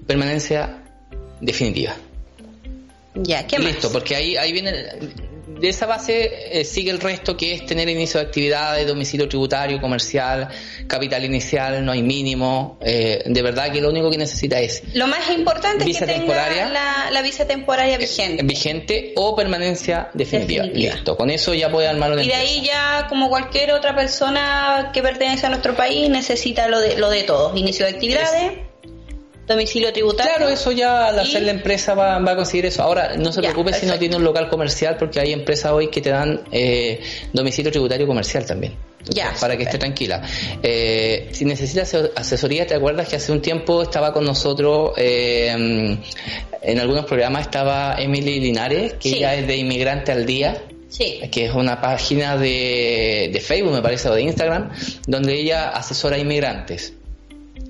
permanencia 0.06 0.78
definitiva. 1.40 1.96
ya, 3.14 3.44
¿qué 3.46 3.58
más? 3.58 3.72
Listo, 3.72 3.90
porque 3.90 4.14
ahí, 4.14 4.36
ahí 4.36 4.52
viene, 4.52 4.72
de 5.60 5.68
esa 5.68 5.86
base 5.86 6.58
eh, 6.60 6.64
sigue 6.64 6.90
el 6.90 7.00
resto 7.00 7.36
que 7.36 7.52
es 7.54 7.66
tener 7.66 7.88
inicio 7.88 8.20
de 8.20 8.26
actividades, 8.26 8.86
domicilio 8.86 9.28
tributario, 9.28 9.80
comercial, 9.80 10.48
capital 10.86 11.24
inicial, 11.24 11.84
no 11.84 11.92
hay 11.92 12.02
mínimo. 12.02 12.78
eh, 12.82 13.22
de 13.26 13.42
verdad 13.42 13.70
que 13.72 13.80
lo 13.80 13.90
único 13.90 14.10
que 14.10 14.18
necesita 14.18 14.58
es 14.60 14.82
Lo 14.94 15.06
más 15.06 15.28
importante 15.30 15.84
Visa 15.84 16.04
es 16.04 16.10
que 16.12 16.18
temporaria. 16.18 16.66
tenga 16.66 16.72
la, 17.04 17.10
la 17.10 17.22
visa 17.22 17.46
temporaria 17.46 17.98
vigente. 17.98 18.42
vigente 18.42 19.12
o 19.16 19.36
permanencia 19.36 20.10
definitiva. 20.14 20.64
Definitiva. 20.64 20.94
Listo, 20.94 21.16
con 21.16 21.30
eso 21.30 21.54
ya 21.54 21.70
puede 21.70 21.88
armar 21.88 22.12
una 22.12 22.22
Y 22.24 22.28
de 22.28 22.34
empresa. 22.34 22.52
ahí 22.54 22.64
ya, 22.66 23.06
como 23.08 23.28
cualquier 23.28 23.72
otra 23.72 23.94
persona 23.94 24.90
que 24.92 25.02
pertenece 25.02 25.46
a 25.46 25.50
nuestro 25.50 25.74
país, 25.74 26.08
necesita 26.10 26.68
lo 26.68 26.80
de, 26.80 26.96
lo 26.96 27.10
de 27.10 27.22
todos. 27.24 27.56
Inicio 27.58 27.84
de 27.86 27.92
actividades, 27.92 28.52
domicilio 29.50 29.92
tributario. 29.92 30.32
Claro, 30.36 30.48
eso 30.50 30.72
ya 30.72 31.08
al 31.08 31.16
Y- 31.16 31.20
hacer 31.20 31.42
la 31.42 31.50
empresa 31.50 31.94
va, 31.94 32.18
va 32.18 32.32
a 32.32 32.36
conseguir 32.36 32.64
eso. 32.66 32.82
Ahora, 32.82 33.16
no 33.16 33.30
se 33.32 33.42
Ya, 33.42 33.50
preocupe 33.50 33.74
si 33.74 33.84
no 33.86 33.98
tiene 33.98 34.16
un 34.16 34.24
local 34.24 34.48
comercial, 34.48 34.96
porque 34.98 35.20
hay 35.20 35.32
empresas 35.34 35.72
hoy 35.72 35.88
que 35.88 36.00
te 36.00 36.10
dan 36.10 36.40
eh, 36.52 37.00
domicilio 37.32 37.70
tributario 37.70 38.06
comercial 38.06 38.46
también. 38.46 38.74
Ya, 39.08 39.32
para 39.40 39.56
que 39.56 39.62
esté 39.64 39.78
tranquila. 39.78 40.22
Eh, 40.62 41.28
si 41.32 41.44
necesitas 41.46 41.92
ase- 41.94 42.10
asesoría, 42.14 42.66
¿te 42.66 42.74
acuerdas 42.74 43.08
que 43.08 43.16
hace 43.16 43.32
un 43.32 43.40
tiempo 43.40 43.82
estaba 43.82 44.12
con 44.12 44.24
nosotros 44.24 44.92
eh, 44.98 45.98
en 46.62 46.78
algunos 46.78 47.06
programas? 47.06 47.42
Estaba 47.42 47.96
Emily 47.98 48.40
Linares, 48.40 48.94
que 48.94 49.08
Sí. 49.10 49.16
ella 49.16 49.34
es 49.34 49.46
de 49.46 49.56
Inmigrante 49.56 50.12
al 50.12 50.26
Día 50.26 50.62
Sí, 50.88 51.20
que 51.30 51.44
es 51.46 51.54
una 51.54 51.80
página 51.80 52.36
de, 52.36 53.30
de 53.32 53.40
Facebook, 53.40 53.72
me 53.72 53.80
parece, 53.80 54.08
o 54.08 54.14
de 54.14 54.22
Instagram, 54.22 54.70
donde 55.06 55.34
ella 55.34 55.68
asesora 55.70 56.16
a 56.16 56.18
inmigrantes. 56.18 56.94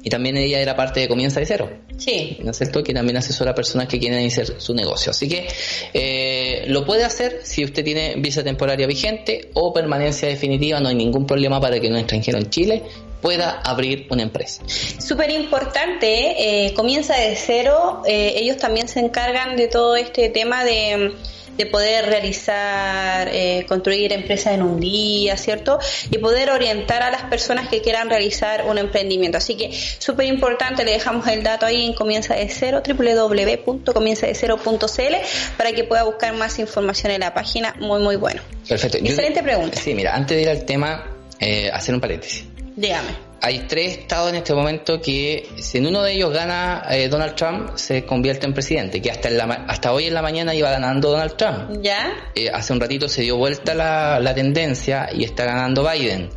Y 0.03 0.09
también 0.09 0.36
ella 0.36 0.61
era 0.61 0.76
parte 0.76 1.01
de 1.01 1.09
Comienza 1.09 1.41
de 1.41 1.47
Cero. 1.47 1.70
sí. 1.99 2.38
¿no 2.43 2.53
es 2.53 2.57
cierto? 2.57 2.82
Que 2.82 2.95
también 2.95 3.16
asesora 3.18 3.51
a 3.51 3.55
personas 3.55 3.86
que 3.86 3.99
quieren 3.99 4.20
iniciar 4.20 4.47
su 4.59 4.74
negocio. 4.74 5.11
Así 5.11 5.28
que 5.28 5.47
eh, 5.93 6.64
lo 6.68 6.86
puede 6.86 7.05
hacer 7.05 7.41
si 7.43 7.64
usted 7.64 7.84
tiene 7.84 8.14
visa 8.16 8.43
temporaria 8.43 8.86
vigente 8.86 9.51
o 9.55 9.72
permanencia 9.72 10.28
definitiva, 10.28 10.80
no 10.80 10.88
hay 10.88 10.95
ningún 10.95 11.26
problema 11.26 11.61
para 11.61 11.78
que 11.78 11.88
un 11.88 11.97
extranjero 11.97 12.38
en 12.38 12.49
Chile 12.49 12.82
pueda 13.20 13.61
abrir 13.62 14.07
una 14.11 14.22
empresa. 14.22 14.62
Súper 14.66 15.30
importante, 15.30 16.66
eh, 16.66 16.74
comienza 16.74 17.14
de 17.16 17.36
cero. 17.36 18.03
eh, 18.07 18.34
ellos 18.36 18.57
también 18.57 18.88
se 18.88 19.01
encargan 19.01 19.57
de 19.57 19.68
todo 19.68 19.97
este 19.97 20.30
tema 20.30 20.64
de, 20.64 21.12
de 21.61 21.66
poder 21.66 22.06
realizar, 22.06 23.28
eh, 23.32 23.66
construir 23.68 24.12
empresas 24.14 24.54
en 24.54 24.62
un 24.62 24.80
día, 24.80 25.36
¿cierto? 25.36 25.78
Y 26.11 26.16
poder 26.18 26.48
orientar 26.50 27.02
a 27.02 27.11
las 27.11 27.22
personas 27.24 27.68
que 27.68 27.82
quieran 27.82 28.08
realizar 28.08 28.64
un 28.66 28.78
emprendimiento. 28.78 29.36
Así 29.36 29.56
que 29.56 29.70
súper 29.98 30.24
importante, 30.26 30.84
le 30.84 30.92
dejamos 30.92 31.26
el 31.26 31.42
dato 31.42 31.66
ahí 31.66 31.84
en 31.86 31.92
comienza 31.92 32.34
de 32.34 32.48
cero, 32.48 32.80
www.comienzadecero.cl 32.86 35.14
para 35.56 35.72
que 35.72 35.84
pueda 35.84 36.02
buscar 36.04 36.32
más 36.34 36.58
información 36.58 37.12
en 37.12 37.20
la 37.20 37.34
página. 37.34 37.74
Muy, 37.78 38.00
muy 38.00 38.16
bueno. 38.16 38.40
Perfecto. 38.68 38.98
Yo- 38.98 39.06
Excelente 39.06 39.42
pregunta. 39.42 39.78
Sí, 39.78 39.94
mira, 39.94 40.14
antes 40.14 40.36
de 40.36 40.42
ir 40.42 40.48
al 40.48 40.64
tema, 40.64 41.06
eh, 41.38 41.70
hacer 41.72 41.94
un 41.94 42.00
paréntesis. 42.00 42.44
Dígame. 42.76 43.30
Hay 43.43 43.61
tres 43.61 43.99
estados 43.99 44.30
en 44.30 44.36
este 44.36 44.55
momento 44.55 45.01
que 45.01 45.49
si 45.59 45.78
en 45.78 45.86
uno 45.86 46.03
de 46.03 46.12
ellos 46.12 46.32
gana 46.32 46.84
eh, 46.91 47.09
Donald 47.09 47.34
Trump, 47.34 47.76
se 47.76 48.05
convierte 48.05 48.47
en 48.47 48.53
presidente, 48.53 49.01
que 49.01 49.11
hasta, 49.11 49.28
en 49.28 49.38
la 49.38 49.45
hasta 49.68 49.93
hoy 49.93 50.07
en 50.07 50.14
la 50.14 50.22
mañana 50.22 50.55
iba 50.55 50.70
ganando 50.70 51.11
Donald 51.11 51.36
Trump. 51.36 51.80
¿Ya? 51.82 52.12
Eh, 52.34 52.51
hace 52.53 52.72
un 52.72 52.80
ratito 52.80 53.09
se 53.09 53.22
dio 53.22 53.36
vuelta 53.36 53.74
la, 53.74 54.20
la 54.20 54.34
tendencia 54.34 55.09
y 55.12 55.24
está 55.24 55.45
ganando 55.45 55.88
Biden. 55.91 56.28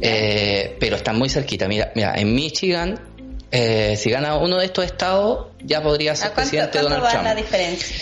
Eh, 0.00 0.76
pero 0.80 0.96
está 0.96 1.12
muy 1.12 1.28
cerquita. 1.28 1.68
Mira, 1.68 1.92
mira 1.94 2.14
en 2.16 2.34
Michigan, 2.34 3.00
eh, 3.50 3.96
si 3.96 4.10
gana 4.10 4.36
uno 4.36 4.58
de 4.58 4.64
estos 4.66 4.84
estados, 4.84 5.48
ya 5.62 5.82
podría 5.82 6.12
¿A 6.12 6.16
ser 6.16 6.32
cuánto, 6.32 6.50
presidente 6.50 6.78
cuánto 6.78 6.88
Donald 6.88 7.04
va 7.04 7.10
Trump. 7.10 7.24
la 7.24 7.34
diferencia? 7.34 7.96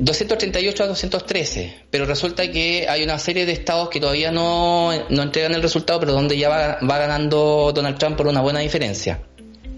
238 0.00 0.82
a 0.82 0.86
213, 0.86 1.74
pero 1.90 2.06
resulta 2.06 2.50
que 2.50 2.86
hay 2.88 3.02
una 3.02 3.18
serie 3.18 3.44
de 3.44 3.52
estados 3.52 3.90
que 3.90 4.00
todavía 4.00 4.32
no, 4.32 4.90
no 5.10 5.22
entregan 5.22 5.54
el 5.54 5.62
resultado, 5.62 6.00
pero 6.00 6.12
donde 6.12 6.38
ya 6.38 6.48
va, 6.48 6.78
va 6.78 6.98
ganando 6.98 7.70
Donald 7.74 7.98
Trump 7.98 8.16
por 8.16 8.26
una 8.26 8.40
buena 8.40 8.60
diferencia. 8.60 9.20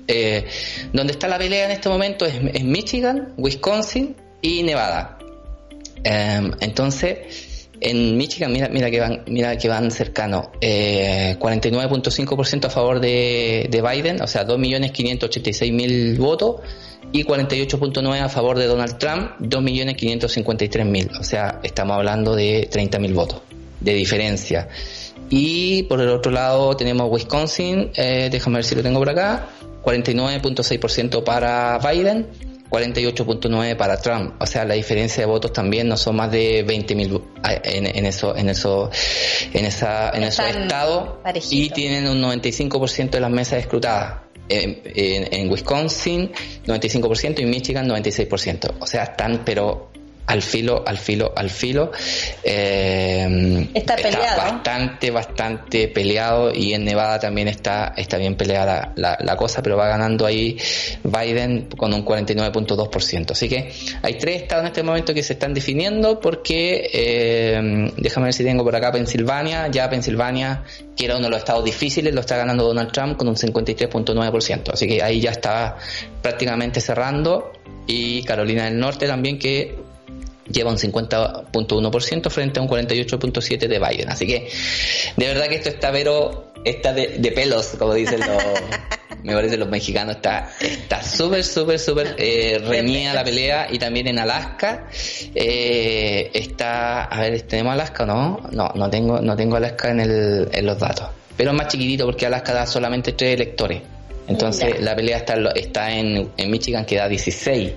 Eh, 0.07 0.45
donde 0.93 1.13
está 1.13 1.29
la 1.29 1.39
pelea 1.39 1.65
en 1.65 1.73
este 1.73 1.89
momento 1.89 2.25
es, 2.25 2.35
es 2.53 2.65
Michigan, 2.65 3.35
Wisconsin 3.37 4.15
y 4.41 4.63
Nevada. 4.63 5.19
Eh, 6.05 6.51
entonces, 6.61 7.69
en 7.81 8.17
Michigan, 8.17 8.53
mira, 8.53 8.69
mira 8.69 8.91
que 8.91 9.01
van, 9.01 9.25
mira 9.27 9.59
que 9.59 9.69
van 9.69 9.91
cercanos, 9.91 10.51
eh, 10.61 11.37
49.5% 11.41 12.67
a 12.67 12.71
favor 12.71 13.01
de, 13.01 13.67
de 13.69 13.83
Biden, 13.83 14.23
o 14.23 14.29
sea, 14.29 14.47
2.586.000 14.47 16.17
votos, 16.17 16.61
y 17.13 17.25
48.9 17.25 18.21
a 18.21 18.29
favor 18.29 18.59
de 18.59 18.67
Donald 18.67 18.99
Trump, 18.99 19.33
2.553.000, 19.41 21.21
o 21.21 21.23
sea, 21.23 21.61
estamos 21.63 21.97
hablando 21.97 22.35
de 22.35 22.69
30.000 22.71 23.15
votos 23.15 23.43
de 23.81 23.95
diferencia. 23.95 24.69
Y 25.29 25.85
por 25.85 26.01
el 26.01 26.09
otro 26.09 26.33
lado 26.33 26.77
tenemos 26.77 27.11
Wisconsin, 27.11 27.91
eh, 27.97 28.29
déjame 28.31 28.57
ver 28.57 28.65
si 28.65 28.75
lo 28.75 28.83
tengo 28.83 28.99
por 28.99 29.11
acá, 29.11 29.49
49.6% 29.83 31.25
para 31.25 31.79
Biden, 31.79 32.29
48.9 32.71 33.77
para 33.77 34.01
Trump. 34.01 34.35
O 34.41 34.47
sea, 34.47 34.65
la 34.65 34.75
diferencia 34.75 35.23
de 35.23 35.27
votos 35.27 35.53
también 35.53 35.89
no 35.89 35.97
son 35.99 36.17
más 36.17 36.31
de 36.31 36.67
20.000 36.67 37.23
en, 37.65 37.87
en 37.87 38.07
eso, 38.07 38.35
en 38.35 38.49
eso, 38.49 38.91
en 39.53 39.65
esa, 39.67 40.11
en 40.11 40.23
esos 40.23 40.47
estados 40.47 41.11
y 41.51 41.69
tienen 41.71 42.09
un 42.09 42.23
95% 42.23 43.11
de 43.11 43.21
las 43.21 43.31
mesas 43.31 43.59
escrutadas. 43.59 44.32
En, 44.53 45.51
Wisconsin 45.51 46.31
95% 46.67 47.41
y 47.41 47.47
Michigan 47.47 47.89
96%. 47.89 48.75
O 48.81 48.87
sea, 48.87 49.05
están 49.05 49.43
pero 49.45 49.92
al 50.27 50.43
filo, 50.43 50.85
al 50.87 50.99
filo, 50.99 51.33
al 51.35 51.51
filo. 51.51 51.91
Eh, 52.43 53.69
Está 53.75 53.97
peleado. 53.97 54.37
bastante, 54.37 55.11
bastante 55.11 55.89
peleado 55.89 56.53
y 56.55 56.75
en 56.75 56.85
Nevada 56.85 57.19
también 57.19 57.49
está, 57.49 57.93
está 57.97 58.17
bien 58.19 58.37
peleada 58.37 58.93
la, 58.97 59.19
la 59.21 59.37
cosa, 59.37 59.63
pero 59.63 59.77
va 59.77 59.89
ganando 59.89 60.25
ahí 60.25 60.57
Biden 61.03 61.69
con 61.77 61.93
un 61.93 62.05
49.2%. 62.05 63.33
Así 63.33 63.49
que 63.49 63.73
hay 64.03 64.15
tres 64.19 64.43
estados 64.43 64.63
en 64.63 64.69
este 64.69 64.83
momento 64.83 65.13
que 65.13 65.23
se 65.23 65.35
están 65.35 65.55
definiendo 65.55 66.21
porque, 66.21 66.91
eh, 66.93 67.93
déjame 67.97 68.27
ver 68.27 68.35
si 68.35 68.45
tengo 68.45 68.65
por 68.65 68.77
acá 68.77 68.93
Pensilvania, 68.93 69.69
ya 69.69 69.91
Pensilvania, 69.91 70.63
que 70.97 71.05
era 71.05 71.17
uno 71.17 71.25
de 71.25 71.31
los 71.31 71.39
estados 71.41 71.65
difíciles, 71.65 72.15
lo 72.15 72.21
está 72.21 72.37
ganando 72.37 72.65
Donald 72.65 72.93
Trump 72.93 73.17
con 73.17 73.29
un 73.29 73.37
53.9%. 73.37 74.73
Así 74.73 74.87
que 74.87 75.03
ahí 75.03 75.21
ya 75.21 75.31
está 75.33 75.77
prácticamente 76.23 76.81
cerrando 76.81 77.53
y 77.87 78.23
Carolina 78.23 78.65
del 78.65 78.79
Norte 78.79 79.07
también 79.07 79.39
que 79.39 79.77
lleva 80.53 80.71
un 80.71 80.79
50.1% 80.79 82.31
frente 82.31 82.61
a 82.61 82.63
un 82.63 82.69
48.7% 82.69 83.59
de 83.69 83.79
Biden. 83.79 84.11
Así 84.11 84.27
que 84.27 84.49
de 85.17 85.27
verdad 85.27 85.47
que 85.49 85.57
esto 85.57 85.69
está 85.71 85.91
pero 85.93 86.53
está 86.65 86.93
de, 86.93 87.19
de 87.19 87.33
pelos, 87.33 87.69
como 87.79 87.95
dicen 87.95 88.21
los 88.21 88.29
me 89.25 89.35
parece 89.35 89.57
los 89.57 89.69
mexicanos 89.69 90.17
está 90.17 90.51
está 90.61 91.03
súper 91.03 91.45
súper 91.45 91.79
súper 91.79 92.17
eh, 92.19 92.61
reñida 92.65 93.15
la 93.15 93.23
pelea 93.23 93.69
y 93.71 93.79
también 93.79 94.09
en 94.09 94.19
Alaska 94.19 94.89
eh, 95.35 96.31
está 96.35 97.05
a 97.05 97.21
ver 97.21 97.41
tenemos 97.43 97.73
Alaska 97.73 98.03
o 98.03 98.07
no 98.07 98.41
no 98.51 98.73
no 98.75 98.91
tengo 98.91 99.21
no 99.21 99.37
tengo 99.37 99.57
Alaska 99.57 99.91
en 99.91 100.01
el 100.01 100.49
en 100.53 100.67
los 100.67 100.79
datos. 100.79 101.07
Pero 101.37 101.51
es 101.53 101.57
más 101.57 101.69
chiquitito 101.69 102.05
porque 102.05 102.27
Alaska 102.27 102.53
da 102.53 102.67
solamente 102.67 103.13
tres 103.13 103.35
electores. 103.35 103.81
Entonces 104.29 104.75
Ya. 104.75 104.81
la 104.81 104.95
pelea 104.97 105.17
está 105.19 105.35
está 105.55 105.91
en, 105.93 106.31
en 106.37 106.51
Michigan 106.51 106.85
que 106.85 106.97
da 106.97 107.09
16 107.09 107.73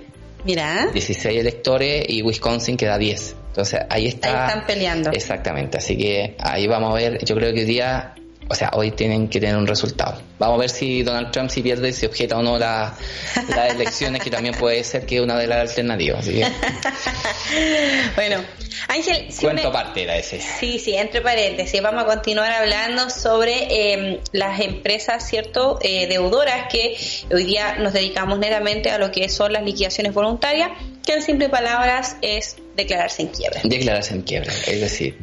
Mira, 0.45 0.87
16 0.93 1.39
electores 1.39 2.05
y 2.07 2.21
Wisconsin 2.21 2.77
que 2.77 2.85
da 2.85 2.97
10. 2.97 3.35
Entonces 3.47 3.79
ahí 3.89 4.07
está. 4.07 4.27
Ahí 4.27 4.49
están 4.49 4.67
peleando. 4.67 5.11
Exactamente, 5.11 5.77
así 5.77 5.97
que 5.97 6.35
ahí 6.39 6.67
vamos 6.67 6.91
a 6.91 6.95
ver. 6.95 7.25
Yo 7.25 7.35
creo 7.35 7.53
que 7.53 7.61
hoy 7.61 7.65
día, 7.65 8.13
o 8.47 8.53
sea, 8.55 8.69
hoy 8.73 8.91
tienen 8.91 9.27
que 9.27 9.39
tener 9.39 9.55
un 9.57 9.65
resultado. 9.67 10.21
Vamos 10.37 10.57
a 10.57 10.59
ver 10.61 10.69
si 10.69 11.01
Donald 11.03 11.31
Trump, 11.31 11.49
si 11.49 11.61
pierde, 11.63 11.91
si 11.93 12.05
objeta 12.05 12.37
o 12.37 12.43
no 12.43 12.57
la- 12.59 12.93
las 13.49 13.69
elecciones, 13.75 14.21
que 14.21 14.29
también 14.29 14.53
puede 14.55 14.83
ser 14.83 15.05
que 15.05 15.15
es 15.15 15.21
una 15.21 15.37
de 15.37 15.47
las 15.47 15.69
alternativas. 15.69 16.25
Que, 16.25 16.45
bueno, 18.15 18.43
Ángel, 18.87 19.31
si 19.31 19.41
cuento 19.45 19.69
una- 19.69 19.79
aparte 19.79 20.03
era 20.03 20.17
ese. 20.17 20.39
Sí, 20.41 20.79
sí, 20.79 20.95
entre 20.95 21.21
paréntesis, 21.21 21.81
vamos 21.81 22.03
a 22.03 22.05
continuar 22.05 22.51
hablando 22.51 23.09
sobre 23.09 23.53
eh, 23.93 24.19
las 24.31 24.59
empresas, 24.59 25.27
¿cierto?, 25.27 25.79
eh, 25.81 26.07
deudoras 26.07 26.67
que 26.71 26.95
hoy 27.33 27.45
día 27.45 27.75
nos 27.79 27.93
dedicamos 27.93 28.39
netamente 28.39 28.91
a 28.91 28.97
lo 28.97 29.11
que 29.11 29.29
son 29.29 29.53
las 29.53 29.63
liquidaciones 29.63 30.13
voluntarias, 30.13 30.69
que 31.05 31.13
en 31.13 31.21
simples 31.21 31.49
palabras 31.49 32.17
es 32.21 32.57
declararse 32.75 33.21
en 33.23 33.29
quiebra. 33.29 33.61
Declararse 33.63 34.13
en 34.13 34.21
quiebra, 34.21 34.51
es 34.67 34.81
decir, 34.81 35.17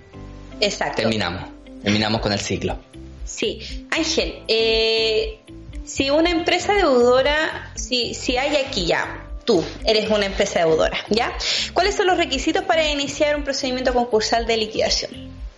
Exacto. 0.60 0.96
terminamos. 1.02 1.50
Terminamos 1.82 2.20
con 2.20 2.32
el 2.32 2.38
ciclo. 2.40 2.78
Sí, 3.24 3.86
Ángel, 3.90 4.34
eh, 4.48 5.38
si 5.84 6.10
una 6.10 6.30
empresa 6.30 6.74
deudora, 6.74 7.72
si, 7.74 8.14
si 8.14 8.36
hay 8.36 8.56
aquí 8.56 8.86
ya, 8.86 9.26
tú 9.44 9.62
eres 9.84 10.08
una 10.10 10.26
empresa 10.26 10.60
deudora, 10.60 10.96
¿ya? 11.10 11.32
¿Cuáles 11.72 11.94
son 11.96 12.06
los 12.06 12.16
requisitos 12.16 12.64
para 12.64 12.88
iniciar 12.90 13.36
un 13.36 13.44
procedimiento 13.44 13.92
concursal 13.94 14.46
de 14.46 14.56
liquidación? 14.56 15.10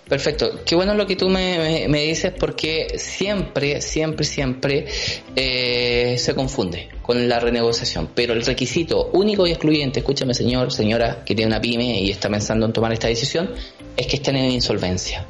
Perfecto, 0.08 0.60
qué 0.66 0.74
bueno 0.74 0.92
lo 0.94 1.06
que 1.06 1.16
tú 1.16 1.30
me, 1.30 1.88
me- 1.88 2.02
dices 2.02 2.30
porque 2.38 2.98
siempre, 2.98 3.80
siempre, 3.80 4.24
siempre 4.26 4.86
eh, 5.34 6.16
se 6.18 6.34
confunde 6.34 6.90
con 7.00 7.26
la 7.26 7.40
renegociación, 7.40 8.10
pero 8.14 8.34
el 8.34 8.44
requisito 8.44 9.10
único 9.14 9.46
y 9.46 9.50
excluyente, 9.52 10.00
escúchame 10.00 10.34
señor, 10.34 10.70
señora 10.72 11.24
que 11.24 11.34
tiene 11.34 11.48
una 11.50 11.60
pyme 11.60 12.00
y 12.00 12.10
está 12.10 12.28
pensando 12.28 12.66
en 12.66 12.72
tomar 12.74 12.92
esta 12.92 13.08
decisión, 13.08 13.50
es 13.96 14.06
que 14.06 14.16
estén 14.16 14.36
en 14.36 14.50
insolvencia. 14.50 15.24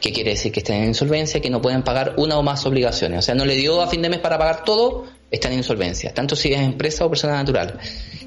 ¿Qué 0.00 0.12
quiere 0.12 0.30
decir? 0.30 0.52
Que 0.52 0.60
estén 0.60 0.82
en 0.82 0.88
insolvencia, 0.88 1.40
que 1.40 1.50
no 1.50 1.60
pueden 1.60 1.82
pagar 1.82 2.14
una 2.16 2.38
o 2.38 2.42
más 2.42 2.64
obligaciones. 2.66 3.18
O 3.18 3.22
sea, 3.22 3.34
no 3.34 3.44
le 3.44 3.56
dio 3.56 3.82
a 3.82 3.88
fin 3.88 4.02
de 4.02 4.08
mes 4.08 4.20
para 4.20 4.38
pagar 4.38 4.64
todo, 4.64 5.04
están 5.30 5.52
en 5.52 5.58
insolvencia, 5.58 6.14
tanto 6.14 6.36
si 6.36 6.52
es 6.52 6.60
empresa 6.60 7.04
o 7.04 7.08
persona 7.08 7.34
natural. 7.34 7.78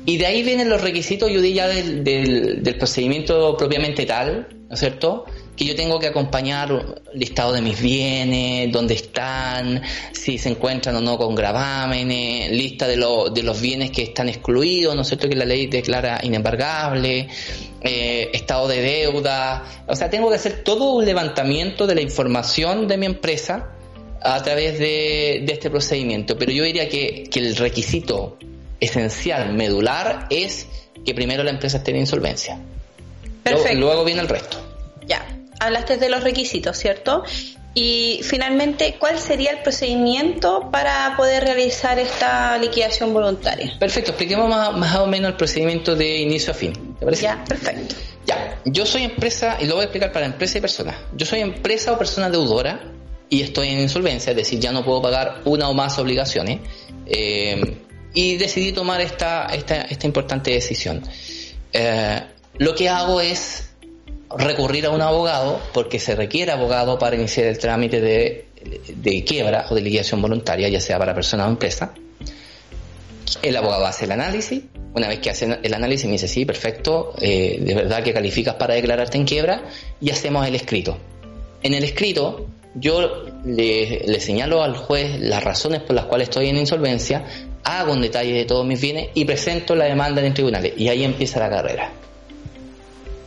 Y 0.06 0.18
de 0.18 0.26
ahí 0.26 0.44
vienen 0.44 0.70
los 0.70 0.82
requisitos, 0.82 1.32
yo 1.32 1.42
diría, 1.42 1.68
del, 1.68 2.04
del 2.04 2.76
procedimiento 2.78 3.56
propiamente 3.58 4.06
tal, 4.06 4.48
¿no 4.68 4.74
es 4.74 4.80
cierto? 4.80 5.26
Que 5.56 5.66
yo 5.66 5.76
tengo 5.76 6.00
que 6.00 6.08
acompañar 6.08 6.96
listado 7.14 7.54
de 7.54 7.62
mis 7.62 7.80
bienes, 7.80 8.72
dónde 8.72 8.96
están, 8.96 9.82
si 10.12 10.38
se 10.38 10.50
encuentran 10.50 10.96
o 10.96 11.02
no 11.02 11.18
con 11.18 11.36
gravámenes, 11.36 12.50
lista 12.52 12.88
de, 12.88 12.98
lo- 12.98 13.30
de 13.30 13.44
los 13.44 13.60
bienes 13.62 13.92
que 13.92 14.02
están 14.04 14.30
excluidos, 14.30 14.96
¿no 14.96 15.02
es 15.04 15.08
cierto? 15.10 15.30
Que 15.30 15.36
la 15.36 15.46
ley 15.46 15.68
declara 15.68 16.20
inembargable, 16.24 17.28
eh, 17.82 18.30
estado 18.34 18.68
de 18.70 18.82
deuda. 18.82 19.64
O 19.88 19.96
sea, 19.96 20.10
tengo 20.10 20.30
que 20.30 20.36
hacer 20.36 20.64
todo 20.64 20.94
un 20.94 21.06
levantamiento 21.06 21.86
de 21.86 21.96
la 21.96 22.02
información 22.02 22.88
de 22.88 22.98
mi 22.98 23.06
empresa 23.06 23.72
a 24.24 24.42
través 24.42 24.80
de, 24.80 25.44
de 25.46 25.54
este 25.54 25.70
procedimiento. 25.70 26.38
Pero 26.38 26.52
yo 26.54 26.64
diría 26.64 26.88
que, 26.90 27.24
que 27.30 27.40
el 27.40 27.56
requisito 27.56 28.38
esencial, 28.80 29.54
medular, 29.54 30.28
es 30.30 30.66
que 31.06 31.14
primero 31.14 31.44
la 31.44 31.52
empresa 31.52 31.78
esté 31.78 31.92
en 31.92 31.98
insolvencia. 31.98 32.56
Luego- 32.56 33.60
Perfecto. 33.64 33.80
luego 33.80 34.06
viene 34.06 34.22
el 34.22 34.28
resto. 34.28 34.58
Ya, 35.08 35.26
hablaste 35.62 35.98
de 35.98 36.10
los 36.10 36.24
requisitos, 36.24 36.78
¿cierto? 36.78 37.24
Y 37.74 38.20
finalmente, 38.24 38.98
¿cuál 39.00 39.18
sería 39.18 39.52
el 39.52 39.60
procedimiento 39.60 40.70
para 40.72 41.16
poder 41.16 41.44
realizar 41.44 41.98
esta 42.00 42.58
liquidación 42.58 43.14
voluntaria? 43.14 43.74
Perfecto, 43.80 44.12
expliquemos 44.12 44.50
más, 44.50 44.76
más 44.76 44.96
o 44.98 45.08
menos 45.08 45.32
el 45.32 45.38
procedimiento 45.38 45.96
de 45.96 46.18
inicio 46.18 46.52
a 46.52 46.56
fin. 46.56 46.74
¿Te 47.00 47.06
parece? 47.06 47.24
Ya, 47.24 47.44
perfecto. 47.48 47.96
Ya, 48.26 48.60
yo 48.66 48.86
soy 48.86 49.04
empresa, 49.04 49.58
y 49.62 49.66
lo 49.66 49.76
voy 49.76 49.84
a 49.84 49.86
explicar 49.86 50.12
para 50.12 50.26
empresa 50.26 50.58
y 50.58 50.62
persona. 50.62 50.98
Yo 51.16 51.26
soy 51.26 51.40
empresa 51.40 51.94
o 51.94 51.98
persona 51.98 52.30
deudora 52.30 52.82
y 53.30 53.42
estoy 53.42 53.70
en 53.70 53.80
insolvencia, 53.80 54.32
es 54.32 54.36
decir, 54.36 54.60
ya 54.60 54.74
no 54.74 54.84
puedo 54.84 55.02
pagar 55.02 55.42
una 55.46 55.70
o 55.70 55.74
más 55.74 55.98
obligaciones. 55.98 56.60
eh, 57.06 57.78
y 58.14 58.36
decidí 58.38 58.74
tomar 58.74 59.02
esta, 59.02 59.46
esta, 59.46 59.84
esta 59.84 60.06
importante 60.06 60.52
decisión. 60.52 61.02
Eh, 61.72 62.22
lo 62.58 62.76
que 62.76 62.90
hago 62.90 63.22
es 63.22 63.71
recurrir 64.38 64.86
a 64.86 64.90
un 64.92 65.02
abogado, 65.02 65.60
porque 65.74 66.00
se 66.00 66.16
requiere 66.16 66.52
abogado 66.52 66.98
para 67.00 67.16
iniciar 67.16 67.48
el 67.48 67.58
trámite 67.58 68.02
de, 68.02 68.46
de 68.96 69.24
quiebra 69.24 69.66
o 69.70 69.76
de 69.76 69.82
liquidación 69.82 70.22
voluntaria, 70.22 70.70
ya 70.70 70.80
sea 70.80 70.98
para 71.00 71.14
persona 71.14 71.46
o 71.46 71.50
empresa. 71.50 71.94
El 73.42 73.56
abogado 73.56 73.86
hace 73.86 74.06
el 74.06 74.12
análisis. 74.12 74.64
Una 74.94 75.08
vez 75.08 75.20
que 75.20 75.30
hace 75.30 75.58
el 75.64 75.74
análisis 75.74 76.06
me 76.06 76.14
dice, 76.14 76.28
sí, 76.28 76.46
perfecto, 76.46 77.14
eh, 77.22 77.58
de 77.62 77.74
verdad 77.74 78.04
que 78.04 78.14
calificas 78.14 78.56
para 78.56 78.74
declararte 78.74 79.18
en 79.18 79.26
quiebra 79.26 79.64
y 80.02 80.10
hacemos 80.10 80.46
el 80.46 80.56
escrito. 80.56 80.98
En 81.64 81.74
el 81.74 81.84
escrito 81.84 82.48
yo 82.76 83.26
le, 83.46 84.02
le 84.06 84.20
señalo 84.20 84.64
al 84.64 84.76
juez 84.76 85.20
las 85.20 85.44
razones 85.44 85.82
por 85.82 85.96
las 85.96 86.06
cuales 86.06 86.30
estoy 86.30 86.50
en 86.50 86.58
insolvencia, 86.58 87.26
hago 87.64 87.94
un 87.94 88.02
detalle 88.02 88.34
de 88.34 88.46
todos 88.46 88.66
mis 88.66 88.82
bienes 88.82 89.10
y 89.14 89.26
presento 89.26 89.76
la 89.76 89.86
demanda 89.86 90.26
en 90.26 90.34
tribunales. 90.34 90.74
Y 90.78 90.90
ahí 90.90 91.04
empieza 91.04 91.40
la 91.40 91.50
carrera, 91.50 91.92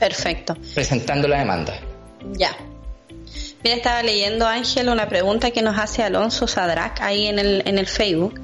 Perfecto. 0.08 0.54
presentando 0.74 1.26
la 1.28 1.38
demanda. 1.38 1.80
Ya. 2.32 2.54
Mira, 3.62 3.76
estaba 3.76 4.02
leyendo, 4.02 4.46
Ángel, 4.46 4.90
una 4.90 5.08
pregunta 5.08 5.50
que 5.50 5.62
nos 5.62 5.78
hace 5.78 6.02
Alonso 6.02 6.46
Sadrak 6.46 7.00
ahí 7.00 7.26
en 7.26 7.38
el, 7.38 7.62
en 7.64 7.78
el 7.78 7.86
Facebook. 7.86 8.38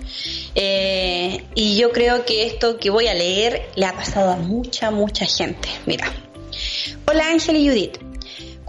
Eh, 0.54 1.44
y 1.54 1.76
yo 1.76 1.92
creo 1.92 2.24
que 2.24 2.46
esto 2.46 2.78
que 2.78 2.88
voy 2.88 3.08
a 3.08 3.14
leer 3.14 3.68
le 3.76 3.84
ha 3.84 3.92
pasado 3.92 4.30
a 4.30 4.36
mucha, 4.36 4.90
mucha 4.90 5.26
gente. 5.26 5.68
Mira. 5.84 6.10
Hola 7.06 7.28
Ángel 7.28 7.56
y 7.56 7.68
Judith. 7.68 8.09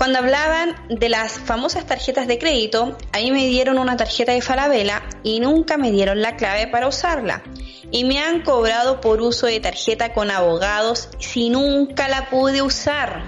Cuando 0.02 0.18
hablaban 0.18 0.76
de 0.90 1.10
las 1.10 1.34
famosas 1.34 1.86
tarjetas 1.86 2.26
de 2.28 2.40
crédito, 2.40 2.98
a 3.12 3.20
mí 3.20 3.30
me 3.30 3.46
dieron 3.46 3.78
una 3.78 3.98
tarjeta 3.98 4.32
de 4.32 4.42
Falabella 4.42 5.04
y 5.22 5.40
nunca 5.40 5.78
me 5.78 5.92
dieron 5.92 6.24
la 6.24 6.38
clave 6.38 6.66
para 6.66 6.88
usarla. 6.88 7.44
Y 7.92 8.04
me 8.04 8.18
han 8.18 8.42
cobrado 8.42 9.00
por 9.00 9.22
uso 9.22 9.46
de 9.46 9.60
tarjeta 9.60 10.12
con 10.16 10.32
abogados 10.32 11.10
si 11.20 11.50
nunca 11.52 12.08
la 12.10 12.32
pude 12.32 12.64
usar. 12.64 13.26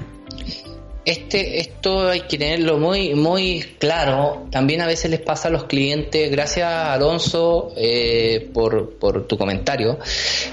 Este, 1.05 1.59
esto 1.59 2.09
hay 2.09 2.21
que 2.21 2.39
tenerlo 2.39 2.79
muy, 2.79 3.13
muy 3.13 3.61
claro. 3.77 4.47
También 4.49 4.81
a 4.81 4.87
veces 4.87 5.11
les 5.11 5.19
pasa 5.21 5.49
a 5.49 5.51
los 5.51 5.65
clientes, 5.65 6.31
gracias 6.31 6.67
Alonso 6.71 7.71
eh, 7.77 8.49
por, 8.51 9.27
tu 9.27 9.37
comentario. 9.37 9.99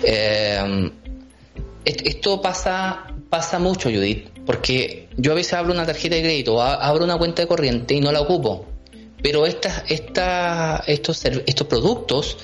Eh, 0.03 0.91
est- 1.83 2.07
esto 2.07 2.43
pasa, 2.43 3.07
pasa 3.31 3.59
mucho, 3.59 3.89
Judith, 3.89 4.29
porque 4.45 5.09
yo 5.17 5.33
a 5.33 5.35
veces 5.37 5.55
abro 5.55 5.73
una 5.73 5.87
tarjeta 5.87 6.17
de 6.17 6.23
crédito, 6.23 6.61
abro 6.61 7.05
una 7.05 7.17
cuenta 7.17 7.43
de 7.43 7.49
corriente 7.49 7.95
y 7.95 8.01
no 8.01 8.13
la 8.13 8.21
ocupo. 8.21 8.67
Pero 9.23 9.47
estas, 9.47 9.85
esta, 9.89 10.83
estos, 10.87 11.25
estos 11.25 11.67
productos 11.67 12.37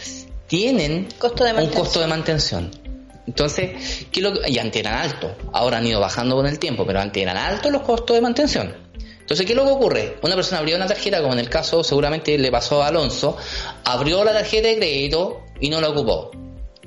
tienen 0.47 1.09
Costo 1.19 1.45
de 1.45 1.53
un 1.53 1.71
costo 1.71 2.01
de 2.01 2.07
mantención. 2.07 2.71
Entonces, 3.27 4.07
¿qué 4.13 4.21
es 4.21 4.23
lo 4.23 4.47
y 4.47 4.59
antes 4.59 4.81
eran 4.81 4.95
altos, 4.95 5.33
ahora 5.53 5.79
han 5.79 5.87
ido 5.87 5.99
bajando 5.99 6.37
con 6.37 6.47
el 6.47 6.61
tiempo, 6.61 6.87
pero 6.87 7.01
antes 7.01 7.21
eran 7.21 7.37
altos 7.37 7.73
los 7.73 7.83
costos 7.83 8.15
de 8.15 8.21
mantención. 8.21 8.73
Entonces, 9.19 9.45
¿qué 9.45 9.53
es 9.53 9.57
lo 9.57 9.65
que 9.65 9.73
ocurre? 9.73 10.17
Una 10.23 10.37
persona 10.37 10.61
abrió 10.61 10.77
una 10.77 10.87
tarjeta, 10.87 11.21
como 11.21 11.33
en 11.33 11.41
el 11.41 11.49
caso 11.49 11.83
seguramente 11.83 12.39
le 12.39 12.53
pasó 12.53 12.85
a 12.85 12.87
Alonso, 12.87 13.37
abrió 13.85 14.23
la 14.23 14.33
tarjeta 14.33 14.69
de 14.69 14.77
crédito 14.77 15.43
y 15.61 15.69
no 15.69 15.81
la 15.81 15.89
ocupó. 15.89 16.31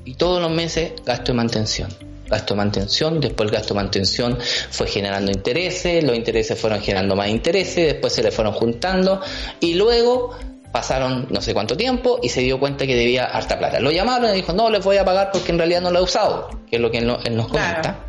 Y 0.06 0.14
todos 0.14 0.40
los 0.40 0.50
meses 0.50 0.92
gasto 1.04 1.32
de 1.32 1.36
mantención. 1.36 2.09
Gasto 2.30 2.54
de 2.54 2.58
mantención, 2.58 3.20
después 3.20 3.48
el 3.50 3.54
gasto 3.56 3.74
de 3.74 3.80
mantención 3.80 4.38
fue 4.70 4.86
generando 4.86 5.30
intereses, 5.32 6.02
los 6.04 6.16
intereses 6.16 6.58
fueron 6.58 6.80
generando 6.80 7.16
más 7.16 7.28
intereses, 7.28 7.86
después 7.92 8.12
se 8.12 8.22
le 8.22 8.30
fueron 8.30 8.52
juntando 8.54 9.20
y 9.58 9.74
luego 9.74 10.36
pasaron 10.72 11.26
no 11.30 11.40
sé 11.40 11.52
cuánto 11.52 11.76
tiempo 11.76 12.20
y 12.22 12.28
se 12.28 12.40
dio 12.42 12.60
cuenta 12.60 12.86
que 12.86 12.94
debía 12.94 13.24
harta 13.24 13.58
plata. 13.58 13.80
Lo 13.80 13.90
llamaron 13.90 14.30
y 14.30 14.36
dijo, 14.36 14.52
no, 14.52 14.70
les 14.70 14.84
voy 14.84 14.96
a 14.98 15.04
pagar 15.04 15.30
porque 15.32 15.50
en 15.50 15.58
realidad 15.58 15.80
no 15.80 15.90
lo 15.90 15.98
he 15.98 16.02
usado, 16.02 16.48
que 16.70 16.76
es 16.76 16.82
lo 16.82 16.90
que 16.92 16.98
él, 16.98 17.06
no- 17.08 17.18
él 17.24 17.36
nos 17.36 17.48
Claro. 17.48 17.82
comenta. 17.82 18.04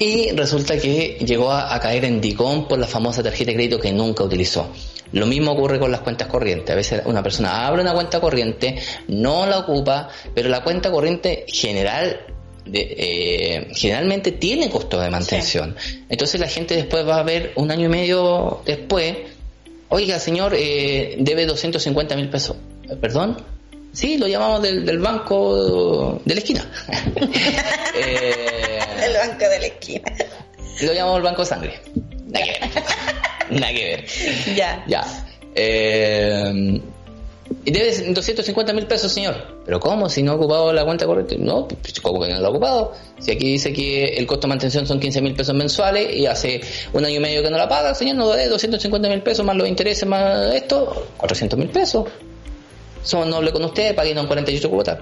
Y 0.00 0.30
resulta 0.32 0.78
que 0.78 1.18
llegó 1.26 1.50
a, 1.50 1.74
a 1.74 1.80
caer 1.80 2.04
en 2.04 2.20
Dicom 2.20 2.68
por 2.68 2.78
la 2.78 2.86
famosa 2.86 3.22
tarjeta 3.22 3.50
de 3.50 3.56
crédito 3.56 3.80
que 3.80 3.92
nunca 3.92 4.22
utilizó. 4.22 4.68
Lo 5.12 5.26
mismo 5.26 5.52
ocurre 5.52 5.78
con 5.78 5.90
las 5.90 6.00
cuentas 6.02 6.28
corrientes. 6.28 6.70
A 6.70 6.74
veces 6.76 7.02
una 7.06 7.22
persona 7.22 7.66
abre 7.66 7.82
una 7.82 7.94
cuenta 7.94 8.20
corriente, 8.20 8.76
no 9.08 9.46
la 9.46 9.58
ocupa, 9.58 10.08
pero 10.34 10.48
la 10.48 10.62
cuenta 10.62 10.90
corriente 10.90 11.44
general 11.48 12.20
de- 12.70 12.94
eh, 12.98 13.68
generalmente 13.74 14.32
tiene 14.32 14.68
costo 14.70 15.00
de 15.00 15.10
mantención. 15.10 15.74
Entonces 16.08 16.40
la 16.40 16.48
gente 16.48 16.74
después 16.76 17.06
va 17.06 17.18
a 17.18 17.22
ver 17.22 17.52
un 17.56 17.70
año 17.70 17.86
y 17.86 17.88
medio 17.88 18.62
después, 18.66 19.16
oiga 19.88 20.18
señor, 20.18 20.54
eh, 20.56 21.16
debe 21.18 21.46
250 21.46 22.14
mil 22.16 22.28
pesos. 22.28 22.56
¿Perdón? 23.00 23.36
Sí, 23.92 24.16
lo 24.18 24.28
llamamos 24.28 24.62
del, 24.62 24.84
del 24.86 24.98
banco 24.98 26.20
de 26.24 26.34
la 26.34 26.40
esquina. 26.40 26.70
Eh, 28.00 28.78
El 29.04 29.14
banco 29.14 29.48
de 29.48 29.58
la 29.60 29.66
esquina. 29.66 30.02
lo 30.82 30.92
llamamos 30.92 31.16
el 31.18 31.22
banco 31.24 31.42
de 31.42 31.46
sangre. 31.48 31.80
Nada 32.28 32.44
que 32.44 32.52
ver. 32.52 32.70
Nada 33.60 33.72
que 33.72 33.84
ver. 33.84 34.04
Ya. 34.54 34.84
Ya. 34.86 35.24
Eh, 35.54 36.80
y 37.64 37.70
debes 37.70 38.14
250 38.14 38.72
mil 38.72 38.86
pesos, 38.86 39.12
señor. 39.12 39.36
¿Pero 39.64 39.80
cómo? 39.80 40.08
Si 40.08 40.22
no 40.22 40.32
ha 40.32 40.34
ocupado 40.36 40.72
la 40.72 40.84
cuenta 40.84 41.06
corriente. 41.06 41.36
No, 41.38 41.66
pues, 41.68 42.00
¿cómo 42.00 42.20
que 42.20 42.28
no 42.28 42.40
la 42.40 42.48
ha 42.48 42.50
ocupado? 42.50 42.92
Si 43.18 43.30
aquí 43.30 43.52
dice 43.52 43.72
que 43.72 44.04
el 44.16 44.26
costo 44.26 44.46
de 44.46 44.50
mantención 44.50 44.86
son 44.86 45.00
15 45.00 45.20
mil 45.20 45.34
pesos 45.34 45.54
mensuales 45.54 46.14
y 46.14 46.26
hace 46.26 46.60
un 46.92 47.04
año 47.04 47.16
y 47.16 47.20
medio 47.20 47.42
que 47.42 47.50
no 47.50 47.56
la 47.56 47.68
paga, 47.68 47.94
señor, 47.94 48.16
no 48.16 48.28
debe 48.30 48.48
250 48.48 49.08
mil 49.08 49.22
pesos 49.22 49.44
más 49.44 49.56
los 49.56 49.68
intereses 49.68 50.08
más 50.08 50.54
esto, 50.54 51.06
400 51.16 51.58
mil 51.58 51.68
pesos. 51.68 52.06
Somos 53.02 53.26
nobles 53.26 53.52
con 53.52 53.64
usted, 53.64 53.94
paguen 53.94 54.26
48 54.26 54.70
cuotas. 54.70 54.98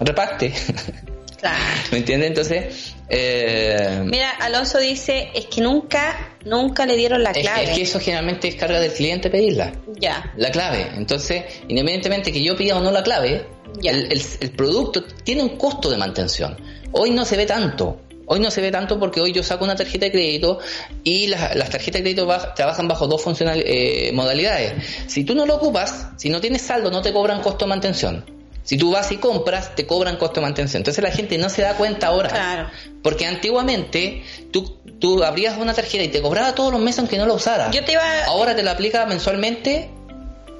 Reparte. 0.00 0.52
Claro. 1.42 1.58
¿Me 1.90 1.98
entiende? 1.98 2.26
Entonces, 2.28 2.94
eh, 3.08 4.00
Mira, 4.04 4.30
Alonso 4.40 4.78
dice, 4.78 5.30
es 5.34 5.46
que 5.46 5.60
nunca, 5.60 6.36
nunca 6.44 6.86
le 6.86 6.96
dieron 6.96 7.22
la 7.22 7.32
es, 7.32 7.38
clave. 7.38 7.64
es 7.64 7.70
que 7.70 7.82
eso 7.82 7.98
generalmente 8.00 8.46
es 8.48 8.54
carga 8.54 8.78
del 8.80 8.92
cliente 8.92 9.28
pedirla. 9.28 9.72
Ya. 9.98 10.32
La 10.36 10.50
clave. 10.50 10.86
Entonces, 10.96 11.42
independientemente 11.68 12.32
que 12.32 12.42
yo 12.42 12.56
pida 12.56 12.78
o 12.78 12.80
no 12.80 12.90
la 12.92 13.02
clave, 13.02 13.44
Ya. 13.80 13.90
el, 13.90 14.12
el- 14.12 14.22
el 14.40 14.50
producto 14.52 15.02
tiene 15.24 15.42
un 15.42 15.56
costo 15.58 15.90
de 15.90 15.96
mantención. 15.98 16.56
Hoy 16.92 17.10
no 17.10 17.24
se 17.24 17.36
ve 17.36 17.44
tanto. 17.44 18.00
Hoy 18.26 18.38
no 18.38 18.50
se 18.52 18.60
ve 18.60 18.70
tanto 18.70 18.98
porque 19.00 19.20
hoy 19.20 19.32
yo 19.32 19.42
saco 19.42 19.64
una 19.64 19.74
tarjeta 19.74 20.06
de 20.06 20.12
crédito 20.12 20.60
y 21.02 21.26
las, 21.26 21.56
las 21.56 21.70
tarjetas 21.70 21.94
de 21.98 22.02
crédito 22.02 22.26
baj- 22.26 22.54
trabajan 22.54 22.86
bajo 22.86 23.08
dos 23.08 23.20
funcional, 23.20 23.60
eh, 23.66 24.12
modalidades. 24.14 24.74
Si 25.08 25.24
tú 25.24 25.34
no 25.34 25.44
lo 25.44 25.56
ocupas, 25.56 26.06
si 26.16 26.30
no 26.30 26.40
tienes 26.40 26.62
saldo, 26.62 26.88
no 26.90 27.02
te 27.02 27.12
cobran 27.12 27.42
costo 27.42 27.64
de 27.64 27.68
mantención. 27.70 28.24
Si 28.64 28.76
tú 28.76 28.92
vas 28.92 29.10
y 29.10 29.16
compras, 29.16 29.74
te 29.74 29.86
cobran 29.86 30.16
costo 30.16 30.40
de 30.40 30.46
mantención. 30.46 30.80
Entonces 30.80 31.02
la 31.02 31.10
gente 31.10 31.36
no 31.38 31.48
se 31.48 31.62
da 31.62 31.74
cuenta 31.74 32.08
ahora. 32.08 32.28
Claro. 32.28 32.70
Porque 33.02 33.26
antiguamente 33.26 34.22
tú, 34.52 34.78
tú 35.00 35.22
abrías 35.24 35.58
una 35.58 35.74
tarjeta 35.74 36.04
y 36.04 36.08
te 36.08 36.22
cobraba 36.22 36.54
todos 36.54 36.72
los 36.72 36.80
meses 36.80 37.00
aunque 37.00 37.18
no 37.18 37.26
la 37.26 37.34
usaras. 37.34 37.74
Yo 37.74 37.84
te 37.84 37.92
iba... 37.92 38.24
Ahora 38.26 38.54
te 38.54 38.62
la 38.62 38.72
aplica 38.72 39.04
mensualmente, 39.06 39.90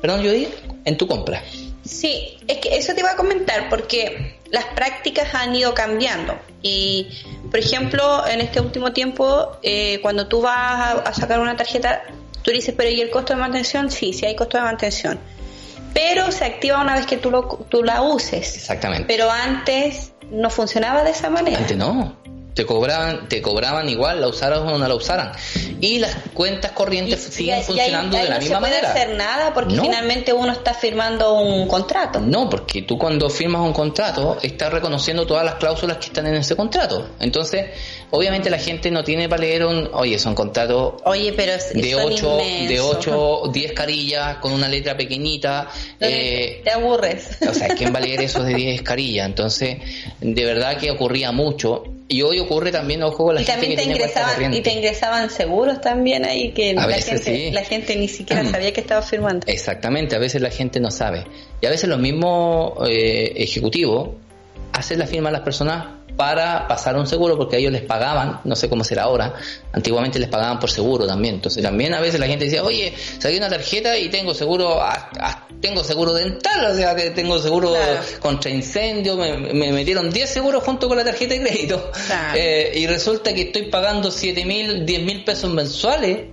perdón, 0.01 0.23
Judy, 0.23 0.49
en 0.85 0.97
tu 0.97 1.07
compra. 1.07 1.43
Sí, 1.85 2.39
es 2.47 2.59
que 2.59 2.77
eso 2.77 2.95
te 2.95 3.01
iba 3.01 3.11
a 3.11 3.17
comentar 3.17 3.69
porque 3.69 4.39
las 4.51 4.67
prácticas 4.67 5.35
han 5.35 5.55
ido 5.55 5.75
cambiando 5.75 6.39
y, 6.63 7.09
por 7.51 7.59
ejemplo, 7.59 8.27
en 8.27 8.41
este 8.41 8.61
último 8.61 8.93
tiempo, 8.93 9.57
eh, 9.63 9.99
cuando 10.01 10.29
tú 10.29 10.43
vas 10.43 10.55
a, 10.57 10.93
a 10.93 11.15
sacar 11.15 11.41
una 11.41 11.57
tarjeta, 11.57 12.05
tú 12.43 12.53
dices, 12.53 12.75
pero 12.77 12.89
¿y 12.89 13.01
el 13.01 13.11
costo 13.11 13.35
de 13.35 13.41
mantención? 13.41 13.91
Sí, 13.91 14.13
sí 14.13 14.27
hay 14.27 14.37
costo 14.37 14.59
de 14.59 14.65
mantención, 14.65 15.19
pero 15.93 16.31
se 16.33 16.45
activa 16.45 16.81
una 16.81 16.95
vez 16.95 17.07
que 17.07 17.17
tú, 17.17 17.31
lo, 17.31 17.45
tú 17.69 17.83
la 17.83 18.03
uses. 18.03 18.57
Exactamente. 18.57 19.05
Pero 19.07 19.31
antes 19.31 20.13
no 20.31 20.51
funcionaba 20.51 21.05
de 21.05 21.11
esa 21.11 21.31
manera. 21.31 21.59
Antes 21.59 21.77
no. 21.77 22.17
Te 22.55 22.67
cobraban, 22.67 23.29
te 23.29 23.41
cobraban 23.41 23.89
igual, 23.89 24.21
la 24.21 24.29
usaran 24.29 24.61
o 24.69 24.77
no 24.79 24.87
la 24.87 24.95
usaran. 24.95 25.33
Y 25.81 25.99
las 25.99 26.15
cuentas 26.35 26.73
corrientes 26.73 27.21
siguen 27.23 27.47
Y- 27.47 27.49
y 27.49 27.53
ahí- 27.61 27.65
funcionando 27.65 28.17
ahí 28.19 28.23
de 28.25 28.29
la 28.29 28.35
no 28.37 28.41
misma 28.43 28.57
se 28.57 28.61
puede 28.61 28.75
manera. 28.83 28.91
hacer 28.93 29.17
nada 29.17 29.55
porque 29.55 29.75
No. 29.75 29.83
finalmente 29.85 30.33
uno 30.35 30.53
está 30.53 30.75
firmando 30.75 31.33
un 31.41 31.67
contrato. 31.67 32.21
No, 32.21 32.51
porque 32.51 32.83
tú 32.83 32.99
cuando 32.99 33.31
firmas 33.31 33.63
un 33.63 33.73
contrato 33.73 34.39
estás 34.43 34.71
reconociendo 34.73 35.27
todas 35.27 35.45
las 35.47 35.55
cláusulas 35.55 35.97
que 35.97 36.07
están 36.07 36.27
en 36.27 36.35
ese 36.35 36.55
contrato. 36.55 37.09
Entonces, 37.21 37.71
obviamente 38.11 38.51
la 38.51 38.59
gente 38.59 38.91
no 38.91 39.03
tiene 39.03 39.29
para 39.31 39.41
leer 39.43 39.65
un, 39.65 39.89
oye, 39.95 40.19
son 40.19 40.35
contratos 40.35 40.95
Oye, 41.05 41.33
pero 41.33 41.53
es- 41.53 41.73
de 41.73 41.95
8, 41.95 42.37
de 42.37 42.49
inmensos. 42.65 42.97
8, 42.99 43.43
10 43.53 43.73
carillas 43.73 44.37
con 44.37 44.53
una 44.53 44.69
letra 44.69 44.95
pequeñita. 44.97 45.69
eh, 46.01 46.61
te 46.65 46.71
aburres. 46.71 47.39
O 47.49 47.55
sea, 47.55 47.69
¿quién 47.69 47.95
va 47.95 47.99
a 47.99 48.03
leer 48.03 48.21
eso 48.23 48.43
de 48.43 48.55
10 48.55 48.83
carillas? 48.83 49.27
Entonces, 49.27 49.79
de 50.21 50.45
verdad 50.45 50.77
que 50.77 50.91
ocurría 50.91 51.33
mucho. 51.33 51.85
Y 52.13 52.21
hoy 52.21 52.39
ocurre 52.41 52.71
también, 52.71 53.03
ojo, 53.03 53.25
con 53.25 53.35
la 53.35 53.41
y 53.41 53.45
gente 53.45 53.61
también 53.61 53.71
que 53.73 53.77
te 53.77 53.83
tiene 53.85 53.99
cuenta 53.99 54.21
ingresaban 54.21 54.55
y 54.55 54.61
te 54.61 54.73
ingresaban 54.73 55.31
seguros 55.31 55.81
también 55.81 56.25
ahí 56.27 56.53
que 56.53 56.73
A 56.73 56.75
la 56.75 56.87
veces 56.87 57.25
gente 57.25 57.47
sí. 57.47 57.51
la 57.51 57.65
gente 57.65 57.97
ni 57.97 58.09
siquiera 58.09 58.45
sabía 58.45 58.73
que 58.73 58.83
estaba 58.83 59.01
firmando 59.01 59.47
Exactamente, 59.47 60.15
a 60.15 60.19
veces 60.19 60.43
la 60.43 60.51
gente 60.51 60.79
no 60.79 60.91
sabe. 60.91 61.25
Y 61.61 61.67
a 61.67 61.71
veces 61.71 61.89
los 61.89 61.99
mismos 61.99 62.75
eh, 62.89 63.33
ejecutivos 63.37 64.11
hacen 64.73 64.99
la 64.99 65.07
firma 65.07 65.31
a 65.31 65.33
las 65.33 65.43
personas 65.43 66.02
para 66.17 66.69
pasar 66.69 66.97
un 66.97 67.07
seguro 67.07 67.37
porque 67.37 67.57
a 67.57 67.59
ellos 67.59 67.73
les 67.73 67.83
pagaban, 67.83 68.41
no 68.45 68.55
sé 68.55 68.69
cómo 68.69 68.85
será 68.85 69.05
ahora, 69.05 69.35
antiguamente 69.73 70.19
les 70.19 70.29
pagaban 70.29 70.59
por 70.59 70.71
seguro 70.71 71.07
también. 71.07 71.37
Entonces 71.37 71.63
también 71.63 71.95
a 71.95 72.01
veces 72.01 72.21
la 72.21 72.27
gente 72.27 72.45
decía, 72.45 72.63
oye, 72.63 72.93
saqué 73.19 73.37
una 73.39 73.49
tarjeta 73.49 73.97
y 73.97 74.09
tengo 74.09 74.35
seguro, 74.35 74.81
ah, 74.83 75.11
ah, 75.21 75.47
tengo 75.61 75.83
seguro 75.85 76.13
dental, 76.13 76.73
o 76.73 76.75
sea 76.77 76.95
que 76.95 77.11
tengo 77.11 77.39
seguro 77.39 77.71
Claro. 77.73 78.01
contra 78.21 78.51
incendio, 78.51 79.17
me, 79.17 79.37
me 79.39 79.73
metieron 79.73 80.11
10 80.11 80.29
seguros 80.29 80.63
junto 80.65 80.89
con 80.89 80.97
la 80.99 81.05
tarjeta 81.05 81.35
de 81.35 81.41
crédito. 81.41 81.91
Claro. 82.07 82.39
Eh, 82.39 82.73
y 82.77 82.87
resulta 82.87 83.33
que 83.33 83.43
estoy 83.43 83.63
pagando 83.71 84.11
7 84.11 84.45
mil, 84.45 84.85
10 84.85 85.03
mil 85.03 85.25
pesos 85.25 85.51
mensuales 85.53 86.27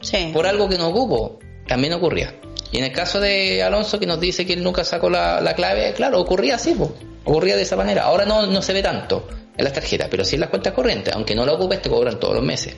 sí 0.00 0.30
por 0.32 0.46
algo 0.46 0.68
que 0.68 0.78
no 0.78 0.88
ocupo. 0.88 1.38
También 1.66 1.92
ocurría. 1.92 2.34
Y 2.72 2.78
en 2.78 2.84
el 2.84 2.92
caso 2.92 3.20
de 3.20 3.62
Alonso, 3.62 3.98
que 4.00 4.06
nos 4.06 4.18
dice 4.18 4.44
que 4.46 4.54
él 4.54 4.64
nunca 4.64 4.82
sacó 4.84 5.08
la, 5.10 5.40
la 5.40 5.54
clave, 5.54 5.92
claro, 5.94 6.20
ocurría 6.20 6.56
así, 6.56 6.74
po. 6.74 6.92
Ocurría 7.24 7.56
de 7.56 7.62
esa 7.62 7.76
manera. 7.76 8.04
Ahora 8.04 8.24
no, 8.24 8.46
no 8.46 8.62
se 8.62 8.72
ve 8.72 8.82
tanto 8.82 9.28
en 9.56 9.64
las 9.64 9.72
tarjetas, 9.72 10.08
pero 10.10 10.24
sí 10.24 10.36
en 10.36 10.40
las 10.40 10.50
cuentas 10.50 10.72
corrientes. 10.72 11.14
Aunque 11.14 11.34
no 11.34 11.44
la 11.44 11.52
ocupes, 11.52 11.82
te 11.82 11.90
cobran 11.90 12.18
todos 12.18 12.34
los 12.34 12.44
meses. 12.44 12.74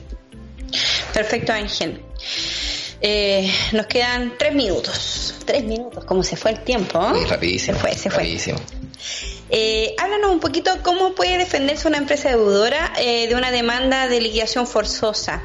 perfecto 1.13 1.53
Ángel 1.53 2.03
Eh, 3.01 3.51
nos 3.73 3.87
quedan 3.87 4.35
tres 4.39 4.55
minutos 4.55 5.35
tres 5.45 5.63
minutos 5.65 6.05
como 6.05 6.23
se 6.23 6.37
fue 6.37 6.53
el 6.53 6.65
tiempo 6.65 6.99
¿eh? 7.15 7.21
Y 7.23 7.25
rapidísimo. 7.27 7.77
se 7.77 7.81
fue 7.81 7.95
se 7.95 8.11
fue 8.11 8.19
rapidísimo. 8.21 8.59
Eh, 9.51 9.95
háblanos 9.99 10.31
un 10.31 10.41
poquito 10.41 10.71
cómo 10.83 11.15
puede 11.15 11.37
defenderse 11.37 11.87
una 11.87 11.99
empresa 11.99 12.31
deudora 12.31 12.93
eh, 12.99 13.29
de 13.29 13.35
una 13.35 13.51
demanda 13.51 14.09
de 14.09 14.21
liquidación 14.21 14.67
forzosa. 14.67 15.43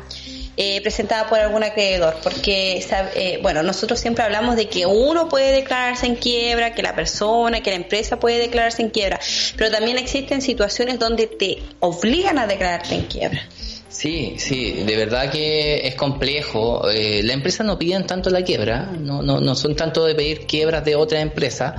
Eh, 0.61 0.81
presentada 0.81 1.29
por 1.29 1.39
algún 1.39 1.63
acreedor, 1.63 2.17
porque 2.21 2.85
eh, 3.15 3.39
bueno, 3.41 3.63
nosotros 3.63 3.97
siempre 3.97 4.25
hablamos 4.25 4.57
de 4.57 4.67
que 4.67 4.85
uno 4.85 5.29
puede 5.29 5.53
declararse 5.53 6.05
en 6.05 6.15
quiebra, 6.15 6.75
que 6.75 6.81
la 6.81 6.93
persona, 6.93 7.61
que 7.61 7.69
la 7.69 7.77
empresa 7.77 8.19
puede 8.19 8.39
declararse 8.39 8.81
en 8.81 8.89
quiebra, 8.89 9.21
pero 9.55 9.71
también 9.71 9.97
existen 9.97 10.41
situaciones 10.41 10.99
donde 10.99 11.27
te 11.27 11.59
obligan 11.79 12.37
a 12.39 12.45
declararte 12.45 12.93
en 12.93 13.03
quiebra. 13.03 13.41
Sí, 13.87 14.35
sí, 14.37 14.83
de 14.85 14.97
verdad 14.97 15.31
que 15.31 15.87
es 15.87 15.95
complejo. 15.95 16.89
Eh, 16.89 17.21
la 17.23 17.31
empresa 17.31 17.63
no 17.63 17.79
piden 17.79 18.05
tanto 18.05 18.29
la 18.29 18.43
quiebra, 18.43 18.91
no, 18.99 19.21
no, 19.21 19.39
no 19.39 19.55
son 19.55 19.77
tanto 19.77 20.03
de 20.03 20.13
pedir 20.13 20.45
quiebras 20.45 20.83
de 20.83 20.97
otra 20.97 21.21
empresa, 21.21 21.75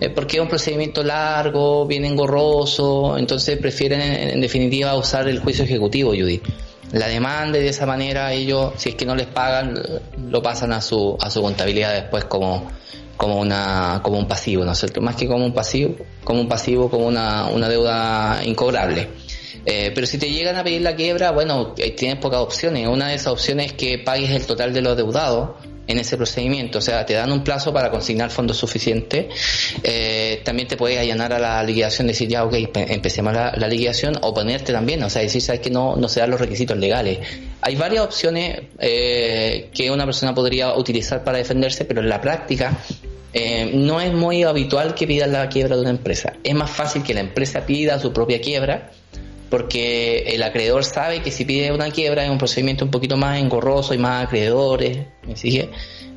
eh, 0.00 0.08
porque 0.08 0.36
es 0.36 0.42
un 0.42 0.48
procedimiento 0.48 1.02
largo, 1.02 1.84
bien 1.84 2.04
engorroso, 2.04 3.18
entonces 3.18 3.58
prefieren 3.58 4.00
en 4.00 4.40
definitiva 4.40 4.94
usar 4.94 5.28
el 5.28 5.40
juicio 5.40 5.64
ejecutivo, 5.64 6.10
Judy. 6.10 6.40
La 6.92 7.06
demanda 7.06 7.58
y 7.58 7.62
de 7.62 7.68
esa 7.68 7.86
manera 7.86 8.32
ellos, 8.32 8.72
si 8.76 8.90
es 8.90 8.94
que 8.96 9.06
no 9.06 9.14
les 9.14 9.26
pagan, 9.26 9.74
lo 10.28 10.42
pasan 10.42 10.72
a 10.72 10.80
su, 10.80 11.16
a 11.20 11.30
su 11.30 11.40
contabilidad 11.40 11.94
después 11.94 12.24
como, 12.24 12.70
como 13.16 13.38
una, 13.38 14.00
como 14.02 14.18
un 14.18 14.26
pasivo, 14.26 14.64
¿no 14.64 14.72
es 14.72 14.78
cierto? 14.78 15.00
Más 15.00 15.14
que 15.14 15.28
como 15.28 15.44
un 15.44 15.54
pasivo, 15.54 15.94
como 16.24 16.40
un 16.40 16.48
pasivo, 16.48 16.90
como 16.90 17.06
una, 17.06 17.46
una 17.46 17.68
deuda 17.68 18.40
incobrable. 18.44 19.08
Eh, 19.64 19.92
pero 19.94 20.06
si 20.06 20.18
te 20.18 20.30
llegan 20.30 20.56
a 20.56 20.64
pedir 20.64 20.80
la 20.80 20.96
quiebra, 20.96 21.30
bueno, 21.30 21.74
eh, 21.76 21.90
tienes 21.92 22.18
pocas 22.18 22.40
opciones. 22.40 22.88
Una 22.88 23.08
de 23.08 23.14
esas 23.14 23.34
opciones 23.34 23.66
es 23.66 23.72
que 23.74 23.98
pagues 23.98 24.30
el 24.30 24.46
total 24.46 24.72
de 24.72 24.80
los 24.80 24.96
deudados 24.96 25.50
en 25.90 25.98
ese 25.98 26.16
procedimiento. 26.16 26.78
O 26.78 26.80
sea, 26.80 27.04
te 27.04 27.14
dan 27.14 27.32
un 27.32 27.42
plazo 27.42 27.72
para 27.72 27.90
consignar 27.90 28.30
fondos 28.30 28.56
suficientes. 28.56 29.26
Eh, 29.82 30.40
también 30.44 30.68
te 30.68 30.76
puedes 30.76 30.98
allanar 30.98 31.32
a 31.32 31.38
la 31.38 31.62
liquidación, 31.62 32.06
decir, 32.06 32.28
ya, 32.28 32.44
ok, 32.44 32.54
empecemos 32.74 33.32
la, 33.32 33.68
liquidación, 33.68 34.14
o 34.22 34.32
ponerte 34.34 34.72
también, 34.72 35.02
o 35.02 35.10
sea, 35.10 35.22
decir, 35.22 35.40
sabes 35.42 35.60
que 35.60 35.70
no, 35.70 35.96
no 35.96 36.08
se 36.08 36.20
dan 36.20 36.30
los 36.30 36.40
requisitos 36.40 36.76
legales. 36.76 37.18
Hay 37.62 37.76
varias 37.76 38.04
opciones 38.04 38.60
que 38.78 39.90
una 39.92 40.04
persona 40.04 40.34
podría 40.34 40.74
utilizar 40.74 41.22
para 41.22 41.38
defenderse, 41.38 41.84
pero 41.84 42.00
en 42.00 42.08
la 42.08 42.20
práctica 42.20 42.78
no 43.74 44.00
es 44.00 44.12
muy 44.12 44.42
habitual 44.42 44.94
que 44.94 45.06
pidan 45.06 45.32
la 45.32 45.48
quiebra 45.48 45.76
de 45.76 45.82
una 45.82 45.90
empresa. 45.90 46.34
Es 46.42 46.54
más 46.54 46.70
fácil 46.70 47.02
que 47.02 47.14
la 47.14 47.20
empresa 47.20 47.66
pida 47.66 47.98
su 47.98 48.12
propia 48.12 48.40
quiebra 48.40 48.90
porque 49.50 50.22
el 50.28 50.42
acreedor 50.44 50.84
sabe 50.84 51.22
que 51.22 51.32
si 51.32 51.44
pide 51.44 51.72
una 51.72 51.90
quiebra 51.90 52.24
es 52.24 52.30
un 52.30 52.38
procedimiento 52.38 52.84
un 52.84 52.90
poquito 52.90 53.16
más 53.16 53.38
engorroso 53.38 53.92
y 53.92 53.98
más 53.98 54.26
acreedores. 54.26 54.98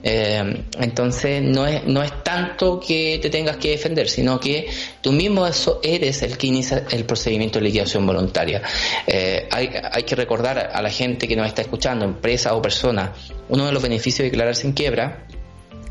Eh, 0.05 0.63
entonces 0.79 1.41
no 1.41 1.65
es, 1.65 1.83
no 1.85 2.03
es 2.03 2.23
tanto 2.23 2.79
que 2.79 3.19
te 3.21 3.29
tengas 3.29 3.57
que 3.57 3.71
defender, 3.71 4.07
sino 4.07 4.39
que 4.39 4.67
tú 5.01 5.11
mismo 5.11 5.47
eres 5.81 6.21
el 6.21 6.37
que 6.37 6.47
inicia 6.47 6.85
el 6.91 7.05
procedimiento 7.05 7.57
de 7.57 7.65
liquidación 7.65 8.05
voluntaria. 8.05 8.61
Eh, 9.07 9.47
hay, 9.49 9.69
hay 9.91 10.03
que 10.03 10.15
recordar 10.15 10.71
a 10.71 10.81
la 10.81 10.89
gente 10.89 11.27
que 11.27 11.35
nos 11.35 11.47
está 11.47 11.63
escuchando, 11.63 12.05
empresa 12.05 12.53
o 12.53 12.61
persona, 12.61 13.13
uno 13.49 13.65
de 13.65 13.71
los 13.71 13.81
beneficios 13.81 14.19
de 14.19 14.25
declararse 14.25 14.67
en 14.67 14.73
quiebra 14.73 15.25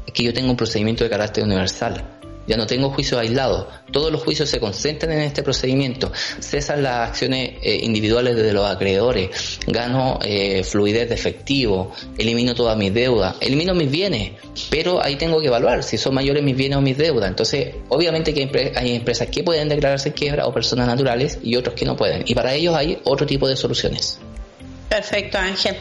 es 0.07 0.13
que 0.13 0.23
yo 0.23 0.33
tengo 0.33 0.51
un 0.51 0.57
procedimiento 0.57 1.03
de 1.05 1.11
carácter 1.11 1.43
universal 1.43 2.22
ya 2.47 2.57
no 2.57 2.67
tengo 2.67 2.91
juicios 2.91 3.21
aislados. 3.21 3.67
Todos 3.93 4.11
los 4.11 4.23
juicios 4.23 4.49
se 4.49 4.59
concentran 4.59 5.13
en 5.13 5.21
este 5.23 5.43
procedimiento. 5.43 6.13
Cesan 6.41 6.83
las 6.83 7.11
acciones 7.11 7.55
eh, 7.63 7.81
individuales 7.83 8.37
de 8.37 8.53
los 8.53 8.69
acreedores. 8.69 9.59
Gano 9.67 10.19
eh, 10.25 10.65
fluidez 10.65 11.09
de 11.09 11.15
efectivo. 11.15 11.93
Elimino 12.19 12.55
todas 12.55 12.77
mis 12.77 12.93
deudas. 12.93 13.37
Elimino 13.41 13.75
mis 13.75 13.91
bienes. 13.91 14.33
Pero 14.71 15.03
ahí 15.03 15.17
tengo 15.17 15.41
que 15.41 15.47
evaluar 15.47 15.83
si 15.83 15.99
son 15.99 16.15
mayores 16.15 16.43
mis 16.43 16.57
bienes 16.57 16.79
o 16.79 16.81
mis 16.81 16.99
deudas. 16.99 17.29
Entonces, 17.29 17.75
obviamente 17.89 18.35
que 18.35 18.73
hay, 18.75 18.97
empresas 18.97 19.29
que 19.29 19.43
pueden 19.43 19.69
declararse 19.69 20.13
quiebra 20.13 20.47
o 20.47 20.53
personas 20.53 20.87
naturales 20.87 21.39
y 21.43 21.57
otros 21.57 21.75
que 21.75 21.85
no 21.85 21.97
pueden. 21.97 22.25
Y 22.27 22.35
para 22.35 22.55
ellos 22.55 22.75
hay 22.75 22.99
otro 23.05 23.27
tipo 23.27 23.49
de 23.49 23.57
soluciones. 23.57 24.19
Perfecto, 24.89 25.39
Ángel. 25.39 25.77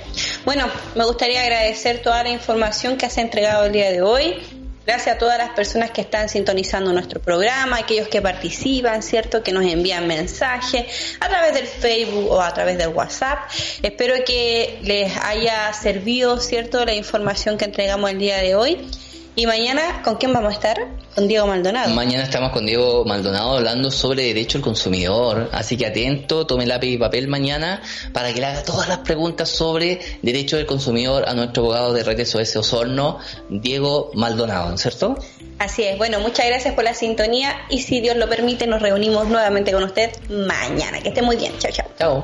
Bueno, 0.46 0.68
me 0.96 1.04
gustaría 1.04 1.42
agradecer 1.42 2.02
toda 2.02 2.24
la 2.24 2.30
información 2.30 2.96
que 2.96 3.06
has 3.06 3.18
entregado 3.18 3.66
el 3.66 3.74
día 3.74 3.92
de 3.92 4.02
hoy. 4.02 4.36
Gracias 4.84 5.16
a 5.16 5.20
todas 5.20 5.38
las 5.38 5.52
personas 5.52 5.92
que 5.92 6.02
están 6.02 6.28
sintonizando 6.28 6.92
nuestro 6.92 7.22
programa, 7.22 7.78
aquellos 7.78 8.08
que 8.08 8.20
participan, 8.20 9.04
¿cierto? 9.04 9.44
Que 9.44 9.52
nos 9.52 9.64
envían 9.64 10.08
mensajes 10.08 11.18
a 11.20 11.30
través 11.30 11.54
del 11.54 11.68
Facebook 11.68 12.32
o 12.32 12.42
a 12.42 12.52
través 12.52 12.80
del 12.80 12.88
WhatsApp. 12.88 13.40
Espero 13.84 14.16
que 14.26 14.80
les 14.82 15.16
haya 15.18 15.72
servido, 15.74 16.40
¿cierto? 16.40 16.84
La 16.84 16.96
información 16.96 17.60
que 17.60 17.66
entregamos 17.66 18.10
el 18.10 18.18
día 18.18 18.38
de 18.38 18.56
hoy. 18.56 18.90
¿Y 19.34 19.46
mañana 19.46 20.02
con 20.04 20.16
quién 20.16 20.34
vamos 20.34 20.52
a 20.52 20.56
estar? 20.56 20.88
Con 21.16 21.28
Diego 21.28 21.48
Maldonado. 21.48 21.94
Mañana 21.96 22.24
estamos 22.24 22.52
con 22.52 22.66
Diego 22.66 23.06
Maldonado 23.06 23.56
hablando 23.58 23.90
sobre 23.90 24.24
derecho 24.24 24.58
al 24.58 24.64
consumidor. 24.64 25.50
Así 25.54 25.78
que 25.78 25.86
atento, 25.86 26.46
tome 26.46 26.66
lápiz 26.66 26.90
y 26.90 26.98
papel 26.98 27.30
mañana 27.30 27.82
para 28.12 28.34
que 28.34 28.42
le 28.42 28.48
haga 28.48 28.64
todas 28.64 28.90
las 28.90 29.00
preguntas 29.00 29.48
sobre 29.48 30.02
derecho 30.22 30.58
del 30.58 30.66
consumidor 30.66 31.30
a 31.30 31.34
nuestro 31.34 31.64
abogado 31.64 31.94
de 31.94 32.04
Red 32.04 32.26
SOS 32.26 32.58
Osorno, 32.58 33.20
Diego 33.50 34.12
Maldonado, 34.16 34.78
¿cierto? 34.78 35.18
Así 35.60 35.84
es. 35.84 35.98
Bueno, 35.98 36.20
muchas 36.20 36.48
gracias 36.48 36.74
por 36.74 36.84
la 36.84 36.94
sintonía 36.94 37.56
y 37.70 37.80
si 37.80 38.02
Dios 38.02 38.18
lo 38.18 38.28
permite 38.28 38.68
nos 38.68 38.82
reunimos 38.82 39.28
nuevamente 39.30 39.72
con 39.72 39.84
usted 39.84 40.12
mañana. 40.30 41.00
Que 41.00 41.10
esté 41.10 41.22
muy 41.22 41.38
bien. 41.38 41.54
Chao, 41.58 41.72
chao. 41.72 41.88
Chao. 41.98 42.24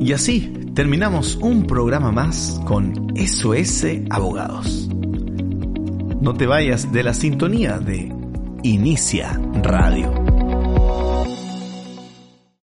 Y 0.00 0.12
así 0.12 0.61
terminamos 0.74 1.36
un 1.36 1.66
programa 1.66 2.12
más 2.12 2.60
con 2.64 3.14
SOS 3.16 3.84
Abogados. 4.10 4.88
No 6.20 6.34
te 6.34 6.46
vayas 6.46 6.92
de 6.92 7.02
la 7.02 7.14
sintonía 7.14 7.78
de 7.78 8.12
Inicia 8.62 9.38
Radio. 9.62 10.21